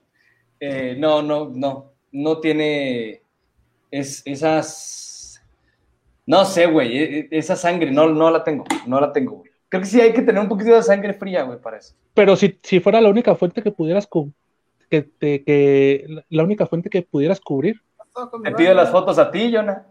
[0.58, 3.22] eh, no, no, no, no tiene
[3.90, 5.42] es, esas...
[6.26, 9.50] No sé, güey, e- e- esa sangre no, no la tengo, no la tengo, güey.
[9.68, 11.94] Creo que sí hay que tener un poquito de sangre fría, güey, para eso.
[12.14, 14.08] Pero si, si fuera la única fuente que pudieras
[14.90, 17.80] que, te- que la única fuente que pudieras cubrir.
[18.44, 19.86] Te pido las fotos a ti, Jonah.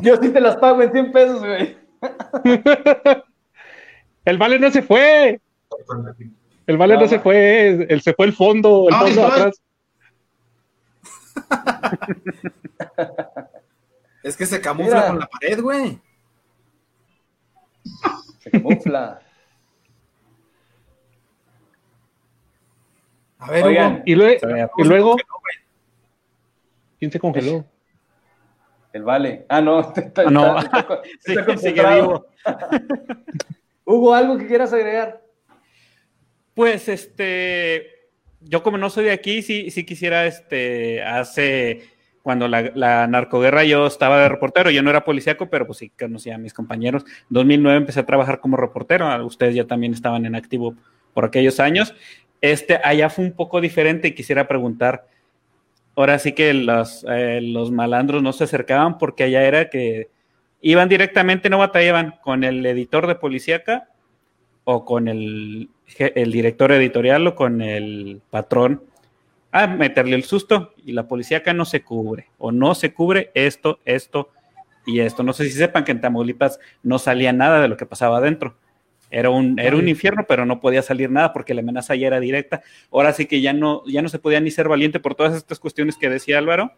[0.00, 1.76] Yo sí te las pago en 100 pesos, güey.
[4.24, 5.40] El vale no se fue.
[6.66, 7.68] El vale no, No, se fue.
[7.88, 9.62] Él se fue el fondo, el No, fondo atrás.
[14.22, 15.06] Es que se camufla Mira.
[15.08, 16.00] con la pared, güey.
[18.40, 19.20] Se camufla.
[23.38, 24.02] A ver, Oigan, Hugo.
[24.06, 25.16] Y, lue- luego,
[26.98, 27.64] ¿quién se congeló?
[28.92, 29.44] El vale.
[29.48, 29.80] Ah, no.
[29.96, 30.58] Está, Ah, no.
[30.58, 32.26] está- está- Sí, está sigue vivo.
[33.84, 35.22] Hugo, ¿algo que quieras agregar?
[36.56, 38.08] Pues este,
[38.40, 41.90] yo como no soy de aquí, sí, sí quisiera, este, hace,
[42.22, 46.36] cuando la, narcoguerra yo estaba de reportero, yo no era policíaco, pero pues sí conocía
[46.36, 47.04] a mis compañeros.
[47.28, 50.74] 2009 empecé a trabajar como reportero, ustedes ya también estaban en activo
[51.12, 51.94] por aquellos años.
[52.40, 55.06] Este, allá fue un poco diferente y quisiera preguntar,
[55.94, 60.08] ahora sí que los, eh, los malandros no se acercaban porque allá era que
[60.62, 63.90] iban directamente, no batallaban con el editor de policíaca
[64.64, 65.68] o con el,
[65.98, 68.82] el director editorial o con el patrón
[69.52, 73.78] a meterle el susto y la policíaca no se cubre o no se cubre esto,
[73.84, 74.30] esto
[74.84, 75.22] y esto.
[75.22, 78.56] No sé si sepan que en Tamaulipas no salía nada de lo que pasaba adentro.
[79.10, 82.20] Era un, era un infierno, pero no podía salir nada porque la amenaza ya era
[82.20, 82.62] directa.
[82.90, 85.60] Ahora sí que ya no, ya no se podía ni ser valiente por todas estas
[85.60, 86.72] cuestiones que decía Álvaro.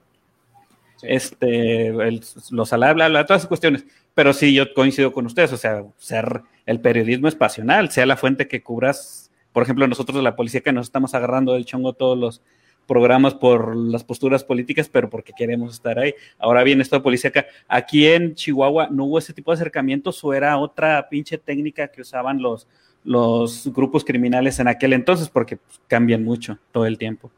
[1.03, 3.85] Este, el, los ala- bla, bla, todas esas cuestiones.
[4.15, 5.53] Pero sí, yo coincido con ustedes.
[5.53, 9.31] O sea, ser el periodismo es pasional, sea la fuente que cubras.
[9.53, 12.43] Por ejemplo, nosotros la policía que nos estamos agarrando del chongo todos los
[12.87, 16.15] programas por las posturas políticas, pero porque queremos estar ahí.
[16.39, 20.33] Ahora bien, esto de policíaca, aquí en Chihuahua no hubo ese tipo de acercamientos o
[20.33, 22.67] era otra pinche técnica que usaban los,
[23.05, 27.31] los grupos criminales en aquel entonces, porque pues, cambian mucho todo el tiempo.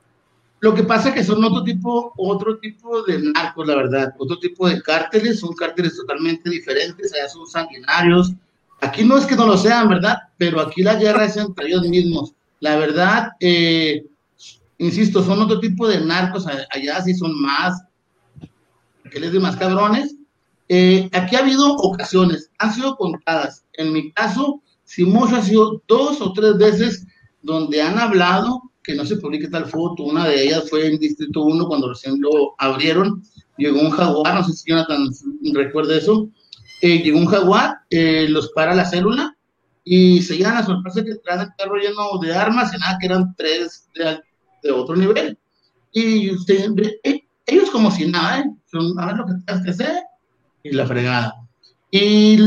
[0.60, 4.38] Lo que pasa es que son otro tipo, otro tipo de narcos, la verdad, otro
[4.38, 8.34] tipo de cárteles, son cárteles totalmente diferentes, allá son sanguinarios.
[8.82, 10.18] Aquí no es que no lo sean, ¿verdad?
[10.36, 12.34] Pero aquí la guerra es entre ellos mismos.
[12.60, 14.04] La verdad, eh,
[14.76, 17.82] insisto, son otro tipo de narcos, allá sí son más,
[19.10, 20.14] que les de más cabrones.
[20.68, 23.64] Eh, aquí ha habido ocasiones, han sido contadas.
[23.72, 27.06] En mi caso, si mucho ha sido dos o tres veces
[27.42, 30.04] donde han hablado que no se publique tal foto.
[30.04, 33.22] Una de ellas fue en Distrito 1 cuando recién lo abrieron.
[33.56, 35.08] Llegó un jaguar, no sé si Jonathan
[35.52, 36.28] recuerda eso.
[36.82, 39.36] Eh, llegó un jaguar, eh, los para la célula
[39.84, 43.06] y se llegan a sorpresa que traen el carro lleno de armas y nada, que
[43.06, 45.36] eran tres de, otro nivel.
[45.92, 46.70] Y usted,
[47.02, 50.02] eh, ellos como si nada, Son, a ver lo que tienes que hacer
[50.62, 51.34] y la fregada.
[51.90, 52.38] Y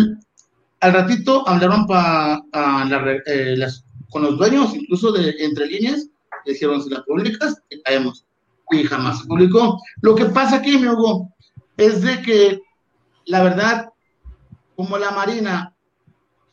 [0.80, 2.42] al ratito hablaron para
[3.56, 3.84] las
[4.14, 6.08] con los dueños, incluso de entre líneas,
[6.52, 8.26] dijeron, si la publicas, te caemos.
[8.72, 9.80] Y jamás se publicó.
[10.02, 11.34] Lo que pasa aquí, mi Hugo,
[11.78, 12.62] es de que,
[13.26, 13.90] la verdad,
[14.76, 15.76] como la Marina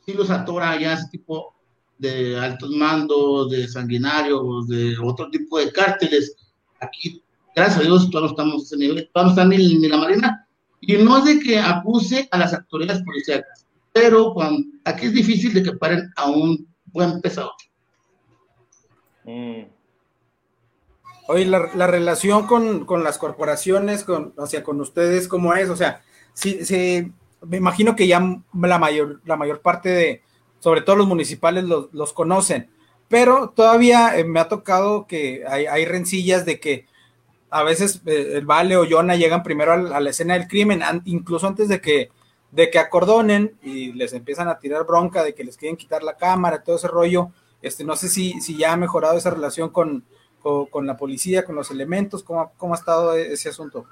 [0.04, 1.54] sí los atora ya ese tipo
[1.98, 6.34] de altos mandos, de sanguinarios, de otro tipo de cárteles,
[6.80, 7.22] aquí,
[7.54, 10.48] gracias a Dios, todos estamos a ese nivel, todos no están ni, la Marina,
[10.80, 15.52] y no es de que acuse a las autoridades policiales, pero cuando, aquí es difícil
[15.52, 17.52] de que paren a un buen pesador.
[19.24, 19.64] Mm.
[21.32, 25.70] Oye, la, relación con, las corporaciones, con, o sea, con ustedes, ¿cómo es?
[25.70, 26.02] O sea,
[26.32, 27.12] sí, sí,
[27.46, 28.20] me imagino que ya
[28.52, 30.22] la mayor, la mayor parte de,
[30.58, 32.68] sobre todo los municipales, los, conocen,
[33.06, 36.86] pero todavía eh, me ha tocado que hay, rencillas de que
[37.48, 41.46] a veces eh, el Vale o Yona llegan primero a, la escena del crimen, incluso
[41.46, 42.10] antes de que,
[42.50, 46.16] de que acordonen y les empiezan a tirar bronca de que les quieren quitar la
[46.16, 47.30] cámara, todo ese rollo.
[47.62, 50.02] Este, no sé si, si ya ha mejorado esa relación con,
[50.40, 52.22] con, la policía, con los elementos?
[52.22, 53.86] ¿Cómo, ¿Cómo ha estado ese asunto?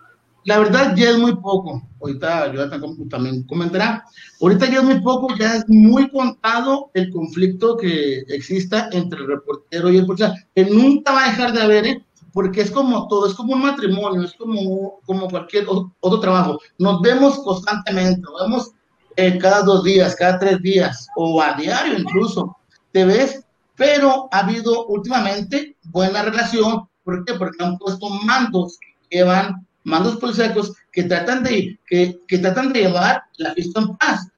[0.44, 1.82] La verdad ya es muy poco.
[2.00, 2.68] Ahorita yo
[3.08, 4.04] también comentará.
[4.40, 9.26] Ahorita ya es muy poco, ya es muy contado el conflicto que exista entre el
[9.26, 12.04] reportero y el policía, que nunca va a dejar de haber, ¿eh?
[12.32, 16.58] porque es como todo, es como un matrimonio, es como, como cualquier otro trabajo.
[16.78, 18.70] Nos vemos constantemente, nos vemos
[19.16, 22.56] eh, cada dos días, cada tres días, o a diario incluso.
[22.92, 23.44] Te ves
[23.78, 26.86] pero ha habido últimamente buena relación.
[27.04, 27.34] ¿Por qué?
[27.34, 33.22] Porque han puesto mandos que llevan, mandos policíacos que tratan de, que tratan de llevar
[33.38, 34.28] la fiesta en paz.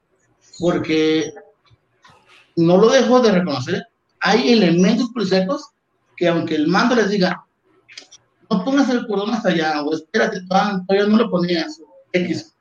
[0.61, 1.33] Porque
[2.55, 3.87] no lo dejo de reconocer,
[4.21, 5.71] hay elementos policíacos
[6.17, 7.45] que aunque el mando les diga,
[8.51, 11.81] no pongas el cordón hasta allá, o espérate, todavía no lo ponías,
[12.13, 12.55] X.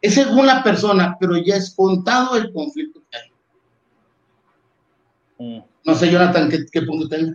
[0.00, 3.29] Es según la persona, pero ya es contado el conflicto que hay.
[5.40, 7.34] No sé, Jonathan, qué, punto tenga.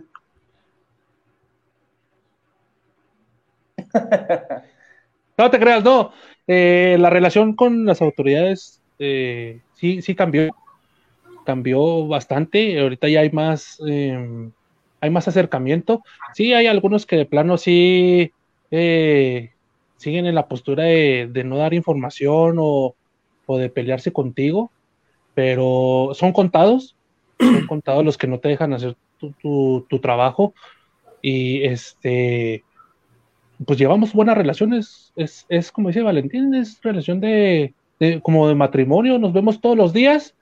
[5.36, 6.12] no te creas, no.
[6.46, 10.54] Eh, la relación con las autoridades eh, sí, sí cambió.
[11.44, 12.78] Cambió bastante.
[12.78, 14.52] Ahorita ya hay más, em,
[15.00, 16.02] hay más acercamiento.
[16.32, 18.30] Sí, hay algunos que de plano sí
[18.70, 19.50] eh,
[19.96, 22.94] siguen en la postura de, no dar información o
[23.48, 24.70] de pelearse contigo,
[25.34, 26.95] pero son contados
[27.38, 30.54] son contados los que no te dejan hacer tu, trabajo.
[31.22, 32.64] Y este
[33.64, 35.12] pues llevamos buenas relaciones.
[35.16, 37.74] Es, es como dice Valentín es relación de,
[38.22, 39.18] como de matrimonio.
[39.18, 40.34] Nos vemos todos los días.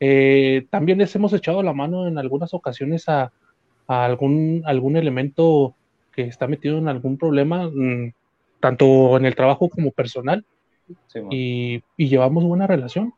[0.00, 3.32] Eh, también les hemos echado la mano en algunas ocasiones a,
[3.86, 5.74] algún algún elemento
[6.12, 8.12] que está metido en algún problema mm,
[8.60, 10.44] tanto en el trabajo como personal.
[11.30, 13.12] Y, y llevamos buena relación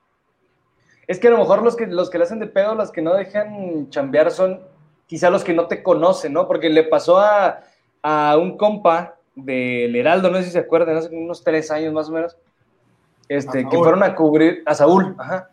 [1.10, 3.02] es que a lo mejor los que, los que le hacen de pedo, los que
[3.02, 4.60] no dejan chambear son
[5.08, 6.46] quizá los que no te conocen, ¿no?
[6.46, 11.42] Porque le pasó a, un compa del Heraldo, no sé si se acuerdan, hace unos
[11.42, 12.36] tres años más o menos,
[13.28, 15.50] este, que fueron a cubrir, a Saúl, ajá,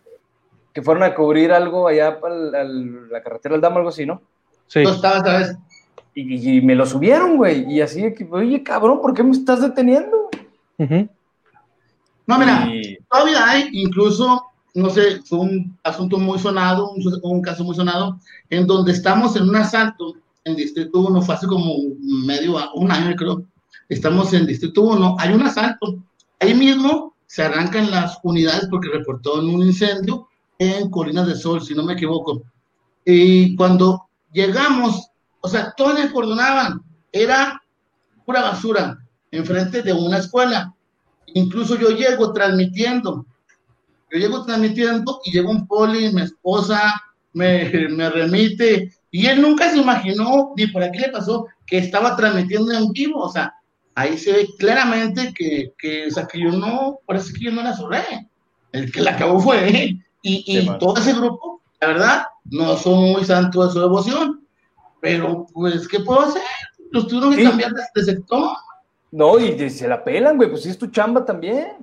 [0.74, 4.22] que fueron a cubrir algo allá para la carretera del Damo, algo así, ¿no?
[4.68, 4.84] Sí.
[4.84, 5.58] ¿Tú estabas, sabes?
[6.14, 10.30] Y, me lo subieron, güey, y así, oye, cabrón, ¿por qué me estás deteniendo?
[10.78, 12.70] No, mira,
[13.10, 14.47] todavía hay incluso
[14.78, 16.92] no sé, fue un asunto muy sonado,
[17.24, 18.20] un, caso muy sonado,
[18.52, 20.14] en donde estamos en un asalto
[20.44, 23.44] en Distrito 1, fue hace como medio, un año creo,
[23.90, 25.98] estamos en Distrito 1, hay un asalto,
[26.40, 30.28] ahí mismo se arrancan las unidades porque reportó un incendio
[30.60, 32.44] en Colinas de Sol, si no me equivoco.
[33.04, 35.10] Y cuando llegamos,
[35.42, 37.64] o sea, todos les cordonaban, era
[38.28, 39.00] pura basura,
[39.32, 40.72] enfrente de una escuela.
[41.34, 43.26] Incluso yo llego transmitiendo
[44.12, 46.94] yo llego transmitiendo y llega un poli, mi esposa,
[47.34, 52.16] me, me remite, y él nunca se imaginó, ni por aquí le pasó, que estaba
[52.16, 53.54] transmitiendo en vivo, o sea,
[53.96, 57.64] ahí se ve claramente que, que, o sea, que yo no, parece que yo no
[57.64, 58.30] la zorré,
[58.72, 62.76] el que la acabó fue él, y, y Sí, todo ese grupo, la verdad, no
[62.78, 64.48] son muy santos de su devoción,
[65.02, 66.42] pero pues, ¿qué puedo hacer?
[66.92, 67.48] Los tuvieron que Sí.
[67.48, 68.52] cambiar de, de sector.
[69.12, 71.74] No, y, y se la pelan, güey, pues sí es tu chamba también.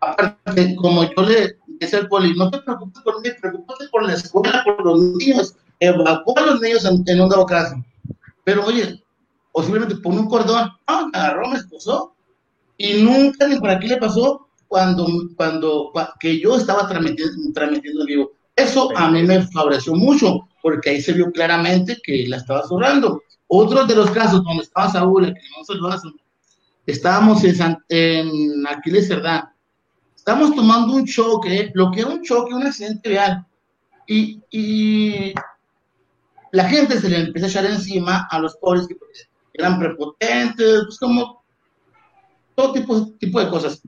[0.00, 4.14] Aparte, como yo le decía al poli, no te preocupes por mí, preocúpate por la
[4.14, 7.76] escuela, por los niños, evacúa a los niños en, en un dado caso.
[8.44, 9.02] Pero oye,
[9.52, 12.14] o simplemente pone un cordón, ah, me agarró, me esposó,
[12.76, 15.06] y nunca ni por aquí le pasó cuando,
[15.36, 18.30] cuando, cua- que yo estaba transmitiendo, transmitiendo en vivo.
[18.54, 23.22] Eso a mí me favoreció mucho, porque ahí se vio claramente que la estaba zorrando.
[23.46, 26.00] Otro de los casos donde estaba Saúl, el que no
[26.86, 29.44] estábamos en, en Aquiles Cerdán,
[30.28, 33.46] estamos tomando un choque, lo que era un choque, un accidente vial,
[34.06, 35.32] y, y
[36.52, 38.96] la gente se le empieza a echar encima a los pobres que
[39.54, 41.42] eran prepotentes, pues como
[42.54, 43.80] todo tipo, tipo de cosas.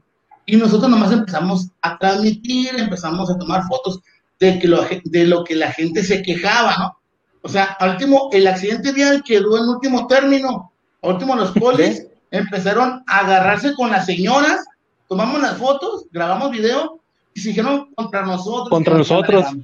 [0.47, 4.01] Y nosotros nomás empezamos a transmitir, empezamos a tomar fotos
[4.39, 6.97] de, que lo, de lo que la gente se quejaba, ¿no?
[7.43, 10.73] O sea, al último, el accidente vial quedó en último término.
[11.03, 14.65] Al último, los polis empezaron a agarrarse con las señoras,
[15.11, 17.01] tomamos las fotos, grabamos video
[17.35, 18.69] y se dijeron contra nosotros.
[18.71, 19.57] Contra que nos iban a nosotros.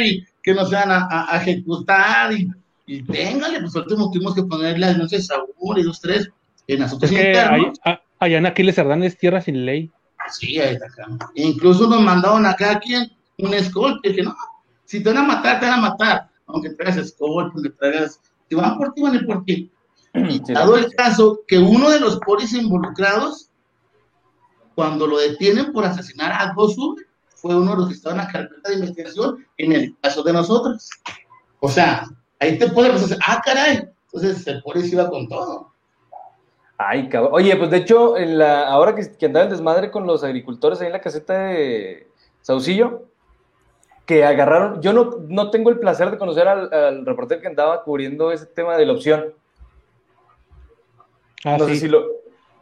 [0.00, 2.32] y que nos iban a, a- a ejecutar.
[2.32, 2.48] Y,
[2.86, 6.30] y véngale, pues último tuvimos que ponerle las noches Saúl y dos, tres
[6.66, 6.82] en
[7.54, 9.90] ahí- a- allá en Aquiles Cerdán es tierra sin ley.
[10.30, 11.06] Sí, ahí está acá.
[11.34, 14.34] Incluso nos mandaron acá quien un escolta, que no,
[14.86, 18.54] si te van a matar, te van a matar, aunque traigas escolta, aunque traigas, si
[18.54, 19.70] van por ti, van a ir por ti.
[20.14, 23.49] Y Sí, dado el caso que uno de los polis involucrados,
[24.74, 26.96] cuando lo detienen por asesinar a Gosu,
[27.34, 30.32] fue uno de los que estaban en la carpeta de investigación en el caso de
[30.32, 30.88] nosotros.
[31.60, 32.04] O sea,
[32.38, 35.72] ahí te puede pensar, ah, caray, entonces el polis iba con todo.
[36.78, 37.32] Ay, cabrón.
[37.34, 40.80] Oye, pues de hecho, en la, ahora que, que andaba el desmadre con los agricultores
[40.80, 42.08] ahí en la caseta de
[42.40, 43.02] Saucillo,
[44.06, 47.84] que agarraron, yo no, no tengo el placer de conocer al, al reportero que andaba
[47.84, 49.34] cubriendo ese tema de la opción.
[51.44, 51.74] Ah, no sí.
[51.74, 52.04] sé si lo...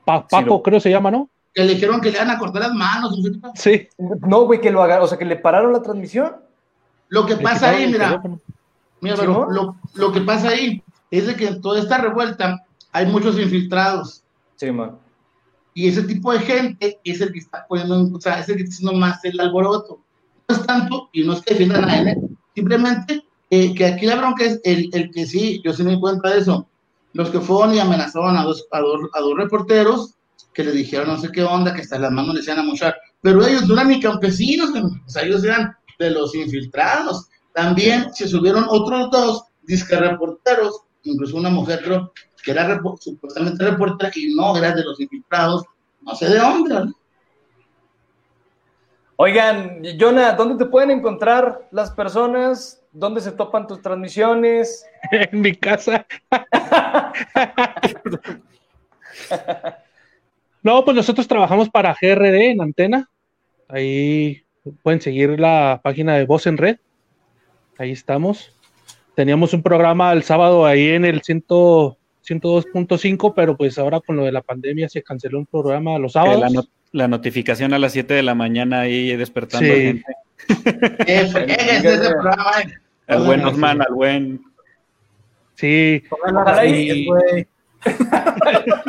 [0.05, 1.29] Pa- Paco, lo- creo se llama, ¿no?
[1.55, 3.53] Que le dijeron que le iban a cortar las manos, no.
[3.55, 3.89] Sí.
[3.99, 6.37] No, güey, que lo agarraron, o sea, que le pararon la transmisión.
[7.09, 8.21] Lo que pasa ahí, mira.
[9.01, 9.51] Mira, ¿Sí, pero no?
[9.51, 14.23] lo, lo que pasa ahí es de que en toda esta revuelta hay muchos infiltrados
[14.57, 14.99] Sí, man.
[15.73, 18.63] y ese tipo de gente es el que está poniendo, o sea, es el que
[18.65, 20.01] está haciendo más el alboroto.
[20.49, 22.19] No es tanto, y no es que defiendan a nadie, ¿eh?
[22.55, 26.01] simplemente eh, que aquí la bronca es el, el que sí, yo sí me di
[26.01, 26.67] cuenta de eso.
[27.13, 30.15] Los que fueron y amenazaron a dos, a dos, a dos reporteros
[30.59, 32.97] que les dijeron no sé qué onda, que hasta las manos les iban a mochar,
[33.23, 37.29] pero ellos no eran ni campesinos, o sea, ellos eran de los infiltrados.
[37.55, 42.13] También se subieron otros dos disque reporteros, incluso una mujer creo
[42.43, 45.63] que era supuestamente reportera y no era de los infiltrados,
[46.01, 46.75] no sé de dónde.
[46.75, 46.93] ¿no?
[49.15, 52.83] Oigan, Jonah, ¿dónde te pueden encontrar las personas?
[52.91, 54.85] ¿Dónde se topan tus transmisiones?
[55.13, 56.05] en mi casa.
[60.69, 63.09] no, pues nosotros trabajamos para GRD en Antena.
[63.69, 64.43] Ahí
[64.83, 66.77] pueden seguir la página de Voz en Red.
[67.79, 68.53] Ahí estamos.
[69.15, 71.45] Teníamos un programa el sábado ahí en el 100
[72.29, 76.41] 102.5, pero pues ahora con lo de la pandemia se canceló un programa los sábados.
[76.41, 79.81] la, no- la notificación a las 7 de la mañana ahí despertando Sí.
[79.81, 80.05] gente.
[81.07, 81.55] Eh, de
[81.95, 82.73] ese programa, eh.
[83.07, 84.41] Al buen Osman, al buen.
[85.55, 86.03] Sí.
[86.11, 87.47] Ojalá y- Sí, güey.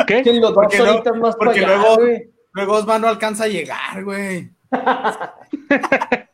[0.08, 0.22] ¿Qué?
[0.24, 1.98] ¿Quién los dos Porque no- horitas más porque para allá,
[2.54, 4.50] luego- Osman no alcanza a llegar, güey.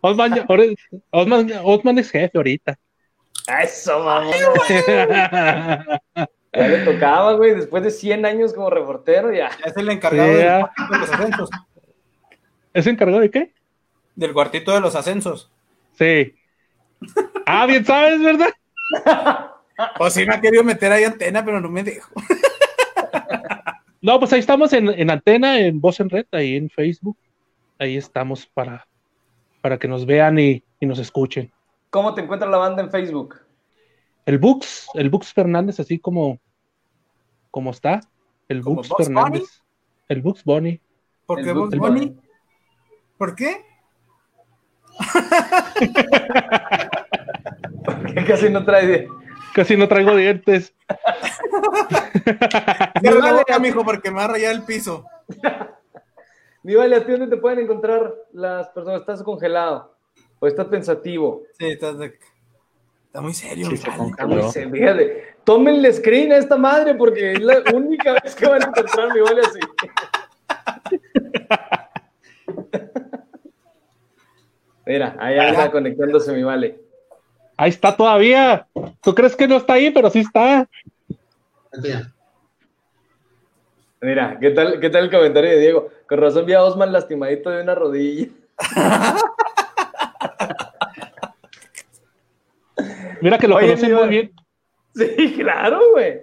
[0.00, 0.46] Osman,
[1.10, 2.78] Osman, Osman es jefe ahorita.
[3.62, 4.32] Eso, mamón.
[6.56, 9.50] Ya le tocaba, güey, después de 100 años como reportero, ya.
[9.50, 11.50] Ya es el encargado Sí, del cuartito de los ascensos.
[12.74, 13.52] ¿Es encargado de qué?
[14.14, 15.50] Del cuartito de los ascensos.
[15.98, 16.34] Sí.
[17.46, 18.50] Ah, bien sabes, ¿verdad?
[19.98, 22.12] O sí me ha querido meter ahí antena, pero no me dejo.
[24.00, 27.16] No, pues ahí estamos en, en antena, en Voz en Red, ahí en Facebook.
[27.78, 28.86] Ahí estamos para,
[29.62, 31.50] para que nos vean y, y nos escuchen.
[31.88, 33.36] ¿Cómo te encuentra la banda en Facebook?
[34.26, 36.38] El Bux, el Bux Fernández, así como,
[37.50, 38.00] como está.
[38.48, 39.62] El ¿Como Bux Fernández.
[40.08, 40.80] El Bux Bunny.
[41.24, 42.16] ¿Por qué Bugs Bunny?
[43.16, 43.64] ¿Por qué?
[48.14, 49.08] Que casi no trae de...
[49.54, 50.74] Casi no traigo dientes.
[53.00, 55.04] Cierra la boca, mijo, porque me va a rayar el piso.
[56.64, 59.00] Mi vale, ¿a ti dónde te pueden encontrar las personas?
[59.00, 59.94] Estás congelado.
[60.40, 61.42] ¿O estás pensativo?
[61.58, 62.18] Sí, estás de-
[63.06, 63.68] está muy serio.
[64.50, 65.34] Sí, vale.
[65.44, 69.20] tómenle screen a esta madre porque es la única vez que van a encontrar mi
[69.20, 69.60] vale así.
[74.86, 76.80] Mira, ahí está conectándose mi vale.
[77.56, 78.66] Ahí está todavía.
[79.02, 79.90] ¿Tú crees que no está ahí?
[79.90, 80.68] Pero sí está.
[84.00, 85.88] Mira, ¿qué tal, ¿qué tal el comentario de Diego?
[86.08, 88.28] Con razón vi a Osman lastimadito de una rodilla.
[93.20, 94.32] Mira que lo Oye, conocen muy bien.
[94.94, 96.20] Sí, claro, güey.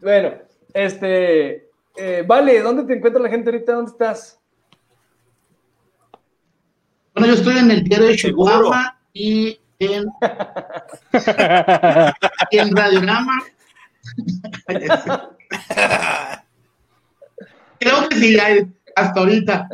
[0.00, 0.34] Bueno,
[0.72, 1.68] este.
[1.96, 3.72] eh, vale, ¿dónde te encuentra la gente ahorita?
[3.72, 4.40] ¿Dónde estás?
[7.14, 8.16] Bueno, yo estoy en el diario de.
[8.16, 10.06] Chihuahua y en,
[12.50, 13.42] en Radiograma.
[17.78, 18.66] Creo que sí, hay,
[18.96, 19.68] hasta ahorita.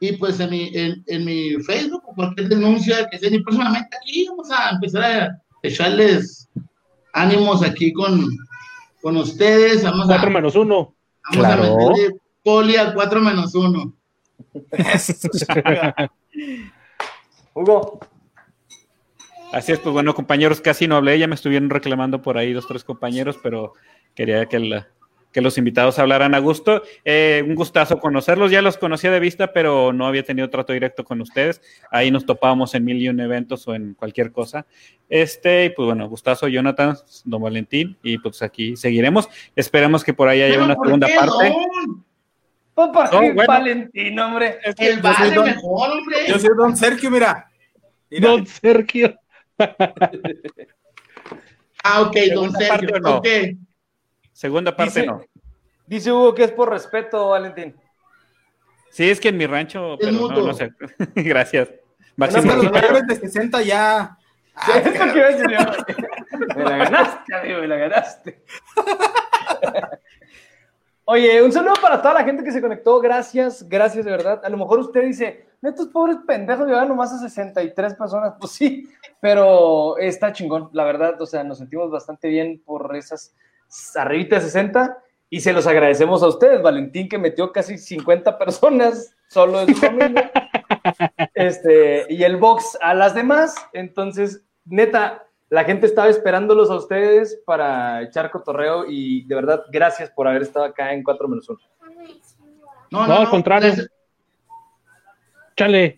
[0.00, 4.26] Y pues en mi, en, en mi Facebook, cualquier denuncia que sea, y próximamente aquí
[4.28, 6.48] vamos a empezar a echarles
[7.12, 8.28] ánimos aquí con,
[9.00, 9.84] con ustedes.
[9.84, 10.94] Vamos a, Cuatro menos uno.
[11.30, 13.92] vamos a meterle poli a 4 menos 1.
[17.54, 18.00] Hugo.
[19.54, 22.66] Así es, pues bueno, compañeros, casi no hablé, ya me estuvieron reclamando por ahí dos,
[22.66, 23.72] tres compañeros, pero
[24.14, 24.88] quería que, la-
[25.32, 26.82] que los invitados hablaran a gusto.
[27.04, 31.04] Eh, un gustazo conocerlos, ya los conocía de vista, pero no había tenido trato directo
[31.04, 31.60] con ustedes.
[31.90, 34.66] Ahí nos topábamos en mil y un eventos o en cualquier cosa.
[35.08, 39.28] Este, y pues bueno, gustazo, Jonathan, don Valentín, y pues aquí seguiremos.
[39.54, 41.54] Esperemos que por ahí haya una ¿por segunda parte.
[43.12, 43.44] No, bueno.
[43.46, 44.58] Valentín, hombre.
[44.64, 46.16] Es que El yo vale soy don- mejor, hombre.
[46.26, 47.48] Yo soy don Sergio, mira.
[48.10, 49.14] Mira, Don Sergio.
[51.86, 52.88] Ah, ok, don Segunda Sergio.
[52.88, 53.16] parte o no.
[53.18, 53.26] Ok.
[54.32, 55.20] Segunda parte Dice- no.
[55.86, 57.76] Dice Hugo que es por respeto, Valentín.
[58.90, 60.46] Sí, es que en mi rancho, Es pero no, mutuo.
[60.46, 60.70] no sé.
[61.14, 61.68] Gracias.
[61.68, 61.80] es
[62.16, 64.16] Máximo que los persona- mayores de 60 ya.
[64.54, 64.98] Ah, es que.
[66.56, 68.42] Me la ganaste, amigo, me la ganaste.
[71.06, 72.98] Oye, un saludo para toda la gente que se conectó.
[72.98, 74.40] Gracias, gracias de verdad.
[74.42, 78.34] A lo mejor usted dice, estos pobres pendejos llegaron nomás a 63 personas.
[78.40, 78.88] Pues sí,
[79.20, 81.20] pero está chingón, la verdad.
[81.20, 83.34] O sea, nos sentimos bastante bien por esas
[83.96, 84.98] arribita de 60
[85.28, 86.62] y se los agradecemos a ustedes.
[86.62, 90.32] Valentín, que metió casi 50 personas solo de su familia.
[91.34, 93.54] este, y el box a las demás.
[93.74, 100.10] Entonces, neta, la gente estaba esperándolos a ustedes para echar cotorreo y de verdad, gracias
[100.10, 101.58] por haber estado acá en 4 menos 1.
[102.90, 103.72] No, No, al contrario.
[105.56, 105.96] Chale.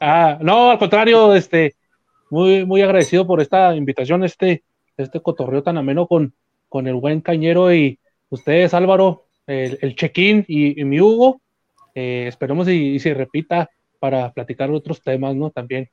[0.00, 1.74] Ah, no, al contrario, este,
[2.30, 4.64] muy, muy agradecido por esta invitación, este,
[4.96, 6.32] este cotorreo tan ameno con,
[6.70, 7.98] con el buen Cañero y
[8.30, 11.42] ustedes, Álvaro, el, el check-in y, y mi Hugo.
[11.94, 13.68] Eh, esperemos y, y se repita
[13.98, 15.50] para platicar de otros temas, ¿no?
[15.50, 15.90] También.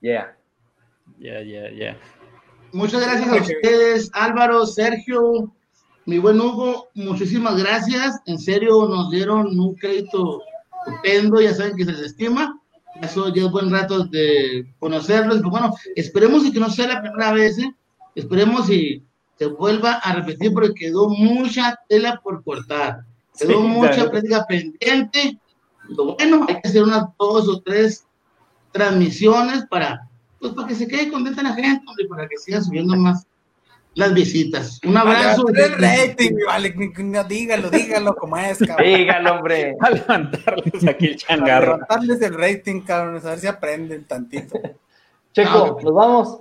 [0.00, 0.36] Yeah.
[1.18, 1.96] Ya, ya, ya.
[2.72, 5.52] Muchas gracias a ustedes, Álvaro, Sergio,
[6.06, 8.18] mi buen Hugo, muchísimas gracias.
[8.26, 10.40] En serio, nos dieron un crédito
[10.86, 12.58] estupendo, ya saben que se les estima.
[13.02, 15.38] Eso ya es buen rato de conocerlos.
[15.38, 17.74] Pero bueno, esperemos y que no sea la primera vez, ¿eh?
[18.14, 19.02] Esperemos y
[19.38, 23.04] se vuelva a repetir porque quedó mucha tela por cortar.
[23.38, 24.10] Quedó Sí, mucha claro.
[24.10, 25.38] plática pendiente.
[25.88, 28.06] Lo bueno, hay que hacer unas dos o tres
[28.72, 30.08] transmisiones para,
[30.42, 33.26] pues, para que se quede contenta la gente, hombre, para que sigan subiendo más
[33.94, 34.80] las visitas.
[34.84, 35.44] Un abrazo.
[35.44, 36.74] Vale, el rating, vale,
[37.28, 38.86] dígalo, dígalo como es, cabrón.
[38.86, 39.76] Dígalo, hombre.
[39.80, 41.74] A levantarles aquí el changarro.
[41.74, 44.58] levantarles el rating, cabrón, a ver si aprenden tantito.
[45.32, 46.40] Checo, nos vamos.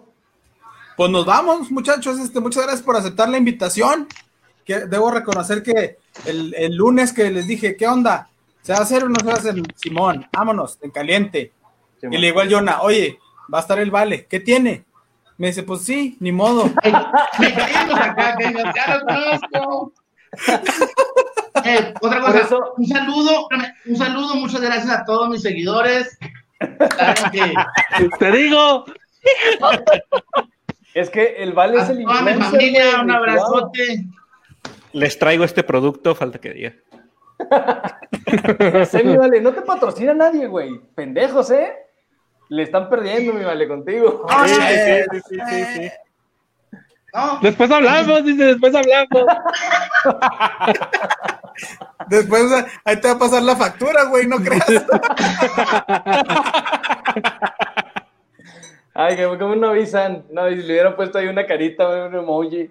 [0.97, 2.19] Pues nos vamos, muchachos.
[2.19, 4.07] Este, muchas gracias por aceptar la invitación.
[4.65, 8.29] Que debo reconocer que el, el lunes que les dije, ¿qué onda?
[8.61, 9.55] ¿Se va a hacer o no se va a hacer?
[9.75, 11.53] Simón, vámonos, en caliente.
[12.03, 13.19] Y le digo al Jonah, oye,
[13.53, 14.85] va a estar el vale, ¿qué tiene?
[15.37, 16.65] Me dice, pues sí, ni modo.
[17.39, 19.93] Me caímos acá, que nos- ya lo conozco.
[21.65, 23.47] Eh, otra Por cosa, eso- un saludo,
[23.85, 26.17] un saludo, muchas gracias a todos mis seguidores.
[27.31, 27.53] Que
[28.19, 28.85] Te digo,
[30.93, 34.05] Es que el Vale a es el toda mi familia, un abrazote.
[34.93, 36.73] Les traigo este producto, falta que diga.
[38.29, 38.85] Chihuahua.
[38.85, 40.79] Sí, mi Vale, no te patrocina nadie, güey.
[40.95, 41.73] Pendejos, ¿eh?
[42.51, 44.27] Le están perdiendo, mi Vale, contigo.
[44.45, 45.89] Sí, sí, sí, sí, sí.
[47.13, 49.25] no, después hablamos, dice, después hablamos.
[52.07, 52.43] Después
[52.83, 54.65] ahí te va a pasar la factura, güey, no creas.
[58.93, 60.25] Ay, que como no avisan.
[60.31, 62.69] No, y le hubieran puesto ahí una carita, un emoji.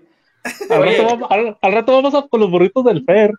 [0.68, 0.96] Al Oye.
[0.98, 3.32] rato, vamos, al- al rato vamos a- con los burritos del Fer,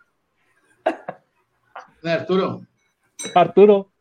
[2.04, 2.62] Arturo.
[3.34, 3.91] Arturo.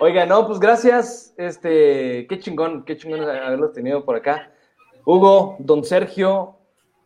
[0.00, 1.34] Oiga, no, pues gracias.
[1.36, 4.50] Este, qué chingón, qué chingón haberlos tenido por acá.
[5.04, 6.56] Hugo, don Sergio,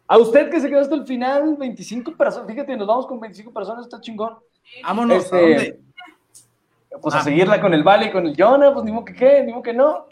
[0.09, 3.53] a usted que se quedó hasta el final, 25 personas, fíjate, nos vamos con 25
[3.53, 4.39] personas, está chingón.
[4.83, 5.81] Vámonos, Este, ¿a dónde?
[7.03, 7.23] Pues a Ah.
[7.23, 9.63] seguirla con el Vale y con el Jonah, pues ni modo que qué, ni modo
[9.63, 10.07] que no.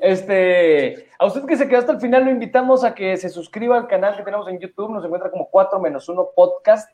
[0.00, 3.76] Este, a usted que se quedó hasta el final, lo invitamos a que se suscriba
[3.76, 6.90] al canal que tenemos en YouTube, nos encuentra como 4 menos 1 podcast.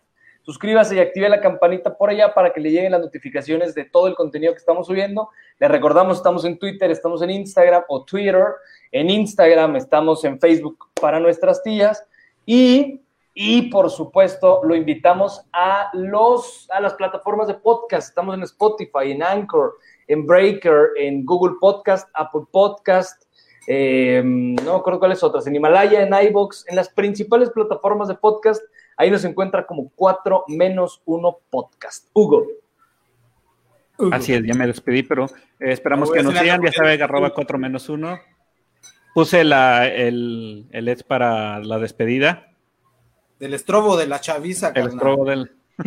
[0.47, 4.07] Suscríbase y active la campanita por allá para que le lleguen las notificaciones de todo
[4.07, 5.29] el contenido que estamos subiendo.
[5.59, 8.45] Le recordamos, estamos en Twitter, estamos en Instagram o Twitter.
[8.93, 12.07] En Instagram estamos en Facebook para nuestras tías.
[12.47, 13.01] Y,
[13.35, 18.11] y por supuesto, lo invitamos a, los, a las plataformas de podcast.
[18.11, 19.75] Estamos en Spotify, en Anchor,
[20.07, 23.25] en Breaker, en Google Podcast, Apple Podcast,
[23.67, 28.15] eh, no me acuerdo cuáles otras, en Himalaya, en iBox, en las principales plataformas de
[28.15, 28.63] podcast.
[28.97, 32.09] Ahí nos encuentra como 4 menos 1 podcast.
[32.15, 32.47] Hugo.
[34.13, 35.25] Así es, ya me despedí, pero
[35.61, 36.61] eh, esperamos No que nos sigan.
[36.63, 38.19] Ya sabe, que- arroba 4 menos 1.
[39.15, 42.53] Puse la, el, el EDS para la despedida,
[43.39, 44.93] Del estrobo de la chaviza, el carnal.
[44.93, 45.51] estrobo del.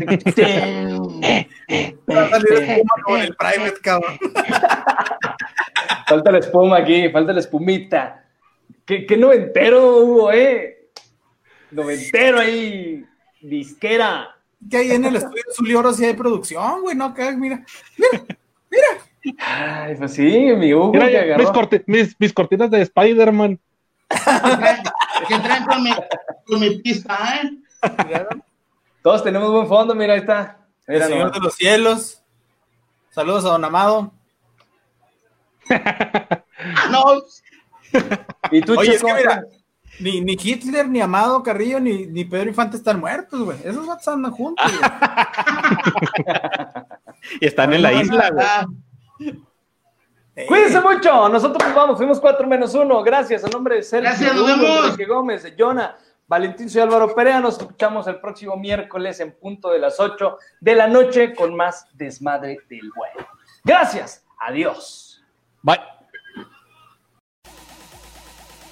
[2.10, 4.18] Va a salir espuma como en el private, cabrón.
[6.08, 8.26] Falta la espuma aquí, falta la espumita.
[8.86, 10.79] ¿Qué, qué noventero, Hugo, eh?
[11.72, 13.06] Noventero ahí,
[13.42, 14.36] disquera.
[14.70, 17.64] Que ahí en el estudio de Zully Oro sí hay producción, güey, no, que mira.
[19.40, 20.22] Ay, pues sí,
[20.56, 23.60] mi Hugo Mira, que mis, corti- mis- mis cortinas de Spider-Man.
[25.28, 25.92] Que traen con mi,
[26.46, 28.28] con mi pista, ¿eh?
[29.02, 30.58] Todos tenemos buen fondo, mira, ahí está.
[30.88, 31.34] El Mira Señor nomás.
[31.40, 32.24] de los Cielos.
[33.12, 34.12] Saludos a Don Amado.
[35.70, 37.04] Ah, no,
[38.52, 39.44] ¿Y tú, Oye, es Checo, que mira?
[40.00, 43.58] Ni, ni Hitler, ni Amado Carrillo, ni, ni Pedro Infante están muertos, güey.
[43.64, 44.92] Esos vatos andan juntos, güey.
[47.42, 48.46] Y están en la isla, güey.
[50.36, 53.04] Eh, Cuídense mucho, nosotros nos vamos, fuimos 4 menos 1.
[53.04, 54.86] Gracias, a nombre de Sergio, Gracias, Hugo.
[54.86, 55.98] Enrique Gómez, Jonah,
[56.28, 57.42] Valentín soy Álvaro Perea.
[57.42, 61.88] Nos escuchamos el próximo miércoles en punto de las 8 de la noche con más
[61.94, 63.28] desmadre del bueno.
[63.66, 65.22] Gracias, adiós.
[65.62, 65.99] Bye.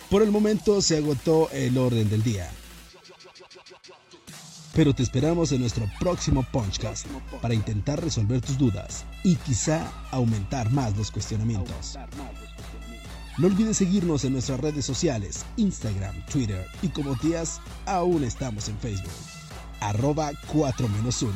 [0.09, 2.49] Por el momento se agotó el orden del día.
[4.73, 7.07] Pero te esperamos en nuestro próximo Punchcast
[7.41, 11.97] para intentar resolver tus dudas y quizá aumentar más los cuestionamientos.
[13.37, 18.77] No olvides seguirnos en nuestras redes sociales, Instagram, Twitter y como tías, aún estamos en
[18.79, 19.11] Facebook.
[19.81, 21.33] Arroba 4 menos 1.